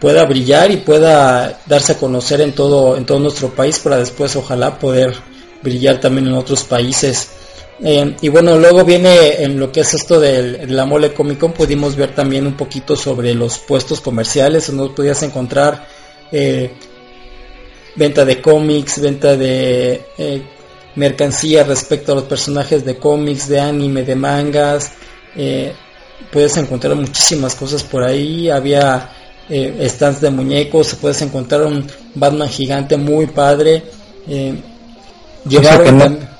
pueda 0.00 0.24
brillar 0.24 0.70
y 0.70 0.78
pueda 0.78 1.60
darse 1.66 1.92
a 1.92 1.98
conocer 1.98 2.40
en 2.40 2.54
todo 2.54 2.96
en 2.96 3.06
todo 3.06 3.18
nuestro 3.20 3.50
país 3.50 3.78
para 3.78 3.98
después 3.98 4.34
ojalá 4.34 4.78
poder 4.78 5.14
brillar 5.62 6.00
también 6.00 6.26
en 6.26 6.34
otros 6.34 6.64
países. 6.64 7.30
Eh, 7.84 8.16
y 8.20 8.28
bueno, 8.28 8.58
luego 8.58 8.84
viene 8.84 9.42
en 9.42 9.58
lo 9.58 9.72
que 9.72 9.80
es 9.80 9.94
esto 9.94 10.20
de 10.20 10.66
la 10.68 10.84
mole 10.84 11.12
Comic 11.12 11.38
Con, 11.38 11.52
pudimos 11.52 11.96
ver 11.96 12.14
también 12.14 12.46
un 12.46 12.56
poquito 12.56 12.94
sobre 12.96 13.34
los 13.34 13.58
puestos 13.58 14.00
comerciales, 14.00 14.68
donde 14.68 14.94
podías 14.94 15.22
encontrar 15.22 15.86
eh, 16.30 16.72
venta 17.97 18.24
de 18.24 18.40
cómics, 18.40 19.01
venta 19.01 19.36
de 19.36 20.05
eh, 20.18 20.43
mercancía 20.97 21.64
respecto 21.64 22.12
a 22.12 22.14
los 22.16 22.24
personajes 22.24 22.84
de 22.84 22.97
cómics, 22.97 23.49
de 23.49 23.61
anime, 23.61 24.03
de 24.03 24.16
mangas. 24.16 24.93
puedes 26.30 26.57
encontrar 26.57 26.95
muchísimas 26.95 27.55
cosas 27.55 27.82
por 27.82 28.05
ahí. 28.05 28.51
Había 28.51 29.11
stands 29.49 30.20
de 30.20 30.30
muñecos, 30.30 30.95
puedes 31.01 31.20
encontrar 31.22 31.62
un 31.62 31.86
Batman 32.14 32.49
gigante 32.49 32.97
muy 32.97 33.26
padre. 33.26 33.82
llevaron 35.47 36.32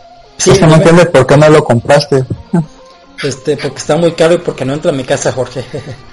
Sí, 0.43 0.51
no 0.61 0.75
entiendes 0.75 1.07
por 1.07 1.25
qué 1.25 1.37
no 1.37 1.49
lo 1.49 1.63
compraste. 1.63 2.25
Este, 3.23 3.57
porque 3.57 3.79
está 3.79 3.97
muy 3.97 4.13
caro 4.13 4.35
y 4.35 4.39
porque 4.39 4.65
no 4.65 4.75
entra 4.75 4.91
a 4.91 4.95
mi 4.95 5.05
casa, 5.05 5.31
Jorge. 5.31 5.65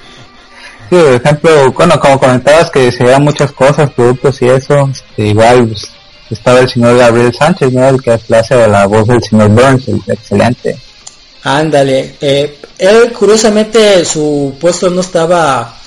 sí, 0.90 0.96
por 0.96 1.14
ejemplo, 1.14 1.72
bueno, 1.72 2.00
como 2.00 2.20
comentabas 2.20 2.70
que 2.70 2.92
se 2.92 3.04
vean 3.04 3.24
muchas 3.24 3.52
cosas, 3.52 3.92
productos 3.92 4.42
y 4.42 4.48
eso, 4.48 4.90
este, 4.92 5.28
igual 5.28 5.68
pues, 5.68 5.88
estaba 6.30 6.60
el 6.60 6.70
señor 6.70 6.98
Gabriel 6.98 7.34
Sánchez, 7.34 7.72
¿no? 7.72 7.90
El 7.90 8.02
que 8.02 8.12
hace 8.12 8.68
la 8.68 8.86
voz 8.86 9.08
del 9.08 9.24
señor 9.24 9.50
Burns, 9.50 9.88
el 9.88 10.02
excelente. 10.08 10.78
Ándale, 11.44 12.16
eh, 12.20 12.58
él 12.78 13.12
curiosamente 13.14 14.04
su 14.04 14.56
puesto 14.60 14.90
no 14.90 15.02
estaba 15.02 15.80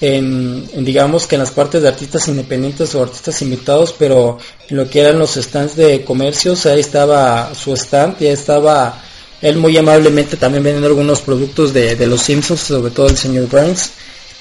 en, 0.00 0.84
digamos 0.84 1.26
que 1.26 1.36
en 1.36 1.40
las 1.40 1.50
partes 1.50 1.82
de 1.82 1.88
artistas 1.88 2.28
independientes 2.28 2.94
o 2.94 3.02
artistas 3.02 3.40
invitados, 3.42 3.94
pero 3.98 4.38
en 4.68 4.76
lo 4.76 4.88
que 4.88 5.00
eran 5.00 5.18
los 5.18 5.34
stands 5.34 5.76
de 5.76 6.04
comercios, 6.04 6.66
ahí 6.66 6.80
estaba 6.80 7.54
su 7.54 7.72
stand 7.74 8.16
y 8.20 8.26
ahí 8.26 8.32
estaba 8.32 9.02
él 9.40 9.58
muy 9.58 9.76
amablemente 9.76 10.36
también 10.36 10.64
vendiendo 10.64 10.88
algunos 10.88 11.20
productos 11.20 11.72
de, 11.72 12.06
los 12.06 12.22
Simpsons, 12.22 12.60
sobre 12.60 12.90
todo 12.90 13.08
el 13.08 13.16
señor 13.16 13.46
Burns. 13.48 13.90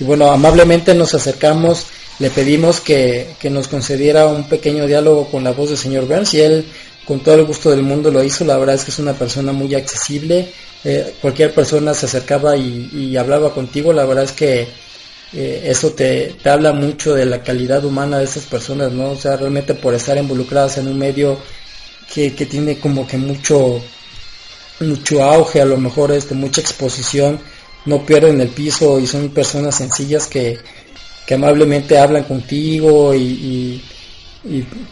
Y 0.03 0.05
bueno, 0.05 0.29
amablemente 0.29 0.93
nos 0.93 1.13
acercamos, 1.13 1.85
le 2.19 2.29
pedimos 2.29 2.81
que, 2.81 3.37
nos 3.49 3.69
concediera 3.69 4.27
un 4.27 4.49
pequeño 4.49 4.85
diálogo 4.85 5.29
con 5.29 5.45
la 5.45 5.53
voz 5.53 5.69
del 5.69 5.77
señor 5.77 6.07
Burns 6.07 6.33
y 6.33 6.41
él 6.41 6.65
con 7.05 7.21
todo 7.21 7.35
el 7.35 7.45
gusto 7.45 7.69
del 7.69 7.83
mundo 7.83 8.11
lo 8.11 8.21
hizo, 8.21 8.43
la 8.43 8.57
verdad 8.57 8.75
es 8.75 8.83
que 8.83 8.91
es 8.91 8.99
una 8.99 9.13
persona 9.13 9.53
muy 9.53 9.73
accesible, 9.75 10.49
eh, 10.83 11.13
cualquier 11.21 11.53
persona 11.53 11.93
se 11.93 12.07
acercaba 12.07 12.57
y, 12.57 13.15
hablaba 13.15 13.53
contigo, 13.53 13.93
la 13.93 14.03
verdad 14.03 14.25
es 14.25 14.33
que 14.33 14.67
eh, 15.31 15.61
eso 15.67 15.91
te, 15.91 16.35
habla 16.43 16.73
mucho 16.73 17.13
de 17.13 17.25
la 17.25 17.41
calidad 17.41 17.85
humana 17.85 18.17
de 18.17 18.25
esas 18.25 18.43
personas, 18.43 18.91
¿no? 18.91 19.11
O 19.11 19.15
sea, 19.15 19.37
realmente 19.37 19.73
por 19.73 19.93
estar 19.93 20.17
involucradas 20.17 20.79
en 20.79 20.89
un 20.89 20.97
medio 20.97 21.37
que, 22.13 22.29
tiene 22.31 22.77
como 22.77 23.07
que 23.07 23.15
mucho, 23.15 23.81
mucho 24.81 25.23
auge, 25.23 25.61
a 25.61 25.65
lo 25.65 25.77
mejor 25.77 26.11
este, 26.11 26.35
mucha 26.35 26.59
exposición, 26.59 27.39
no 27.85 28.05
pierden 28.05 28.41
el 28.41 28.49
piso 28.49 28.99
y 28.99 29.07
son 29.07 29.29
personas 29.29 29.75
sencillas 29.75 30.27
que, 30.27 30.57
amablemente 31.33 31.97
hablan 31.97 32.25
contigo 32.25 33.15
y, 33.15 33.81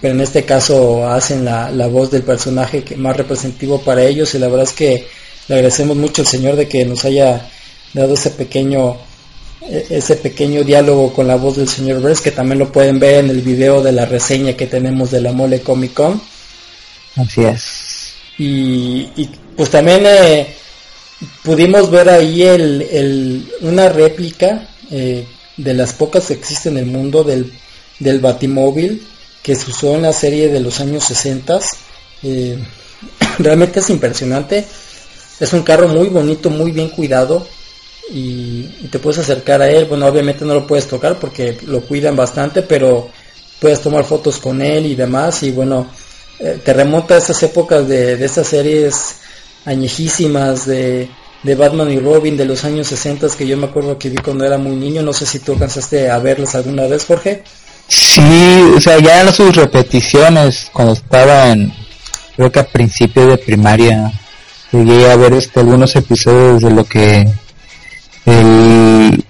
pero 0.01 0.15
en 0.15 0.21
este 0.21 0.43
caso 0.43 1.07
hacen 1.07 1.45
la, 1.45 1.69
la 1.69 1.85
voz 1.85 2.09
del 2.09 2.23
personaje 2.23 2.83
que 2.83 2.95
más 2.95 3.15
representativo 3.15 3.79
para 3.81 4.03
ellos 4.03 4.33
y 4.33 4.39
la 4.39 4.47
verdad 4.47 4.63
es 4.63 4.73
que 4.73 5.07
le 5.47 5.55
agradecemos 5.55 5.95
mucho 5.97 6.23
al 6.23 6.27
Señor 6.27 6.55
de 6.55 6.67
que 6.67 6.83
nos 6.83 7.05
haya 7.05 7.47
dado 7.93 8.15
ese 8.15 8.31
pequeño 8.31 8.97
e-, 9.61 9.85
ese 9.89 10.15
pequeño 10.15 10.63
diálogo 10.63 11.13
con 11.13 11.27
la 11.27 11.35
voz 11.35 11.57
del 11.57 11.67
señor 11.67 12.01
Bress, 12.01 12.21
que 12.21 12.31
también 12.31 12.59
lo 12.59 12.71
pueden 12.71 12.99
ver 12.99 13.23
en 13.23 13.29
el 13.29 13.41
video 13.41 13.81
de 13.81 13.91
la 13.91 14.05
reseña 14.05 14.53
que 14.53 14.67
tenemos 14.67 15.11
de 15.11 15.21
la 15.21 15.31
Mole 15.31 15.61
Comic 15.61 15.93
Con. 15.93 16.21
Así 17.15 17.43
es. 17.43 18.13
Y, 18.37 19.29
pues 19.55 19.69
también 19.69 20.03
eh, 20.05 20.47
pudimos 21.43 21.89
ver 21.91 22.09
ahí 22.09 22.43
el, 22.43 23.51
una 23.61 23.89
réplica 23.89 24.69
eh, 24.89 25.26
de 25.57 25.74
las 25.74 25.93
pocas 25.93 26.28
que 26.28 26.34
existen 26.34 26.78
en 26.78 26.86
el 26.86 26.86
mundo 26.86 27.24
del, 27.24 27.51
del 27.99 28.19
Batimóvil 28.19 29.07
que 29.41 29.55
se 29.55 29.72
usó 29.72 29.95
en 29.95 30.03
la 30.03 30.13
serie 30.13 30.49
de 30.49 30.59
los 30.59 30.80
años 30.80 31.03
60. 31.05 31.59
Eh, 32.24 32.57
realmente 33.39 33.80
es 33.80 33.89
impresionante. 33.89 34.65
Es 35.39 35.53
un 35.53 35.63
carro 35.63 35.88
muy 35.88 36.07
bonito, 36.09 36.49
muy 36.49 36.72
bien 36.72 36.89
cuidado 36.89 37.47
y, 38.11 38.63
te 38.91 38.99
puedes 38.99 39.19
acercar 39.19 39.61
a 39.61 39.69
él. 39.69 39.86
Bueno, 39.86 40.05
obviamente 40.05 40.45
no 40.45 40.53
lo 40.53 40.67
puedes 40.67 40.88
tocar 40.88 41.19
porque 41.19 41.57
lo 41.65 41.82
cuidan 41.82 42.15
bastante, 42.15 42.61
pero 42.61 43.09
puedes 43.59 43.82
tomar 43.82 44.03
fotos 44.03 44.38
con 44.38 44.61
él 44.61 44.86
y 44.86 44.95
demás. 44.95 45.41
Y 45.43 45.51
bueno, 45.51 45.89
eh, 46.39 46.59
te 46.63 46.74
remonta 46.74 47.15
a 47.15 47.17
esas 47.17 47.41
épocas 47.41 47.88
de, 47.88 48.17
de 48.17 48.26
estas 48.26 48.47
series 48.47 49.15
añejísimas 49.66 50.66
de, 50.66 51.09
de 51.43 51.55
Batman 51.55 51.91
y 51.91 51.99
Robin 51.99 52.38
de 52.38 52.45
los 52.45 52.64
años 52.64 52.88
60 52.88 53.28
que 53.38 53.47
yo 53.47 53.57
me 53.57 53.66
acuerdo 53.66 53.97
que 53.97 54.09
vi 54.09 54.18
cuando 54.18 54.45
era 54.45 54.57
muy 54.57 54.76
niño. 54.76 55.01
No 55.01 55.14
sé 55.14 55.26
si 55.26 55.39
tú 55.39 55.53
alcanzaste 55.53 56.09
a 56.09 56.20
verlas 56.20 56.55
alguna 56.55 56.88
vez, 56.88 57.05
Jorge. 57.05 57.43
Sí, 57.88 58.72
o 58.76 58.80
sea, 58.80 58.99
ya 58.99 59.22
en 59.22 59.34
sus 59.34 59.55
repeticiones 59.55 60.70
cuando 60.72 60.93
estaba 60.93 61.49
en, 61.49 61.74
creo 62.36 62.51
que 62.51 62.59
a 62.59 62.68
principios 62.68 63.28
de 63.28 63.38
primaria, 63.38 64.12
llegué 64.72 65.12
a 65.12 65.18
ver 65.18 65.34
este, 65.34 65.59
algunos 65.59 65.95
episodios 65.95 66.62
de 66.62 66.72
lo 66.72 66.86
que 66.86 67.30
el, 68.26 69.26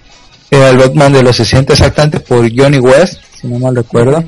el 0.50 0.78
Batman 0.78 1.12
de 1.12 1.22
los 1.22 1.36
60 1.36 1.72
exactamente 1.72 2.20
por 2.20 2.48
Johnny 2.54 2.78
West, 2.78 3.20
si 3.40 3.48
no 3.48 3.58
mal 3.58 3.74
recuerdo. 3.74 4.22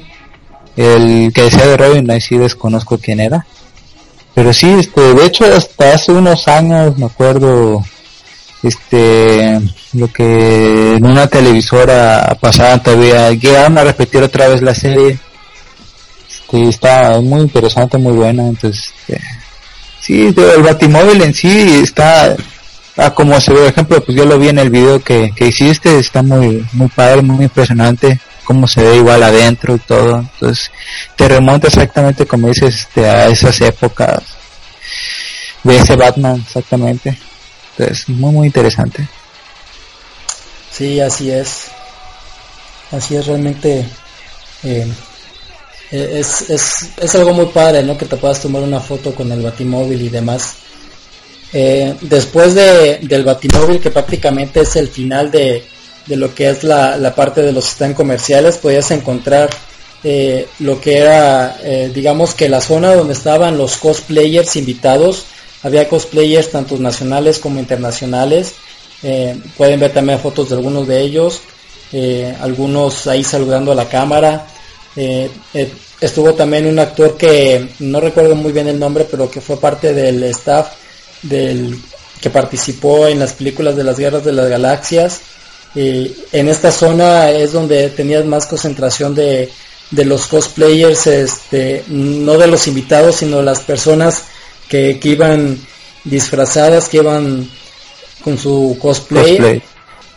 El 0.77 1.33
que 1.33 1.43
decía 1.43 1.67
de 1.67 1.77
Robin, 1.77 2.11
ahí 2.11 2.21
sí 2.21 2.37
desconozco 2.37 2.99
quién 2.99 3.21
era. 3.21 3.47
Pero 4.35 4.53
sí, 4.53 4.68
este, 4.78 5.14
de 5.14 5.26
hecho 5.26 5.45
hasta 5.45 5.95
hace 5.95 6.12
unos 6.12 6.49
años 6.49 6.99
me 6.99 7.07
acuerdo, 7.07 7.85
este, 8.62 9.61
lo 9.93 10.09
que 10.09 10.95
en 10.97 11.07
una 11.07 11.26
televisora 11.26 12.37
pasaba 12.41 12.82
todavía, 12.82 13.30
llegaron 13.30 13.78
a 13.78 13.85
repetir 13.85 14.22
otra 14.22 14.49
vez 14.49 14.61
la 14.62 14.74
serie. 14.74 15.18
Este, 16.28 16.68
está 16.68 17.20
muy 17.20 17.43
interesante, 17.43 17.97
muy 17.97 18.14
buena, 18.14 18.49
entonces, 18.49 18.93
este, 19.07 19.20
sí, 20.01 20.35
el 20.37 20.62
Batimóvil 20.62 21.22
en 21.22 21.32
sí 21.35 21.80
está, 21.82 22.37
Ah, 22.97 23.12
como 23.12 23.41
se 23.41 23.53
ve, 23.53 23.59
por 23.59 23.68
ejemplo, 23.68 24.05
pues 24.05 24.16
yo 24.16 24.24
lo 24.24 24.39
vi 24.39 24.49
en 24.49 24.59
el 24.59 24.70
video 24.70 25.03
que, 25.03 25.32
que 25.35 25.49
hiciste, 25.49 25.99
está 25.99 26.22
muy, 26.22 26.64
muy 26.72 26.87
padre, 26.89 27.22
muy 27.22 27.45
impresionante, 27.45 28.20
cómo 28.45 28.66
se 28.66 28.82
ve 28.82 28.97
igual 28.97 29.22
adentro 29.22 29.74
y 29.74 29.78
todo. 29.78 30.18
Entonces, 30.18 30.70
te 31.16 31.28
remonta 31.28 31.68
exactamente, 31.68 32.26
como 32.26 32.49
dices, 32.49 32.80
este, 32.80 33.07
a 33.07 33.28
esas 33.28 33.61
épocas 33.61 34.22
de 35.62 35.76
ese 35.76 35.97
Batman, 35.97 36.42
exactamente. 36.47 37.18
Entonces, 37.76 38.09
muy, 38.09 38.32
muy 38.32 38.47
interesante. 38.47 39.09
Sí, 40.70 41.01
así 41.01 41.30
es. 41.30 41.66
Así 42.90 43.16
es 43.16 43.26
realmente. 43.26 43.86
Eh, 44.62 44.92
es, 45.90 46.51
es, 46.51 46.90
es 46.97 47.14
algo 47.14 47.32
muy 47.32 47.47
padre, 47.47 47.82
¿no? 47.82 47.97
Que 47.97 48.07
te 48.07 48.16
puedas 48.16 48.40
tomar 48.40 48.62
una 48.62 48.80
foto 48.80 49.14
con 49.14 49.30
el 49.32 49.42
batimóvil 49.42 50.03
y 50.03 50.09
demás. 50.09 50.55
Eh, 51.57 51.95
después 52.01 52.55
de, 52.55 52.99
del 53.03 53.22
Batimóvil, 53.22 53.80
que 53.80 53.92
prácticamente 53.92 54.62
es 54.62 54.74
el 54.74 54.88
final 54.88 55.30
de, 55.30 55.64
lo 56.07 56.35
que 56.35 56.51
es 56.51 56.65
la, 56.65 57.15
parte 57.15 57.43
de 57.43 57.53
los 57.53 57.67
stands 57.67 57.97
comerciales, 57.97 58.59
podías 58.59 58.91
encontrar 58.91 59.51
eh, 60.03 60.47
lo 60.59 60.81
que 60.81 60.99
era, 60.99 61.59
eh, 61.63 61.91
digamos 61.95 62.35
que 62.35 62.49
la 62.49 62.61
zona 62.61 62.95
donde 62.95 63.15
estaban 63.15 63.57
los 63.57 63.77
cosplayers 63.77 64.57
invitados. 64.57 65.25
Había 65.63 65.89
cosplayers 65.89 66.51
tanto 66.51 66.77
nacionales 66.79 67.39
como 67.39 67.59
internacionales. 67.59 68.55
pueden 69.57 69.81
ver 69.81 69.93
también 69.93 70.19
fotos 70.19 70.51
de 70.51 70.57
algunos 70.57 70.87
de 70.87 71.01
ellos. 71.01 71.41
algunos 72.41 73.07
ahí 73.07 73.25
saludando 73.25 73.73
a 73.73 73.75
la 73.75 73.89
cámara. 73.89 74.47
estuvo 76.01 76.35
también 76.35 76.67
un 76.67 76.79
actor 76.79 77.17
que 77.17 77.67
no 77.79 78.01
recuerdo 78.01 78.35
muy 78.35 78.53
bien 78.53 78.69
el 78.69 78.79
nombre, 78.79 79.07
pero 79.11 79.31
que 79.31 79.41
fue 79.41 79.59
parte 79.59 79.95
del 79.95 80.23
staff 80.25 80.69
del 81.23 81.79
que 82.21 82.31
participó 82.31 83.07
en 83.07 83.19
las 83.19 83.35
películas 83.35 83.77
de 83.77 83.85
las 83.85 83.99
guerras 83.99 84.25
de 84.25 84.33
las 84.33 84.49
galaxias. 84.49 85.21
En 85.75 86.49
esta 86.49 86.70
zona 86.70 87.31
es 87.31 87.53
donde 87.53 87.91
tenías 87.91 88.25
más 88.25 88.47
concentración 88.47 89.14
de, 89.14 89.51
de 89.91 90.05
los 90.05 90.27
cosplayers, 90.27 91.07
este, 91.07 91.85
no 91.89 92.39
de 92.39 92.47
los 92.47 92.66
invitados, 92.66 93.16
sino 93.16 93.43
las 93.43 93.61
personas 93.61 94.25
que, 94.68 94.99
que 95.01 95.09
iban 95.11 95.59
disfrazadas, 96.05 96.89
que 96.89 96.99
iban 96.99 97.49
con 98.22 98.39
su 98.39 98.77
cosplay. 98.81 99.62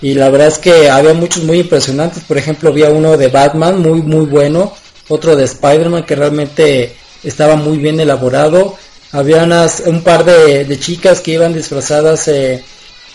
y 0.01 0.13
la 0.13 0.29
verdad 0.29 0.47
es 0.47 0.59
que 0.59 0.89
había 0.89 1.13
muchos 1.13 1.43
muy 1.43 1.59
impresionantes, 1.59 2.23
por 2.23 2.37
ejemplo 2.37 2.69
había 2.69 2.89
uno 2.89 3.17
de 3.17 3.27
Batman 3.27 3.81
muy 3.81 4.01
muy 4.01 4.25
bueno, 4.25 4.73
otro 5.07 5.35
de 5.35 5.45
Spider-Man 5.45 6.05
que 6.05 6.15
realmente 6.15 6.95
estaba 7.23 7.55
muy 7.55 7.77
bien 7.77 7.99
elaborado, 7.99 8.77
había 9.11 9.43
unas, 9.43 9.81
un 9.81 10.03
par 10.03 10.23
de, 10.23 10.79
chicas 10.79 11.21
que 11.21 11.31
iban 11.31 11.53
disfrazadas 11.53 12.27
eh, 12.27 12.63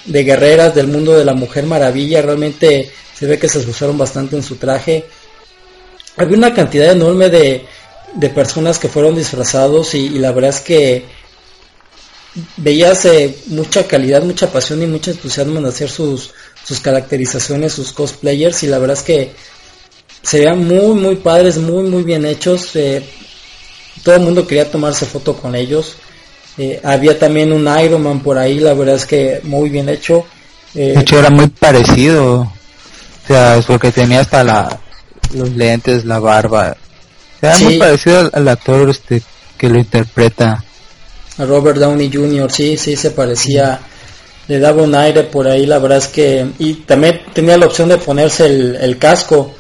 de 0.05 0.25
guerreras 0.25 0.75
del 0.75 0.89
mundo 0.89 1.13
de 1.13 1.25
la 1.25 1.35
Mujer 1.35 1.65
Maravilla, 1.65 2.23
realmente 2.23 2.91
se 3.15 3.27
ve 3.27 3.39
que 3.39 3.49
se 3.49 3.61
esforzaron 3.61 3.99
bastante 3.99 4.37
en 4.37 4.43
su 4.43 4.57
traje. 4.57 5.05
Había 6.17 6.37
una 6.37 6.55
cantidad 6.55 6.91
enorme 6.91 7.29
de, 7.29 7.65
de 8.15 8.29
personas 8.31 8.79
que 8.79 8.89
fueron 8.89 9.15
disfrazados 9.15 9.95
y, 9.95 10.11
la 10.11 10.33
verdad 10.33 10.51
es 10.51 10.61
que 10.61 11.05
veías 12.57 13.07
mucha 13.47 13.87
calidad, 13.87 14.23
mucha 14.23 14.51
pasión 14.51 14.83
y 14.83 14.87
mucho 14.87 15.11
entusiasmo 15.11 15.59
en 15.59 15.67
hacer 15.67 15.91
sus, 15.91 16.33
sus 16.65 16.81
caracterizaciones, 16.81 17.73
sus 17.73 17.93
cosplayers 17.93 18.63
y 18.63 18.67
la 18.67 18.79
verdad 18.79 18.97
es 18.97 19.03
que 19.03 19.33
se 20.23 20.39
veían 20.39 20.65
muy 20.67 20.95
muy 20.95 21.17
padres, 21.17 21.59
muy 21.59 21.85
muy 21.85 22.03
bien 22.03 22.25
hechos. 22.25 22.75
Eh, 22.77 23.03
todo 24.03 24.17
el 24.17 24.23
mundo 24.23 24.47
quería 24.47 24.71
tomarse 24.71 25.07
foto 25.07 25.37
con 25.37 25.55
ellos. 25.55 25.97
Eh, 26.59 26.81
había 26.85 27.19
también 27.19 27.53
un 27.53 27.69
Iron 27.83 28.03
Man 28.03 28.21
por 28.21 28.39
ahí, 28.39 28.59
la 28.59 28.75
verdad 28.75 28.97
es 28.97 29.07
que 29.07 29.41
muy 29.45 29.71
bien 29.71 29.89
hecho. 29.89 30.25
de 30.75 30.99
hecho 30.99 31.19
era 31.19 31.31
muy 31.31 31.49
parecido, 31.49 32.41
o 32.41 32.53
sea, 33.27 33.57
es 33.57 33.65
porque 33.65 33.91
tenía 33.91 34.21
hasta 34.21 34.45
la, 34.45 34.81
los 35.33 35.51
lentes, 35.51 36.05
la 36.05 36.19
barba. 36.19 36.77
Era 37.41 37.59
muy 37.59 37.79
parecido 37.79 38.31
al, 38.33 38.49
actor 38.49 38.91
este 38.91 39.23
que 39.57 39.69
lo 39.69 39.79
interpreta. 39.79 40.63
A 41.39 41.45
Robert 41.45 41.79
Downey 41.79 42.11
Jr., 42.13 42.51
sí, 42.53 42.77
sí, 42.77 42.97
se 42.97 43.11
parecía 43.11 43.81
le 44.49 44.59
daba 44.59 44.83
un 44.83 44.95
aire 44.95 45.23
por 45.25 45.47
ahí, 45.47 45.67
la 45.67 45.79
verdad 45.79 45.99
es 45.99 46.09
que... 46.09 46.47
Y 46.59 46.75
también 46.75 47.21
tenía 47.33 47.57
la 47.57 47.67
opción 47.67 47.89
de 47.89 47.99
ponerse 47.99 48.47
el, 48.47 48.99
casco, 48.99 49.55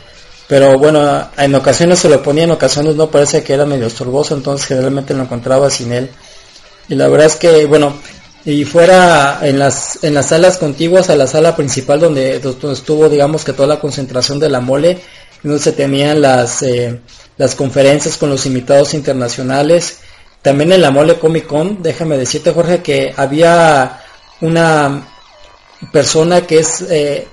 pero 0.48 0.78
bueno, 0.78 1.28
en 1.36 1.54
ocasiones 1.54 2.00
se 2.00 2.08
lo 2.08 2.22
ponía, 2.22 2.44
en 2.44 2.50
ocasiones 2.50 2.96
no, 2.96 3.10
parece 3.10 3.42
que 3.42 3.54
era 3.54 3.64
medio 3.64 3.86
estorboso, 3.86 4.34
entonces 4.34 4.66
generalmente 4.66 5.14
lo 5.14 5.22
encontraba 5.22 5.70
sin 5.70 5.92
él. 5.92 6.10
Y 6.88 6.94
la 6.94 7.08
verdad 7.08 7.26
es 7.26 7.36
que, 7.36 7.66
bueno, 7.66 7.94
y 8.44 8.64
fuera 8.64 9.38
en 9.42 9.58
las, 9.58 10.02
en 10.02 10.14
las 10.14 10.26
salas 10.26 10.58
contiguas 10.58 11.10
a 11.10 11.16
la 11.16 11.26
sala 11.26 11.54
principal 11.54 12.00
donde, 12.00 12.36
estuvo, 12.36 13.08
digamos 13.08 13.44
que 13.44 13.52
toda 13.52 13.68
la 13.68 13.80
concentración 13.80 14.40
de 14.40 14.48
la 14.48 14.60
mole, 14.60 14.98
donde 15.42 15.60
se 15.60 15.72
tenían 15.72 16.20
las, 16.20 16.62
eh, 16.62 17.00
las 17.36 17.54
conferencias 17.54 18.16
con 18.16 18.30
los 18.30 18.46
invitados 18.46 18.94
internacionales. 18.94 19.98
También 20.42 20.72
en 20.72 20.82
la 20.82 20.90
mole 20.90 21.18
Comic 21.18 21.46
Con, 21.46 21.82
déjame 21.82 22.18
decirte 22.18 22.52
Jorge 22.52 22.82
que 22.82 23.14
había 23.16 24.00
una 24.40 25.08
persona 25.92 26.40
que 26.44 26.58
es, 26.58 26.82
eh, 26.90 27.28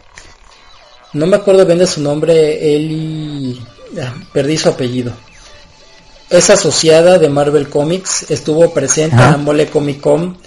no 1.14 1.26
me 1.26 1.38
acuerdo 1.38 1.66
bien 1.66 1.80
de 1.80 1.88
su 1.88 2.02
nombre, 2.02 2.76
Eli, 2.76 3.60
ah, 4.00 4.14
perdí 4.32 4.58
su 4.58 4.70
apellido. 4.70 5.12
Es 6.30 6.50
asociada 6.50 7.18
de 7.18 7.28
Marvel 7.28 7.70
Comics, 7.70 8.30
estuvo 8.30 8.72
presente 8.72 9.16
en 9.16 9.32
la 9.32 9.38
Mole 9.38 9.68
Comic 9.68 10.00
Con 10.00 10.38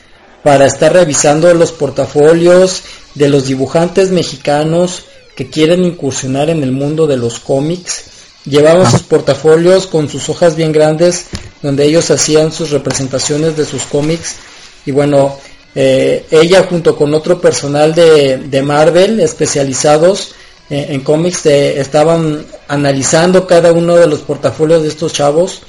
para 0.43 0.67
estar 0.67 0.93
revisando 0.93 1.53
los 1.55 1.73
portafolios 1.73 2.83
de 3.15 3.29
los 3.29 3.47
dibujantes 3.47 4.11
mexicanos 4.11 5.05
que 5.35 5.51
quieren 5.51 5.85
incursionar 5.85 6.51
en 6.51 6.63
el 6.63 6.73
mundo 6.73 7.07
de 7.07 7.17
los 7.17 7.41
cómics. 7.41 8.05
Llevaban 8.45 8.91
sus 8.91 9.03
portafolios 9.03 9.87
con 9.87 10.09
sus 10.09 10.29
hojas 10.29 10.57
bien 10.57 10.73
grandes 10.73 11.27
donde 11.63 11.85
ellos 11.85 12.11
hacían 12.11 12.53
sus 12.53 12.71
representaciones 12.71 13.57
de 13.57 13.65
sus 13.65 13.83
cómics. 13.85 14.37
Y 14.85 14.91
bueno, 14.91 15.37
eh, 15.75 16.27
ella 16.31 16.67
junto 16.69 16.97
con 16.97 17.15
otro 17.15 17.41
personal 17.41 17.95
de, 17.95 18.63
Marvel 18.63 19.21
especializados 19.21 20.35
en, 20.71 21.01
cómics 21.01 21.47
estaban 21.47 22.45
analizando 22.69 23.47
cada 23.47 23.73
uno 23.73 23.97
de 23.97 24.07
los 24.07 24.21
portafolios 24.21 24.83
de 24.83 24.89
estos 24.89 25.13
chavos. 25.13 25.63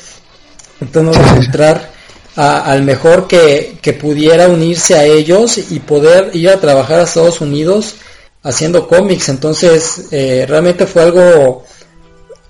Entonces 0.79 1.17
encontrar 1.17 1.91
al 2.35 2.83
mejor 2.83 3.27
que, 3.27 3.97
pudiera 3.99 4.47
unirse 4.47 4.95
a 4.95 5.05
ellos 5.05 5.57
y 5.57 5.79
poder 5.79 6.31
ir 6.33 6.49
a 6.49 6.59
trabajar 6.59 6.99
a 6.99 7.03
Estados 7.03 7.41
Unidos 7.41 7.95
haciendo 8.41 8.87
cómics. 8.87 9.29
Entonces 9.29 10.05
eh, 10.11 10.45
realmente 10.47 10.85
fue 10.85 11.03
algo 11.03 11.63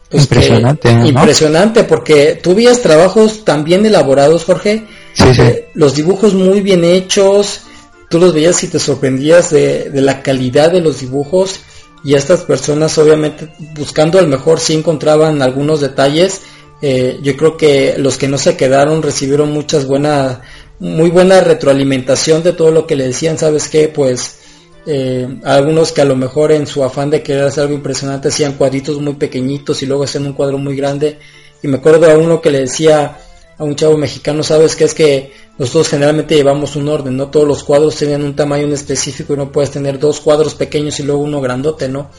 pues, 0.10 0.24
impresionante 0.24 0.90
impresionante 0.90 1.84
porque 1.84 2.40
tú 2.42 2.56
trabajos 2.82 3.44
tan 3.44 3.64
bien 3.64 3.86
elaborados 3.86 4.46
Jorge. 4.46 4.86
Eh, 5.20 5.70
los 5.76 5.96
dibujos 5.96 6.34
muy 6.34 6.62
bien 6.62 6.84
hechos, 6.84 7.62
tú 8.10 8.20
los 8.20 8.34
veías 8.34 8.64
y 8.64 8.68
te 8.68 8.80
sorprendías 8.80 9.50
de, 9.52 9.90
la 9.94 10.22
calidad 10.22 10.72
de 10.72 10.82
los 10.82 11.00
dibujos 11.02 11.60
y 12.04 12.16
estas 12.16 12.42
personas 12.42 12.98
obviamente 12.98 13.50
buscando 13.76 14.20
al 14.20 14.28
mejor 14.28 14.60
sí 14.60 14.74
encontraban 14.74 15.42
algunos 15.42 15.80
detalles. 15.80 16.42
Eh, 16.82 17.20
yo 17.22 17.38
creo 17.38 17.56
que 17.56 17.96
los 17.98 18.18
que 18.18 18.28
no 18.28 18.38
se 18.38 18.58
quedaron 18.58 19.02
recibieron 19.02 19.52
muchas 19.54 19.88
buenas, 19.88 20.40
muy 20.80 21.10
buena 21.10 21.40
retroalimentación 21.40 22.44
de 22.44 22.52
todo 22.52 22.72
lo 22.72 22.86
que 22.86 22.98
le 22.98 23.06
decían, 23.06 23.38
¿sabes 23.38 23.70
qué? 23.70 23.88
Pues 23.88 24.36
eh, 24.86 25.40
algunos 25.46 25.94
que 25.94 26.02
a 26.02 26.06
lo 26.06 26.18
mejor 26.18 26.52
en 26.52 26.68
su 26.68 26.84
afán 26.84 27.10
de 27.10 27.24
querer 27.24 27.46
hacer 27.46 27.64
algo 27.64 27.76
impresionante 27.76 28.28
hacían 28.28 28.54
cuadritos 28.54 29.00
muy 29.00 29.14
pequeñitos 29.14 29.82
y 29.82 29.86
luego 29.86 30.04
hacían 30.04 30.26
un 30.26 30.34
cuadro 30.34 30.58
muy 30.58 30.76
grande. 30.76 31.20
Y 31.62 31.70
me 31.70 31.78
acuerdo 31.78 32.12
a 32.12 32.18
uno 32.18 32.42
que 32.42 32.52
le 32.52 32.60
decía, 32.60 33.18
a 33.58 33.64
un 33.64 33.76
chavo 33.76 33.98
mexicano, 33.98 34.44
sabes 34.44 34.76
que 34.76 34.84
es 34.84 34.94
que 34.94 35.32
nosotros 35.58 35.90
generalmente 35.90 36.36
llevamos 36.36 36.76
un 36.76 36.90
orden, 36.90 37.16
no 37.16 37.28
todos 37.28 37.48
los 37.48 37.64
cuadros 37.64 37.96
tienen 37.96 38.24
un 38.24 38.36
tamaño 38.36 38.68
específico 38.74 39.34
y 39.34 39.38
no 39.38 39.52
puedes 39.52 39.72
tener 39.72 40.00
dos 40.00 40.20
cuadros 40.20 40.56
pequeños 40.56 41.00
y 41.00 41.04
luego 41.04 41.22
uno 41.22 41.42
grandote, 41.42 41.88
¿no? 41.90 42.10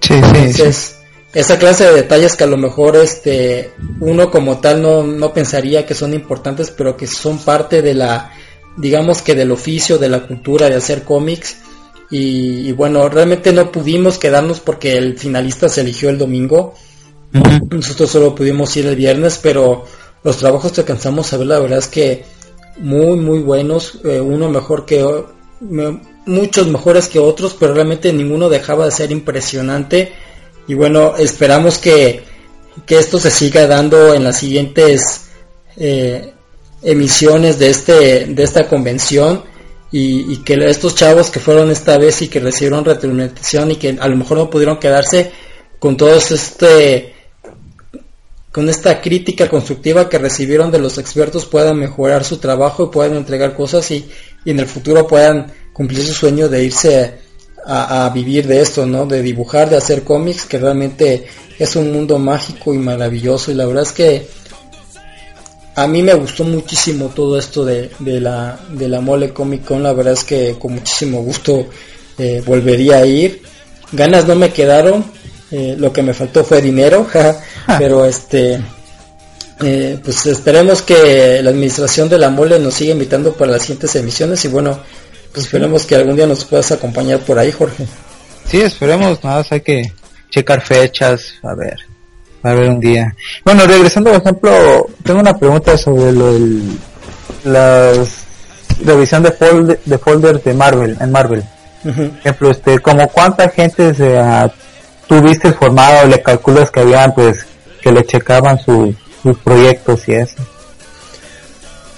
Sí, 0.00 0.14
Entonces, 0.14 0.96
esa 1.32 1.58
clase 1.58 1.84
de 1.84 1.92
detalles 1.92 2.36
que 2.36 2.44
a 2.44 2.48
lo 2.48 2.56
mejor 2.56 2.96
este 2.96 3.72
uno 4.00 4.30
como 4.30 4.58
tal 4.58 4.82
no, 4.82 5.02
no 5.02 5.32
pensaría 5.32 5.86
que 5.86 5.94
son 5.94 6.14
importantes, 6.14 6.70
pero 6.70 6.96
que 6.96 7.06
son 7.06 7.38
parte 7.38 7.82
de 7.82 7.94
la, 7.94 8.32
digamos 8.76 9.22
que 9.22 9.34
del 9.34 9.52
oficio, 9.52 9.98
de 9.98 10.08
la 10.08 10.26
cultura 10.26 10.68
de 10.68 10.76
hacer 10.76 11.02
cómics. 11.02 11.56
Y, 12.10 12.70
bueno, 12.72 13.08
realmente 13.08 13.52
no 13.52 13.72
pudimos 13.72 14.18
quedarnos 14.18 14.60
porque 14.60 14.96
el 14.96 15.18
finalista 15.18 15.68
se 15.68 15.80
eligió 15.80 16.10
el 16.10 16.18
domingo. 16.18 16.74
Nosotros 17.70 18.08
solo 18.08 18.34
pudimos 18.36 18.76
ir 18.76 18.86
el 18.86 18.94
viernes, 18.94 19.40
pero 19.42 19.84
los 20.24 20.38
trabajos 20.38 20.72
que 20.72 20.80
alcanzamos 20.80 21.32
a 21.32 21.36
ver, 21.36 21.46
la 21.46 21.58
verdad 21.60 21.78
es 21.78 21.88
que 21.88 22.24
muy, 22.78 23.16
muy 23.18 23.40
buenos, 23.40 24.00
eh, 24.04 24.20
uno 24.20 24.48
mejor 24.48 24.84
que 24.84 25.04
muchos 25.60 26.66
mejores 26.66 27.08
que 27.08 27.18
otros, 27.18 27.54
pero 27.58 27.74
realmente 27.74 28.12
ninguno 28.12 28.48
dejaba 28.48 28.86
de 28.86 28.90
ser 28.90 29.12
impresionante. 29.12 30.12
Y 30.66 30.74
bueno, 30.74 31.14
esperamos 31.16 31.78
que, 31.78 32.24
que 32.86 32.98
esto 32.98 33.18
se 33.18 33.30
siga 33.30 33.66
dando 33.66 34.14
en 34.14 34.24
las 34.24 34.38
siguientes 34.38 35.26
eh, 35.76 36.32
emisiones 36.82 37.58
de, 37.58 37.70
este, 37.70 38.26
de 38.26 38.42
esta 38.42 38.68
convención. 38.68 39.44
Y, 39.96 40.38
que 40.38 40.54
estos 40.54 40.96
chavos 40.96 41.30
que 41.30 41.38
fueron 41.38 41.70
esta 41.70 41.98
vez 41.98 42.20
y 42.20 42.26
que 42.26 42.40
recibieron 42.40 42.84
retroalimentación 42.84 43.70
y 43.70 43.76
que 43.76 43.96
a 44.00 44.08
lo 44.08 44.16
mejor 44.16 44.38
no 44.38 44.50
pudieron 44.50 44.80
quedarse 44.80 45.30
con 45.78 45.96
todos 45.96 46.32
este 46.32 47.13
con 48.54 48.68
esta 48.68 49.00
crítica 49.00 49.48
constructiva 49.48 50.08
que 50.08 50.16
recibieron 50.16 50.70
de 50.70 50.78
los 50.78 50.96
expertos 50.98 51.44
puedan 51.44 51.76
mejorar 51.76 52.22
su 52.22 52.36
trabajo 52.36 52.84
y 52.84 52.94
puedan 52.94 53.16
entregar 53.16 53.56
cosas 53.56 53.90
y, 53.90 54.08
en 54.44 54.60
el 54.60 54.66
futuro 54.66 55.08
puedan 55.08 55.52
cumplir 55.72 56.06
su 56.06 56.14
sueño 56.14 56.48
de 56.48 56.62
irse 56.62 57.14
a, 57.66 58.08
vivir 58.14 58.46
de 58.46 58.60
esto, 58.60 58.86
¿no? 58.86 59.06
De 59.06 59.22
dibujar, 59.22 59.68
de 59.70 59.76
hacer 59.76 60.04
cómics, 60.04 60.44
que 60.44 60.58
realmente 60.58 61.26
es 61.58 61.74
un 61.74 61.92
mundo 61.92 62.16
mágico 62.20 62.72
y 62.72 62.78
maravilloso 62.78 63.50
y 63.50 63.54
la 63.54 63.66
verdad 63.66 63.82
es 63.82 63.92
que 63.92 64.28
a 65.74 65.88
mí 65.88 66.02
me 66.02 66.14
gustó 66.14 66.44
muchísimo 66.44 67.08
todo 67.08 67.36
esto 67.36 67.64
de, 67.64 67.90
la, 67.98 68.60
de 68.70 68.88
la 68.88 69.00
mole 69.00 69.32
Comic 69.32 69.64
Con, 69.64 69.82
la 69.82 69.92
verdad 69.94 70.12
es 70.12 70.22
que 70.22 70.56
con 70.60 70.74
muchísimo 70.74 71.22
gusto 71.24 71.66
eh, 72.18 72.40
volvería 72.46 72.98
a 72.98 73.06
ir. 73.06 73.42
Ganas 73.90 74.28
no 74.28 74.36
me 74.36 74.52
quedaron, 74.52 75.04
eh, 75.56 75.76
lo 75.78 75.92
que 75.92 76.02
me 76.02 76.12
faltó 76.12 76.42
fue 76.42 76.60
dinero, 76.60 77.06
pero 77.78 78.04
este, 78.04 78.60
eh, 79.62 80.00
pues 80.02 80.26
esperemos 80.26 80.82
que 80.82 81.40
la 81.44 81.50
administración 81.50 82.08
de 82.08 82.18
la 82.18 82.28
mole 82.28 82.58
nos 82.58 82.74
siga 82.74 82.90
invitando 82.90 83.32
para 83.34 83.52
las 83.52 83.62
siguientes 83.62 83.94
emisiones 83.94 84.44
y 84.44 84.48
bueno, 84.48 84.80
pues 85.32 85.46
esperemos 85.46 85.86
que 85.86 85.94
algún 85.94 86.16
día 86.16 86.26
nos 86.26 86.44
puedas 86.44 86.72
acompañar 86.72 87.20
por 87.20 87.38
ahí, 87.38 87.52
Jorge. 87.52 87.86
Sí, 88.46 88.62
esperemos, 88.62 89.22
nada 89.22 89.36
más 89.36 89.52
hay 89.52 89.60
que 89.60 89.92
checar 90.28 90.60
fechas, 90.60 91.34
a 91.44 91.54
ver, 91.54 91.76
a 92.42 92.52
ver 92.52 92.70
un 92.70 92.80
día. 92.80 93.14
Bueno, 93.44 93.64
regresando 93.64 94.10
por 94.10 94.22
ejemplo, 94.22 94.88
tengo 95.04 95.20
una 95.20 95.38
pregunta 95.38 95.78
sobre 95.78 96.10
lo 96.10 96.32
del, 96.32 96.62
la 97.44 97.92
revisión 98.84 99.22
de, 99.22 99.30
folder, 99.30 99.78
de 99.84 99.98
folders 99.98 100.42
de 100.42 100.52
Marvel, 100.52 100.96
en 101.00 101.12
Marvel. 101.12 101.44
ejemplo, 101.84 102.50
este, 102.50 102.80
como 102.80 103.06
cuánta 103.06 103.48
gente 103.50 103.94
se 103.94 104.18
tuviste 105.20 105.52
formado, 105.52 106.08
le 106.08 106.22
calculas 106.22 106.70
que 106.70 106.80
habían 106.80 107.14
pues 107.14 107.46
que 107.80 107.92
le 107.92 108.04
checaban 108.04 108.58
sus 108.58 108.96
proyectos 109.44 110.08
y 110.08 110.12
eso. 110.12 110.36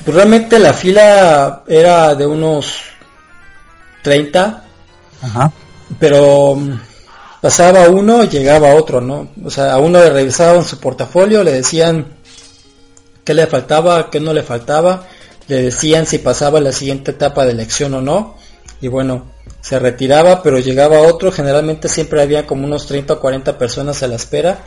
Pues 0.05 0.15
realmente 0.15 0.59
la 0.59 0.73
fila 0.73 1.63
era 1.67 2.15
de 2.15 2.27
unos 2.27 2.75
30. 4.03 4.63
Ajá. 5.23 5.51
pero 5.99 6.55
mm, 6.57 6.79
pasaba 7.41 7.89
uno 7.89 8.23
y 8.23 8.29
llegaba 8.29 8.75
otro, 8.75 9.01
¿no? 9.01 9.31
O 9.43 9.51
sea, 9.51 9.73
a 9.73 9.79
uno 9.79 9.99
le 9.99 10.11
revisaban 10.11 10.63
su 10.63 10.79
portafolio, 10.79 11.43
le 11.43 11.53
decían 11.53 12.07
qué 13.25 13.33
le 13.33 13.47
faltaba, 13.47 14.11
qué 14.11 14.21
no 14.21 14.35
le 14.35 14.43
faltaba, 14.43 15.05
le 15.49 15.63
decían 15.63 16.07
si 16.07 16.19
pasaba 16.19 16.61
la 16.61 16.73
siguiente 16.73 17.13
etapa 17.13 17.47
de 17.47 17.53
elección 17.53 17.95
o 17.95 18.03
no, 18.03 18.37
y 18.81 18.89
bueno, 18.89 19.27
se 19.61 19.79
retiraba, 19.79 20.43
pero 20.43 20.59
llegaba 20.59 21.03
otro, 21.03 21.33
generalmente 21.33 21.89
siempre 21.89 22.23
había 22.23 22.47
como 22.47 22.67
unos 22.67 22.87
30 22.87 23.15
o 23.15 23.21
40 23.21 23.59
personas 23.59 24.03
a 24.03 24.09
la 24.09 24.17
espera, 24.17 24.59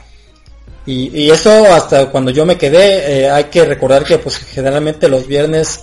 y, 0.86 1.30
eso 1.30 1.52
hasta 1.72 2.10
cuando 2.10 2.32
yo 2.32 2.46
me 2.48 2.58
quedé, 2.58 3.22
eh, 3.22 3.30
hay 3.30 3.44
que 3.46 3.64
recordar 3.64 4.04
que 4.04 4.18
pues 4.18 4.38
generalmente 4.38 5.08
los 5.08 5.28
viernes 5.28 5.82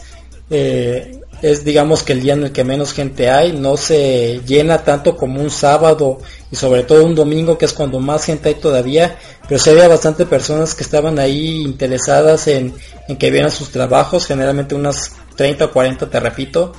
eh, 0.51 1.21
es 1.43 1.65
digamos 1.65 2.03
que 2.03 2.15
el 2.15 2.23
día 2.23 2.33
en 2.33 2.45
el 2.45 2.53
que 2.53 2.65
menos 2.65 2.93
gente 2.93 3.31
hay, 3.31 3.53
no 3.53 3.77
se 3.77 4.41
llena 4.47 4.79
tanto 4.79 5.17
como 5.17 5.41
un 5.41 5.51
sábado 5.51 6.19
y 6.51 6.57
sobre 6.57 6.83
todo 6.83 7.05
un 7.05 7.15
domingo 7.15 7.59
que 7.59 7.67
es 7.67 7.73
cuando 7.73 8.01
más 8.01 8.25
gente 8.25 8.49
hay 8.49 8.55
todavía, 8.55 9.17
pero 9.49 9.61
sí 9.61 9.71
había 9.71 9.89
bastante 9.89 10.25
personas 10.25 10.75
que 10.75 10.83
estaban 10.83 11.19
ahí 11.19 11.63
interesadas 11.63 12.47
en, 12.49 12.75
que 13.19 13.31
vieran 13.31 13.51
sus 13.51 13.71
trabajos, 13.71 14.27
generalmente 14.27 14.75
unas 14.75 15.13
30 15.37 15.67
o 15.67 15.73
40 15.73 16.09
te 16.09 16.21
repito, 16.21 16.73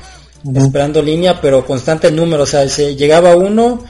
esperando 0.56 1.02
línea, 1.02 1.42
pero 1.42 1.66
constante 1.66 2.08
el 2.08 2.16
número, 2.16 2.44
o 2.44 2.46
sea, 2.46 2.68
se 2.70 2.96
llegaba 2.96 3.36
uno 3.36 3.84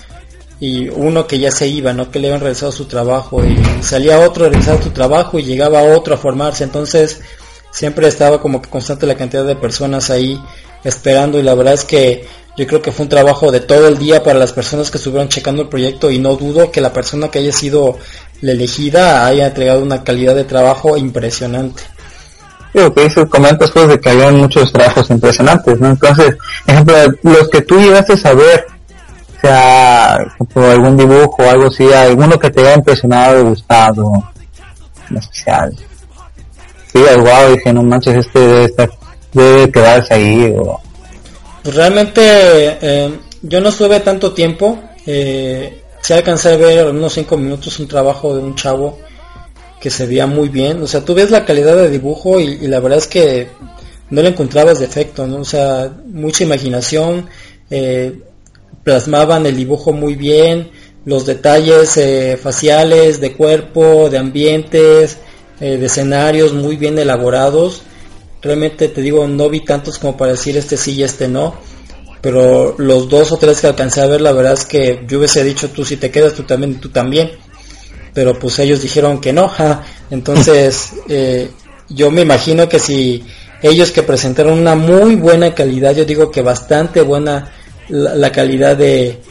y 0.60 0.90
uno 0.90 1.28
que 1.28 1.40
ya 1.40 1.52
se 1.52 1.68
iba, 1.68 1.94
¿no? 1.94 2.10
Que 2.10 2.20
le 2.20 2.28
habían 2.28 2.42
realizado 2.42 2.72
su 2.72 2.86
trabajo 2.86 3.44
y 3.44 3.58
salía 3.84 4.20
otro 4.20 4.46
a 4.46 4.50
realizar 4.50 4.82
su 4.82 4.90
trabajo 4.90 5.38
y 5.38 5.44
llegaba 5.44 5.84
otro 5.84 6.16
a 6.16 6.18
formarse, 6.18 6.64
entonces 6.64 7.22
siempre 7.72 8.08
estaba 8.08 8.42
como 8.42 8.62
que 8.62 8.70
constante 8.70 9.06
la 9.06 9.16
cantidad 9.16 9.46
de 9.46 9.56
personas 9.56 10.10
ahí 10.10 10.42
esperando 10.84 11.40
y 11.40 11.44
la 11.44 11.54
verdad 11.54 11.74
es 11.74 11.84
que 11.84 12.26
yo 12.58 12.66
creo 12.66 12.82
que 12.82 12.92
fue 12.92 13.04
un 13.04 13.10
trabajo 13.10 13.52
de 13.52 13.60
todo 13.60 13.88
el 13.88 14.00
día 14.00 14.24
para 14.24 14.40
las 14.40 14.52
personas 14.52 14.90
que 14.90 14.98
estuvieron 14.98 15.30
checando 15.30 15.62
el 15.62 15.70
proyecto 15.70 16.10
y 16.10 16.18
no 16.18 16.36
dudo 16.36 16.72
que 16.72 16.82
la 16.82 16.92
persona 16.92 17.30
que 17.30 17.38
haya 17.38 17.52
sido 17.52 18.00
la 18.42 18.54
elegida 18.54 19.28
haya 19.28 19.48
entregado 19.48 19.84
una 19.84 20.04
calidad 20.04 20.34
de 20.34 20.44
trabajo 20.44 20.98
impresionante. 20.98 21.84
Digo 22.78 22.94
que 22.94 23.06
eso 23.06 23.28
comentas 23.30 23.72
pues 23.72 23.88
de 23.88 24.00
que 24.00 24.10
había 24.10 24.32
muchos 24.32 24.72
trabajos 24.72 25.10
impresionantes, 25.10 25.80
¿no? 25.80 25.90
Entonces, 25.90 26.36
ejemplo, 26.66 26.96
los 27.24 27.50
que 27.50 27.62
tú 27.62 27.80
llegaste 27.80 28.14
a 28.14 28.18
saber, 28.18 28.66
o 29.38 29.40
sea, 29.42 30.18
por 30.54 30.64
algún 30.64 30.96
dibujo 30.96 31.38
o 31.40 31.50
algo 31.50 31.68
así, 31.68 31.92
alguno 31.92 32.38
que 32.40 32.50
te 32.50 32.62
haya 32.62 32.76
impresionado, 32.76 33.46
gustado, 33.46 34.12
en 35.10 35.18
especial 35.18 35.76
wow, 37.16 37.52
dije, 37.52 37.74
no 37.74 37.84
manches, 37.84 38.16
este 38.16 38.40
debe, 38.40 38.66
estar, 38.66 38.90
debe 39.34 39.72
quedarse 39.72 40.14
ahí. 40.14 40.56
Pues 41.64 41.76
realmente 41.76 42.22
eh, 42.24 43.20
yo 43.42 43.62
no 43.62 43.70
estuve 43.70 44.00
tanto 44.00 44.34
tiempo, 44.34 44.80
eh, 45.06 45.84
se 46.02 46.14
alcanzé 46.14 46.54
a 46.54 46.58
ver 46.58 46.88
unos 46.88 47.14
5 47.14 47.38
minutos 47.38 47.80
un 47.80 47.88
trabajo 47.88 48.36
de 48.36 48.42
un 48.42 48.56
chavo 48.56 49.00
que 49.80 49.90
se 49.90 50.06
veía 50.06 50.28
muy 50.28 50.50
bien, 50.50 50.82
o 50.82 50.88
sea, 50.88 51.06
tú 51.06 51.14
ves 51.14 51.32
la 51.32 51.46
calidad 51.46 51.76
de 51.76 51.90
dibujo 51.90 52.40
y, 52.40 52.68
la 52.68 52.80
verdad 52.80 52.98
es 52.98 53.08
que 53.08 53.48
no 54.10 54.22
le 54.22 54.30
encontrabas 54.30 54.80
defecto, 54.80 55.28
¿no? 55.28 55.38
O 55.38 55.46
sea, 55.46 55.92
mucha 56.08 56.44
imaginación, 56.44 57.28
eh, 57.70 58.20
plasmaban 58.84 59.46
el 59.46 59.56
dibujo 59.56 59.92
muy 59.92 60.16
bien, 60.16 60.72
los 61.06 61.26
detalles 61.26 61.96
eh, 61.98 62.38
faciales, 62.42 63.22
de 63.22 63.34
cuerpo, 63.34 64.10
de 64.10 64.18
ambientes, 64.18 65.18
eh, 65.60 65.78
de 65.78 65.86
escenarios 65.86 66.54
muy 66.54 66.76
bien 66.76 67.00
elaborados. 67.00 67.82
Realmente 68.42 68.90
te 68.90 69.02
digo, 69.02 69.28
no 69.28 69.50
vi 69.50 69.62
tantos 69.62 70.00
como 70.00 70.18
para 70.18 70.34
decir 70.34 70.58
este 70.58 70.76
sí 70.76 70.96
y 70.96 71.04
este 71.04 71.28
no. 71.28 71.56
Pero 72.22 72.76
los 72.78 73.08
dos 73.08 73.32
o 73.32 73.38
tres 73.38 73.62
que 73.62 73.68
alcancé 73.68 74.02
a 74.02 74.08
ver, 74.08 74.20
la 74.20 74.34
verdad 74.34 74.54
es 74.54 74.66
que 74.66 75.06
yo 75.08 75.20
hubiese 75.20 75.44
dicho 75.44 75.70
tú 75.70 75.86
si 75.86 75.98
te 75.98 76.12
quedas, 76.12 76.34
tú 76.34 76.44
también, 76.44 76.80
tú 76.80 76.90
también. 76.90 77.32
Pero 78.18 78.34
pues 78.34 78.58
ellos 78.58 78.82
dijeron 78.82 79.22
que 79.22 79.32
no. 79.32 79.52
Entonces, 80.10 80.90
eh, 81.08 81.52
yo 81.88 82.10
me 82.10 82.22
imagino 82.22 82.68
que 82.68 82.80
si 82.80 83.24
ellos 83.62 83.92
que 83.92 84.02
presentaron 84.02 84.58
una 84.58 84.74
muy 84.74 85.14
buena 85.14 85.54
calidad, 85.54 85.96
yo 85.96 86.04
digo 86.04 86.32
que 86.32 86.42
bastante 86.42 87.02
buena 87.02 87.52
la 87.90 88.32
calidad 88.32 88.76
de, 88.76 89.22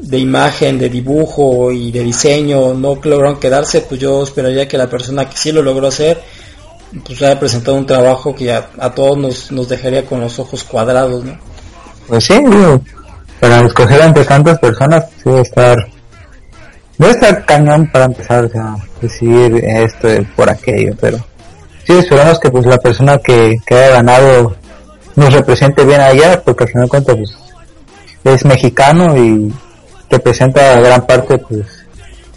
de 0.00 0.18
imagen, 0.18 0.78
de 0.78 0.88
dibujo 0.88 1.72
y 1.72 1.90
de 1.90 2.04
diseño 2.04 2.74
no 2.74 3.00
lograron 3.02 3.40
quedarse, 3.40 3.80
pues 3.80 4.00
yo 4.00 4.22
esperaría 4.22 4.68
que 4.68 4.78
la 4.78 4.88
persona 4.88 5.28
que 5.28 5.36
sí 5.36 5.50
lo 5.50 5.60
logró 5.60 5.88
hacer, 5.88 6.22
pues 7.04 7.20
haya 7.22 7.40
presentado 7.40 7.76
un 7.76 7.86
trabajo 7.86 8.36
que 8.36 8.52
a, 8.52 8.94
todos 8.94 9.18
nos, 9.18 9.50
nos, 9.50 9.68
dejaría 9.68 10.06
con 10.06 10.20
los 10.20 10.38
ojos 10.38 10.62
cuadrados, 10.62 11.24
¿no? 11.24 11.36
Pues 12.06 12.22
sí, 12.22 12.40
para 13.40 13.66
escoger 13.66 14.00
entre 14.00 14.24
tantas 14.24 14.60
personas, 14.60 15.06
sí 15.24 15.30
estar, 15.30 15.76
debe 16.98 17.12
estar 17.12 17.44
cañón 17.44 17.90
para 17.92 18.06
empezar 18.06 18.50
a 18.56 18.76
decidir 19.00 19.64
esto 19.64 20.08
por 20.36 20.50
aquello, 20.50 20.94
pero 21.00 21.18
sí 21.86 21.92
esperamos 21.92 22.38
que 22.38 22.50
pues 22.50 22.66
la 22.66 22.78
persona 22.78 23.18
que, 23.18 23.56
que 23.66 23.74
haya 23.74 23.96
ganado 23.96 24.56
nos 25.16 25.32
represente 25.32 25.84
bien 25.84 26.00
allá, 26.00 26.40
porque 26.44 26.64
al 26.64 26.70
final 26.70 26.84
de 26.84 26.90
cuentas 26.90 27.16
pues 27.16 27.38
es 28.24 28.44
mexicano 28.44 29.16
y 29.16 29.52
representa 30.10 30.80
gran 30.80 31.06
parte 31.06 31.38
pues 31.38 31.66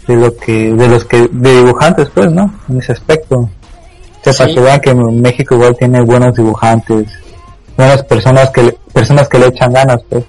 de 0.06 0.16
lo 0.16 0.36
que 0.36 0.72
de 0.72 0.88
los 0.88 1.04
que 1.04 1.28
de 1.30 1.56
dibujantes 1.56 2.08
pues 2.14 2.30
no 2.30 2.52
en 2.68 2.78
ese 2.78 2.92
aspecto. 2.92 3.36
O 3.38 4.24
sea, 4.24 4.46
para 4.46 4.54
que 4.54 4.60
vean 4.60 4.80
que 4.80 4.94
México 4.94 5.56
igual 5.56 5.76
tiene 5.76 6.00
buenos 6.00 6.34
dibujantes 6.36 7.08
buenas 7.76 8.02
personas 8.04 8.50
que 8.50 8.76
personas 8.92 9.28
que 9.28 9.38
le 9.38 9.46
echan 9.46 9.72
ganas 9.72 10.00
pues 10.08 10.24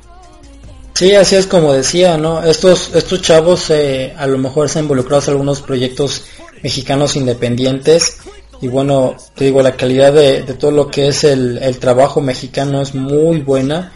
Sí, 0.94 1.16
así 1.16 1.36
es 1.36 1.48
como 1.48 1.74
decía, 1.74 2.18
¿no? 2.18 2.44
Estos, 2.44 2.92
estos 2.94 3.22
chavos 3.22 3.70
eh, 3.72 4.14
a 4.18 4.28
lo 4.28 4.38
mejor 4.38 4.70
se 4.70 4.80
han 4.80 4.86
involucrado 4.86 5.24
en 5.24 5.30
algunos 5.32 5.62
proyectos 5.62 6.24
mexicanos 6.62 7.16
independientes 7.16 8.18
y 8.62 8.68
bueno, 8.68 9.16
te 9.36 9.46
digo, 9.46 9.62
la 9.62 9.76
calidad 9.76 10.14
de, 10.14 10.44
de 10.44 10.54
todo 10.54 10.72
lo 10.72 10.88
que 10.88 11.08
es 11.08 11.24
el, 11.24 11.58
el 11.58 11.80
trabajo 11.80 12.22
mexicano 12.22 12.82
es 12.82 12.94
muy 12.94 13.42
buena 13.42 13.92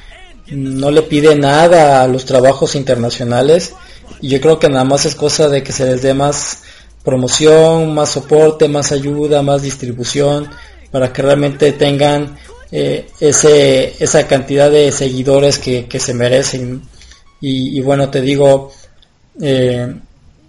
no 0.51 0.91
le 0.91 1.01
pide 1.01 1.35
nada 1.35 2.01
a 2.01 2.07
los 2.07 2.25
trabajos 2.25 2.75
internacionales 2.75 3.73
y 4.21 4.29
yo 4.29 4.41
creo 4.41 4.59
que 4.59 4.69
nada 4.69 4.83
más 4.83 5.05
es 5.05 5.15
cosa 5.15 5.49
de 5.49 5.63
que 5.63 5.73
se 5.73 5.85
les 5.85 6.01
dé 6.01 6.13
más 6.13 6.63
promoción, 7.03 7.93
más 7.93 8.09
soporte, 8.09 8.67
más 8.67 8.91
ayuda, 8.91 9.41
más 9.41 9.61
distribución 9.61 10.49
para 10.91 11.11
que 11.11 11.21
realmente 11.21 11.73
tengan 11.73 12.37
eh, 12.71 13.07
ese, 13.19 13.93
esa 14.03 14.27
cantidad 14.27 14.69
de 14.69 14.91
seguidores 14.91 15.59
que, 15.59 15.99
se 15.99 16.13
merecen. 16.13 16.81
Y, 17.39 17.79
bueno 17.81 18.09
te 18.09 18.21
digo 18.21 18.71
eh, 19.39 19.95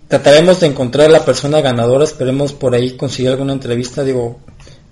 trataremos 0.08 0.60
de 0.60 0.68
encontrar 0.68 1.10
la 1.10 1.24
persona 1.24 1.60
ganadora. 1.60 2.04
Esperemos 2.04 2.52
por 2.52 2.74
ahí 2.74 2.96
conseguir 2.96 3.30
alguna 3.30 3.52
entrevista. 3.52 4.04
Digo 4.04 4.40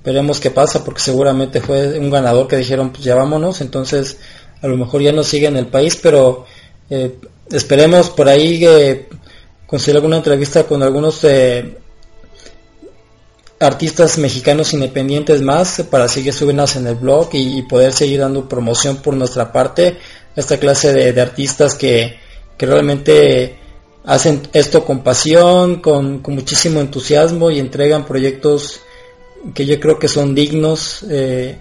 veremos 0.05 0.39
qué 0.39 0.51
pasa 0.51 0.85
porque 0.85 1.01
seguramente 1.01 1.61
fue 1.61 1.99
un 1.99 2.11
ganador 2.11 2.47
que 2.47 2.57
dijeron 2.57 2.91
pues 2.91 3.03
ya 3.03 3.17
vámonos 3.17 3.61
entonces 3.61 4.19
a 4.63 4.69
lo 4.69 4.77
mejor 4.77 5.03
ya 5.03 5.13
no 5.13 5.23
sigue 5.23 5.47
en 5.47 5.57
el 5.57 5.67
país, 5.67 5.99
pero 6.03 6.45
eh, 6.91 7.19
esperemos 7.51 8.11
por 8.11 8.29
ahí 8.29 8.59
que 8.61 9.09
conseguir 9.67 9.97
alguna 9.97 10.17
entrevista 10.17 10.65
con 10.65 10.83
algunos 10.83 11.23
eh, 11.25 11.79
artistas 13.59 14.19
mexicanos 14.19 14.75
independientes 14.75 15.41
más 15.43 15.83
para 15.91 16.09
seguir 16.09 16.33
subiéndonos 16.33 16.77
en 16.77 16.87
el 16.87 16.95
blog 16.97 17.31
y, 17.33 17.63
poder 17.63 17.93
seguir 17.93 18.21
dando 18.21 18.49
promoción 18.49 18.99
por 18.99 19.15
nuestra 19.15 19.53
parte 19.53 19.99
esta 20.35 20.59
clase 20.59 20.93
de, 20.93 21.21
artistas 21.21 21.75
que, 21.75 22.19
que, 22.59 22.67
realmente 22.67 23.59
hacen 24.05 24.43
esto 24.53 24.85
con 24.85 25.03
pasión, 25.03 25.81
con, 25.81 26.23
muchísimo 26.29 26.81
entusiasmo 26.81 27.51
y 27.51 27.59
entregan 27.59 28.05
proyectos 28.05 28.81
que 29.55 29.65
yo 29.65 29.81
creo 29.81 29.99
que 29.99 30.09
son 30.09 30.35
dignos 30.35 31.05
eh, 31.09 31.59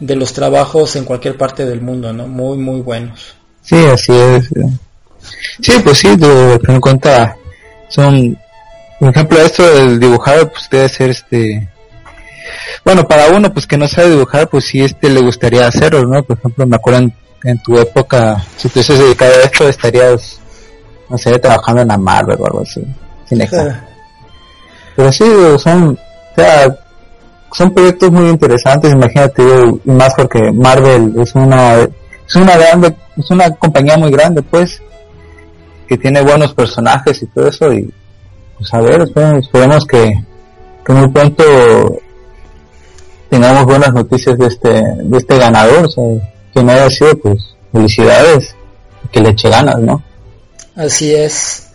de 0.00 0.16
los 0.16 0.32
trabajos 0.32 0.96
en 0.96 1.04
cualquier 1.04 1.36
parte 1.36 1.64
del 1.64 1.80
mundo, 1.80 2.12
¿no? 2.12 2.26
Muy, 2.26 2.56
muy 2.58 2.80
buenos. 2.80 3.34
Sí, 3.62 3.76
así 3.76 4.12
es. 4.12 4.48
Sí, 5.60 5.72
pues 5.82 5.98
sí, 5.98 6.16
de 6.16 6.60
en 6.68 6.80
cuenta 6.80 7.36
son, 7.88 8.38
por 8.98 9.10
ejemplo, 9.10 9.38
esto 9.40 9.62
del 9.74 10.00
dibujado, 10.00 10.50
pues 10.50 10.68
debe 10.70 10.88
ser 10.88 11.10
este, 11.10 11.68
bueno, 12.84 13.06
para 13.06 13.28
uno, 13.28 13.52
pues 13.52 13.66
que 13.66 13.76
no 13.76 13.88
sabe 13.88 14.10
dibujar, 14.10 14.48
pues 14.48 14.66
sí, 14.66 14.80
este 14.80 15.08
le 15.10 15.20
gustaría 15.20 15.66
hacerlo, 15.66 16.04
¿no? 16.06 16.22
Por 16.22 16.38
ejemplo, 16.38 16.66
me 16.66 16.76
acuerdo 16.76 17.10
en, 17.42 17.58
tu 17.58 17.78
época, 17.78 18.42
si 18.56 18.68
te 18.68 18.78
hubieses 18.78 18.98
dedicado 18.98 19.32
a 19.34 19.44
esto, 19.44 19.68
estarías, 19.68 20.40
no 21.08 21.18
sé, 21.18 21.38
trabajando 21.38 21.82
en 21.82 21.88
la 21.88 21.98
Marvel 21.98 22.36
o 22.40 22.46
algo 22.46 22.60
así, 22.62 22.84
sin 23.28 23.38
Pero 24.96 25.12
sí, 25.12 25.24
son, 25.58 25.90
o 25.90 26.34
sea, 26.34 26.76
son 27.52 27.72
proyectos 27.72 28.10
muy 28.10 28.28
interesantes, 28.28 28.92
imagínate, 28.92 29.42
y 29.84 29.90
más 29.90 30.14
porque 30.16 30.50
Marvel 30.52 31.12
es 31.18 31.34
una, 31.34 31.82
es 31.82 32.34
una 32.34 32.56
grande, 32.56 32.94
es 33.16 33.30
una 33.30 33.50
compañía 33.50 33.96
muy 33.96 34.10
grande, 34.10 34.42
pues, 34.42 34.82
que 35.86 35.96
tiene 35.96 36.20
buenos 36.22 36.52
personajes 36.52 37.22
y 37.22 37.26
todo 37.26 37.48
eso, 37.48 37.72
y 37.72 37.92
pues 38.58 38.72
a 38.72 38.80
ver, 38.80 39.02
esperemos, 39.02 39.84
que, 39.86 40.24
que 40.84 40.92
muy 40.92 41.08
pronto 41.10 41.44
tengamos 43.28 43.64
buenas 43.64 43.92
noticias 43.92 44.38
de 44.38 44.46
este, 44.46 44.68
de 44.68 45.18
este 45.18 45.38
ganador, 45.38 45.86
o 45.86 45.90
sea, 45.90 46.04
quien 46.52 46.70
haya 46.70 46.88
sido, 46.88 47.18
pues, 47.18 47.54
felicidades, 47.72 48.54
que 49.12 49.20
le 49.20 49.30
eche 49.30 49.50
ganas, 49.50 49.78
¿no? 49.78 50.02
Así 50.74 51.14
es, 51.14 51.68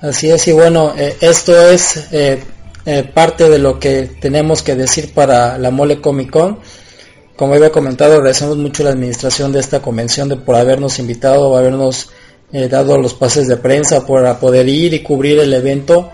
así 0.00 0.30
es, 0.30 0.48
y 0.48 0.52
bueno, 0.52 0.92
eh, 0.96 1.16
esto 1.20 1.56
es 1.68 2.12
eh, 2.12 2.42
eh, 2.86 3.02
parte 3.02 3.48
de 3.48 3.58
lo 3.58 3.78
que 3.78 4.10
tenemos 4.20 4.62
que 4.62 4.74
decir 4.74 5.12
para 5.14 5.58
la 5.58 5.70
Mole 5.70 6.00
Comic 6.00 6.30
Con. 6.30 6.58
Como 7.36 7.54
había 7.54 7.72
comentado, 7.72 8.14
agradecemos 8.14 8.56
mucho 8.56 8.84
la 8.84 8.90
administración 8.90 9.50
de 9.50 9.58
esta 9.58 9.82
convención 9.82 10.28
de 10.28 10.36
por 10.36 10.54
habernos 10.54 11.00
invitado, 11.00 11.56
habernos 11.56 12.10
dado 12.52 12.96
los 12.98 13.14
pases 13.14 13.48
de 13.48 13.56
prensa 13.56 14.06
para 14.06 14.38
poder 14.38 14.68
ir 14.68 14.94
y 14.94 15.02
cubrir 15.02 15.40
el 15.40 15.52
evento. 15.52 16.12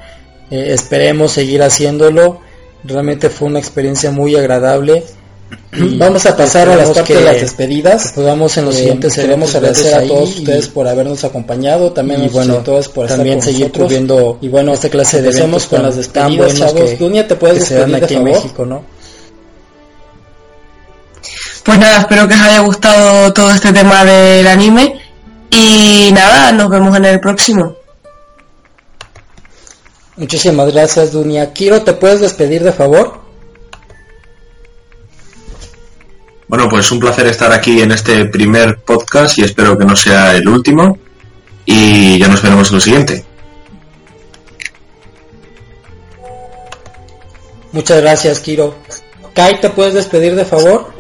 Esperemos 0.51 1.33
seguir 1.33 1.63
haciéndolo. 1.63 2.41
Realmente 2.85 3.29
fue 3.29 3.49
una 3.49 3.59
experiencia 3.59 4.11
muy 4.11 4.37
agradable 4.37 5.05
Vamos 5.99 6.27
a 6.27 6.37
pasar 6.37 6.69
a 6.69 6.77
las 6.77 6.91
partes 6.91 7.17
de 7.17 7.25
las 7.25 7.41
despedidas. 7.41 8.13
Podamos 8.13 8.57
en 8.57 8.65
los 8.67 8.75
eh, 8.77 8.79
siguientes 8.79 9.15
queremos 9.15 9.55
agradecer 9.55 9.95
a 9.95 10.07
todos 10.07 10.37
ustedes 10.37 10.69
por 10.69 10.89
habernos 10.89 11.25
acompañado, 11.25 11.93
también 11.93 12.25
y 12.25 12.29
bueno, 12.29 12.55
a 12.55 12.65
todos 12.65 12.89
por 12.89 13.07
también 13.07 13.41
seguir 13.41 13.71
cubriendo 13.71 14.39
y 14.41 14.49
bueno, 14.49 14.73
esta 14.73 14.89
clase 14.89 15.23
de 15.23 15.31
eventos 15.31 15.67
con 15.67 15.83
las 15.83 15.97
despedidas, 15.97 16.55
chavos. 16.57 16.91
Que, 16.91 17.25
te 17.25 17.37
puedes 17.37 17.61
despedir 17.61 17.97
aquí 17.97 18.15
en 18.15 18.25
México, 18.25 18.67
¿no? 18.67 18.85
Pues 21.63 21.79
nada, 21.79 22.01
espero 22.01 22.27
que 22.27 22.35
os 22.35 22.41
haya 22.41 22.61
gustado 22.61 23.33
todo 23.33 23.51
este 23.51 23.73
tema 23.73 24.05
del 24.05 24.47
anime 24.47 25.01
y 25.51 26.11
nada, 26.13 26.53
nos 26.53 26.69
vemos 26.69 26.97
en 26.97 27.05
el 27.05 27.21
próximo. 27.21 27.77
Muchísimas 30.21 30.71
gracias, 30.71 31.13
Dunia. 31.13 31.51
Kiro, 31.55 31.81
¿te 31.81 31.95
puedes 31.95 32.21
despedir 32.21 32.63
de 32.63 32.75
favor? 32.75 33.23
Bueno, 36.47 36.69
pues 36.69 36.93
un 36.93 37.01
placer 37.01 37.27
estar 37.27 37.51
aquí 37.51 37.81
en 37.81 37.91
este 37.91 38.27
primer 38.27 38.81
podcast 38.81 39.39
y 39.39 39.45
espero 39.45 39.79
que 39.79 39.87
no 39.87 39.97
sea 39.97 40.37
el 40.37 40.47
último. 40.47 40.99
Y 41.65 42.19
ya 42.19 42.29
nos 42.29 42.43
veremos 42.43 42.69
en 42.69 42.75
lo 42.75 42.81
siguiente. 42.83 43.25
Muchas 47.73 48.03
gracias, 48.03 48.41
Kiro. 48.41 48.75
Kai, 49.33 49.59
¿te 49.59 49.71
puedes 49.71 49.95
despedir 49.95 50.35
de 50.35 50.45
favor? 50.45 50.93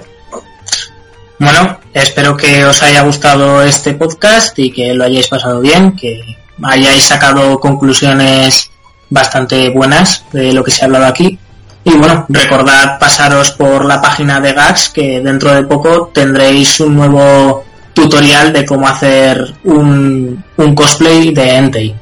Bueno, 1.38 1.78
espero 1.92 2.38
que 2.38 2.64
os 2.64 2.82
haya 2.82 3.02
gustado 3.02 3.62
este 3.62 3.92
podcast 3.92 4.58
y 4.58 4.72
que 4.72 4.94
lo 4.94 5.04
hayáis 5.04 5.28
pasado 5.28 5.60
bien, 5.60 5.94
que 5.94 6.22
hayáis 6.62 7.04
sacado 7.04 7.60
conclusiones 7.60 8.70
bastante 9.10 9.68
buenas 9.70 10.24
de 10.32 10.52
lo 10.52 10.64
que 10.64 10.70
se 10.70 10.82
ha 10.82 10.86
hablado 10.86 11.06
aquí 11.06 11.38
y 11.82 11.96
bueno, 11.96 12.26
recordad 12.28 12.98
pasaros 12.98 13.52
por 13.52 13.84
la 13.86 14.00
página 14.00 14.40
de 14.40 14.52
Gax 14.52 14.90
que 14.90 15.20
dentro 15.20 15.54
de 15.54 15.62
poco 15.64 16.10
tendréis 16.12 16.78
un 16.80 16.94
nuevo 16.94 17.64
tutorial 17.94 18.52
de 18.52 18.66
cómo 18.66 18.86
hacer 18.86 19.54
un, 19.64 20.44
cosplay 20.74 21.32
de 21.32 21.56
Entei. 21.56 21.94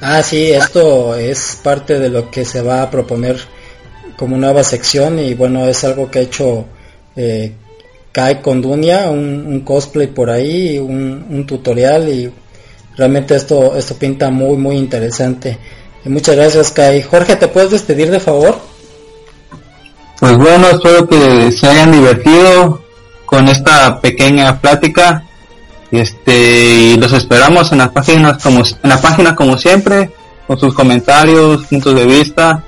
Ah, 0.00 0.22
sí, 0.22 0.50
esto 0.50 1.14
es 1.16 1.58
parte 1.62 1.98
de 1.98 2.08
lo 2.08 2.30
que 2.30 2.44
se 2.44 2.62
va 2.62 2.82
a 2.82 2.90
proponer 2.90 3.36
como 4.16 4.36
nueva 4.36 4.62
sección 4.62 5.18
y 5.18 5.34
bueno, 5.34 5.66
es 5.66 5.82
algo 5.84 6.10
que 6.10 6.20
ha 6.20 6.22
hecho 6.22 6.66
eh, 7.16 7.52
Kai 8.12 8.40
con 8.40 8.62
Dunia, 8.62 9.10
un, 9.10 9.60
cosplay 9.60 10.06
por 10.06 10.30
ahí, 10.30 10.78
un, 10.78 11.26
un 11.28 11.46
tutorial 11.46 12.08
y 12.08 12.32
realmente 12.96 13.36
esto, 13.36 13.76
esto 13.76 13.94
pinta 13.94 14.30
muy, 14.30 14.56
muy 14.56 14.76
interesante 14.76 15.58
muchas 16.08 16.36
gracias, 16.36 16.70
Kai. 16.70 17.02
Jorge, 17.02 17.36
¿te 17.36 17.48
puedes 17.48 17.70
despedir 17.70 18.10
de 18.10 18.20
favor? 18.20 18.58
Pues 20.18 20.36
bueno, 20.36 20.68
espero 20.68 21.06
que 21.06 21.52
se 21.52 21.66
hayan 21.66 21.92
divertido 21.92 22.82
con 23.26 23.48
esta 23.48 24.00
pequeña 24.00 24.58
plática. 24.60 25.24
Este, 25.90 26.92
y 26.92 26.96
los 26.96 27.12
esperamos 27.12 27.72
en 27.72 27.78
las 27.78 27.88
páginas 27.88 28.40
como 28.40 28.60
en 28.60 28.88
la 28.88 29.00
página 29.00 29.34
como 29.34 29.58
siempre, 29.58 30.10
con 30.46 30.58
sus 30.58 30.72
comentarios, 30.72 31.66
puntos 31.66 31.94
de 31.96 32.06
vista 32.06 32.62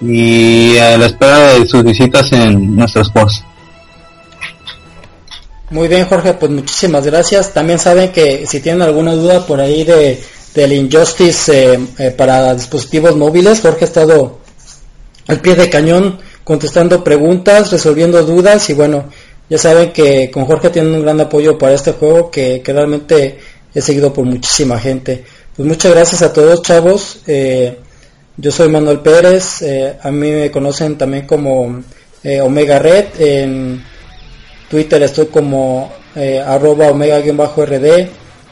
y 0.00 0.78
a 0.78 0.96
la 0.96 1.06
espera 1.06 1.38
de 1.54 1.66
sus 1.66 1.84
visitas 1.84 2.32
en 2.32 2.74
nuestros 2.74 3.10
posts. 3.10 3.44
Muy 5.70 5.88
bien, 5.88 6.06
Jorge, 6.06 6.34
pues 6.34 6.50
muchísimas 6.50 7.04
gracias. 7.04 7.52
También 7.52 7.78
saben 7.78 8.10
que 8.10 8.46
si 8.46 8.60
tienen 8.60 8.82
alguna 8.82 9.14
duda 9.14 9.46
por 9.46 9.60
ahí 9.60 9.84
de 9.84 10.18
del 10.54 10.72
Injustice 10.72 11.74
eh, 11.74 11.78
eh, 11.98 12.10
para 12.10 12.54
dispositivos 12.54 13.16
móviles. 13.16 13.60
Jorge 13.60 13.84
ha 13.84 13.88
estado 13.88 14.38
al 15.26 15.40
pie 15.40 15.54
de 15.54 15.68
cañón 15.70 16.18
contestando 16.44 17.04
preguntas, 17.04 17.70
resolviendo 17.70 18.22
dudas 18.24 18.68
y 18.70 18.74
bueno, 18.74 19.04
ya 19.48 19.58
saben 19.58 19.92
que 19.92 20.30
con 20.30 20.46
Jorge 20.46 20.70
tienen 20.70 20.94
un 20.94 21.02
gran 21.02 21.20
apoyo 21.20 21.58
para 21.58 21.74
este 21.74 21.92
juego 21.92 22.30
que, 22.30 22.62
realmente 22.64 23.38
he 23.74 23.80
seguido 23.80 24.12
por 24.12 24.24
muchísima 24.24 24.78
gente. 24.78 25.24
Pues 25.54 25.68
muchas 25.68 25.92
gracias 25.92 26.22
a 26.22 26.32
todos 26.32 26.62
chavos. 26.62 27.20
Eh, 27.26 27.78
yo 28.36 28.50
soy 28.50 28.68
Manuel 28.68 29.00
Pérez, 29.00 29.62
a 30.02 30.10
mí 30.10 30.30
me 30.30 30.50
conocen 30.50 30.96
también 30.96 31.26
como 31.26 31.82
Omega 32.42 32.78
Red, 32.78 33.06
en 33.18 33.84
Twitter 34.70 35.02
estoy 35.02 35.26
como 35.26 35.92
arroba 36.46 36.88
omega-rd 36.88 38.08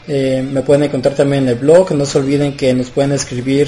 eh, 0.07 0.41
me 0.41 0.61
pueden 0.61 0.83
encontrar 0.83 1.15
también 1.15 1.43
en 1.43 1.49
el 1.49 1.55
blog. 1.55 1.91
No 1.91 2.05
se 2.05 2.19
olviden 2.19 2.55
que 2.55 2.73
nos 2.73 2.89
pueden 2.89 3.11
escribir 3.11 3.67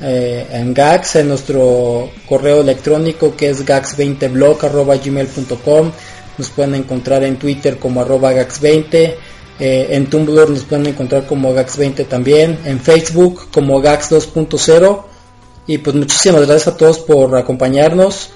eh, 0.00 0.46
en 0.50 0.72
Gax, 0.72 1.16
en 1.16 1.28
nuestro 1.28 2.08
correo 2.26 2.62
electrónico 2.62 3.36
que 3.36 3.50
es 3.50 3.66
gax20blog.gmail.com. 3.66 5.92
Nos 6.36 6.50
pueden 6.50 6.74
encontrar 6.74 7.22
en 7.22 7.38
Twitter 7.38 7.78
como 7.78 8.00
arroba 8.00 8.32
gax20. 8.32 9.14
Eh, 9.60 9.86
en 9.90 10.10
Tumblr 10.10 10.50
nos 10.50 10.64
pueden 10.64 10.86
encontrar 10.86 11.26
como 11.26 11.54
gax20 11.54 12.08
también. 12.08 12.58
En 12.64 12.80
Facebook 12.80 13.50
como 13.52 13.80
gax 13.80 14.10
2.0. 14.10 15.04
Y 15.66 15.78
pues 15.78 15.96
muchísimas 15.96 16.46
gracias 16.46 16.74
a 16.74 16.76
todos 16.76 16.98
por 16.98 17.34
acompañarnos, 17.36 18.28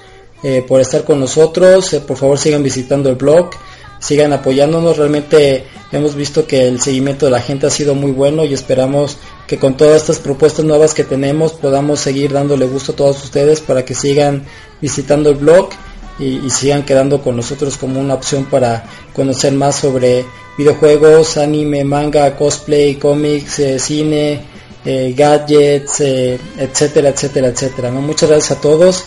por 0.67 0.81
estar 0.81 1.03
con 1.03 1.19
nosotros. 1.19 1.95
por 2.07 2.17
favor 2.17 2.37
sigan 2.37 2.63
visitando 2.63 3.09
el 3.09 3.15
blog 3.15 3.51
sigan 3.99 4.33
apoyándonos. 4.33 4.97
Realmente 4.97 5.65
hemos 5.91 6.15
visto 6.15 6.47
que 6.47 6.67
el 6.67 6.81
seguimiento 6.81 7.25
de 7.25 7.31
la 7.31 7.41
gente 7.41 7.67
ha 7.67 7.69
sido 7.69 7.93
muy 7.93 8.11
bueno 8.11 8.45
y 8.45 8.53
esperamos 8.53 9.17
que 9.47 9.59
con 9.59 9.77
todas 9.77 10.01
estas 10.01 10.19
propuestas 10.19 10.65
nuevas 10.65 10.93
que 10.93 11.03
tenemos 11.03 11.53
podamos 11.53 11.99
seguir 11.99 12.33
dándole 12.33 12.65
gusto 12.65 12.93
a 12.93 12.95
todos 12.95 13.23
ustedes 13.23 13.61
para 13.61 13.85
que 13.85 13.93
sigan 13.93 14.45
visitando 14.81 15.29
el 15.29 15.35
blog 15.35 15.69
y, 16.17 16.49
sigan 16.49 16.83
quedando 16.83 17.21
con 17.21 17.37
nosotros 17.37 17.77
como 17.77 17.99
una 17.99 18.13
opción 18.13 18.43
para 18.45 18.83
conocer 19.13 19.53
más 19.53 19.77
sobre 19.77 20.25
videojuegos, 20.57 21.37
anime, 21.37 21.85
manga, 21.85 22.35
cosplay, 22.35 22.95
cómics, 22.95 23.59
eh, 23.59 23.79
cine, 23.79 24.41
eh, 24.83 25.13
gadgets, 25.15 26.01
eh, 26.01 26.37
etcétera, 26.57 27.09
etcétera, 27.09 27.47
etcétera. 27.47 27.91
Muchas 27.91 28.29
gracias 28.29 28.57
a 28.57 28.61
todos 28.61 29.05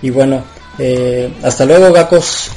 y 0.00 0.10
bueno, 0.10 0.44
hasta 1.42 1.64
luego, 1.64 1.92
gacos. 1.92 2.50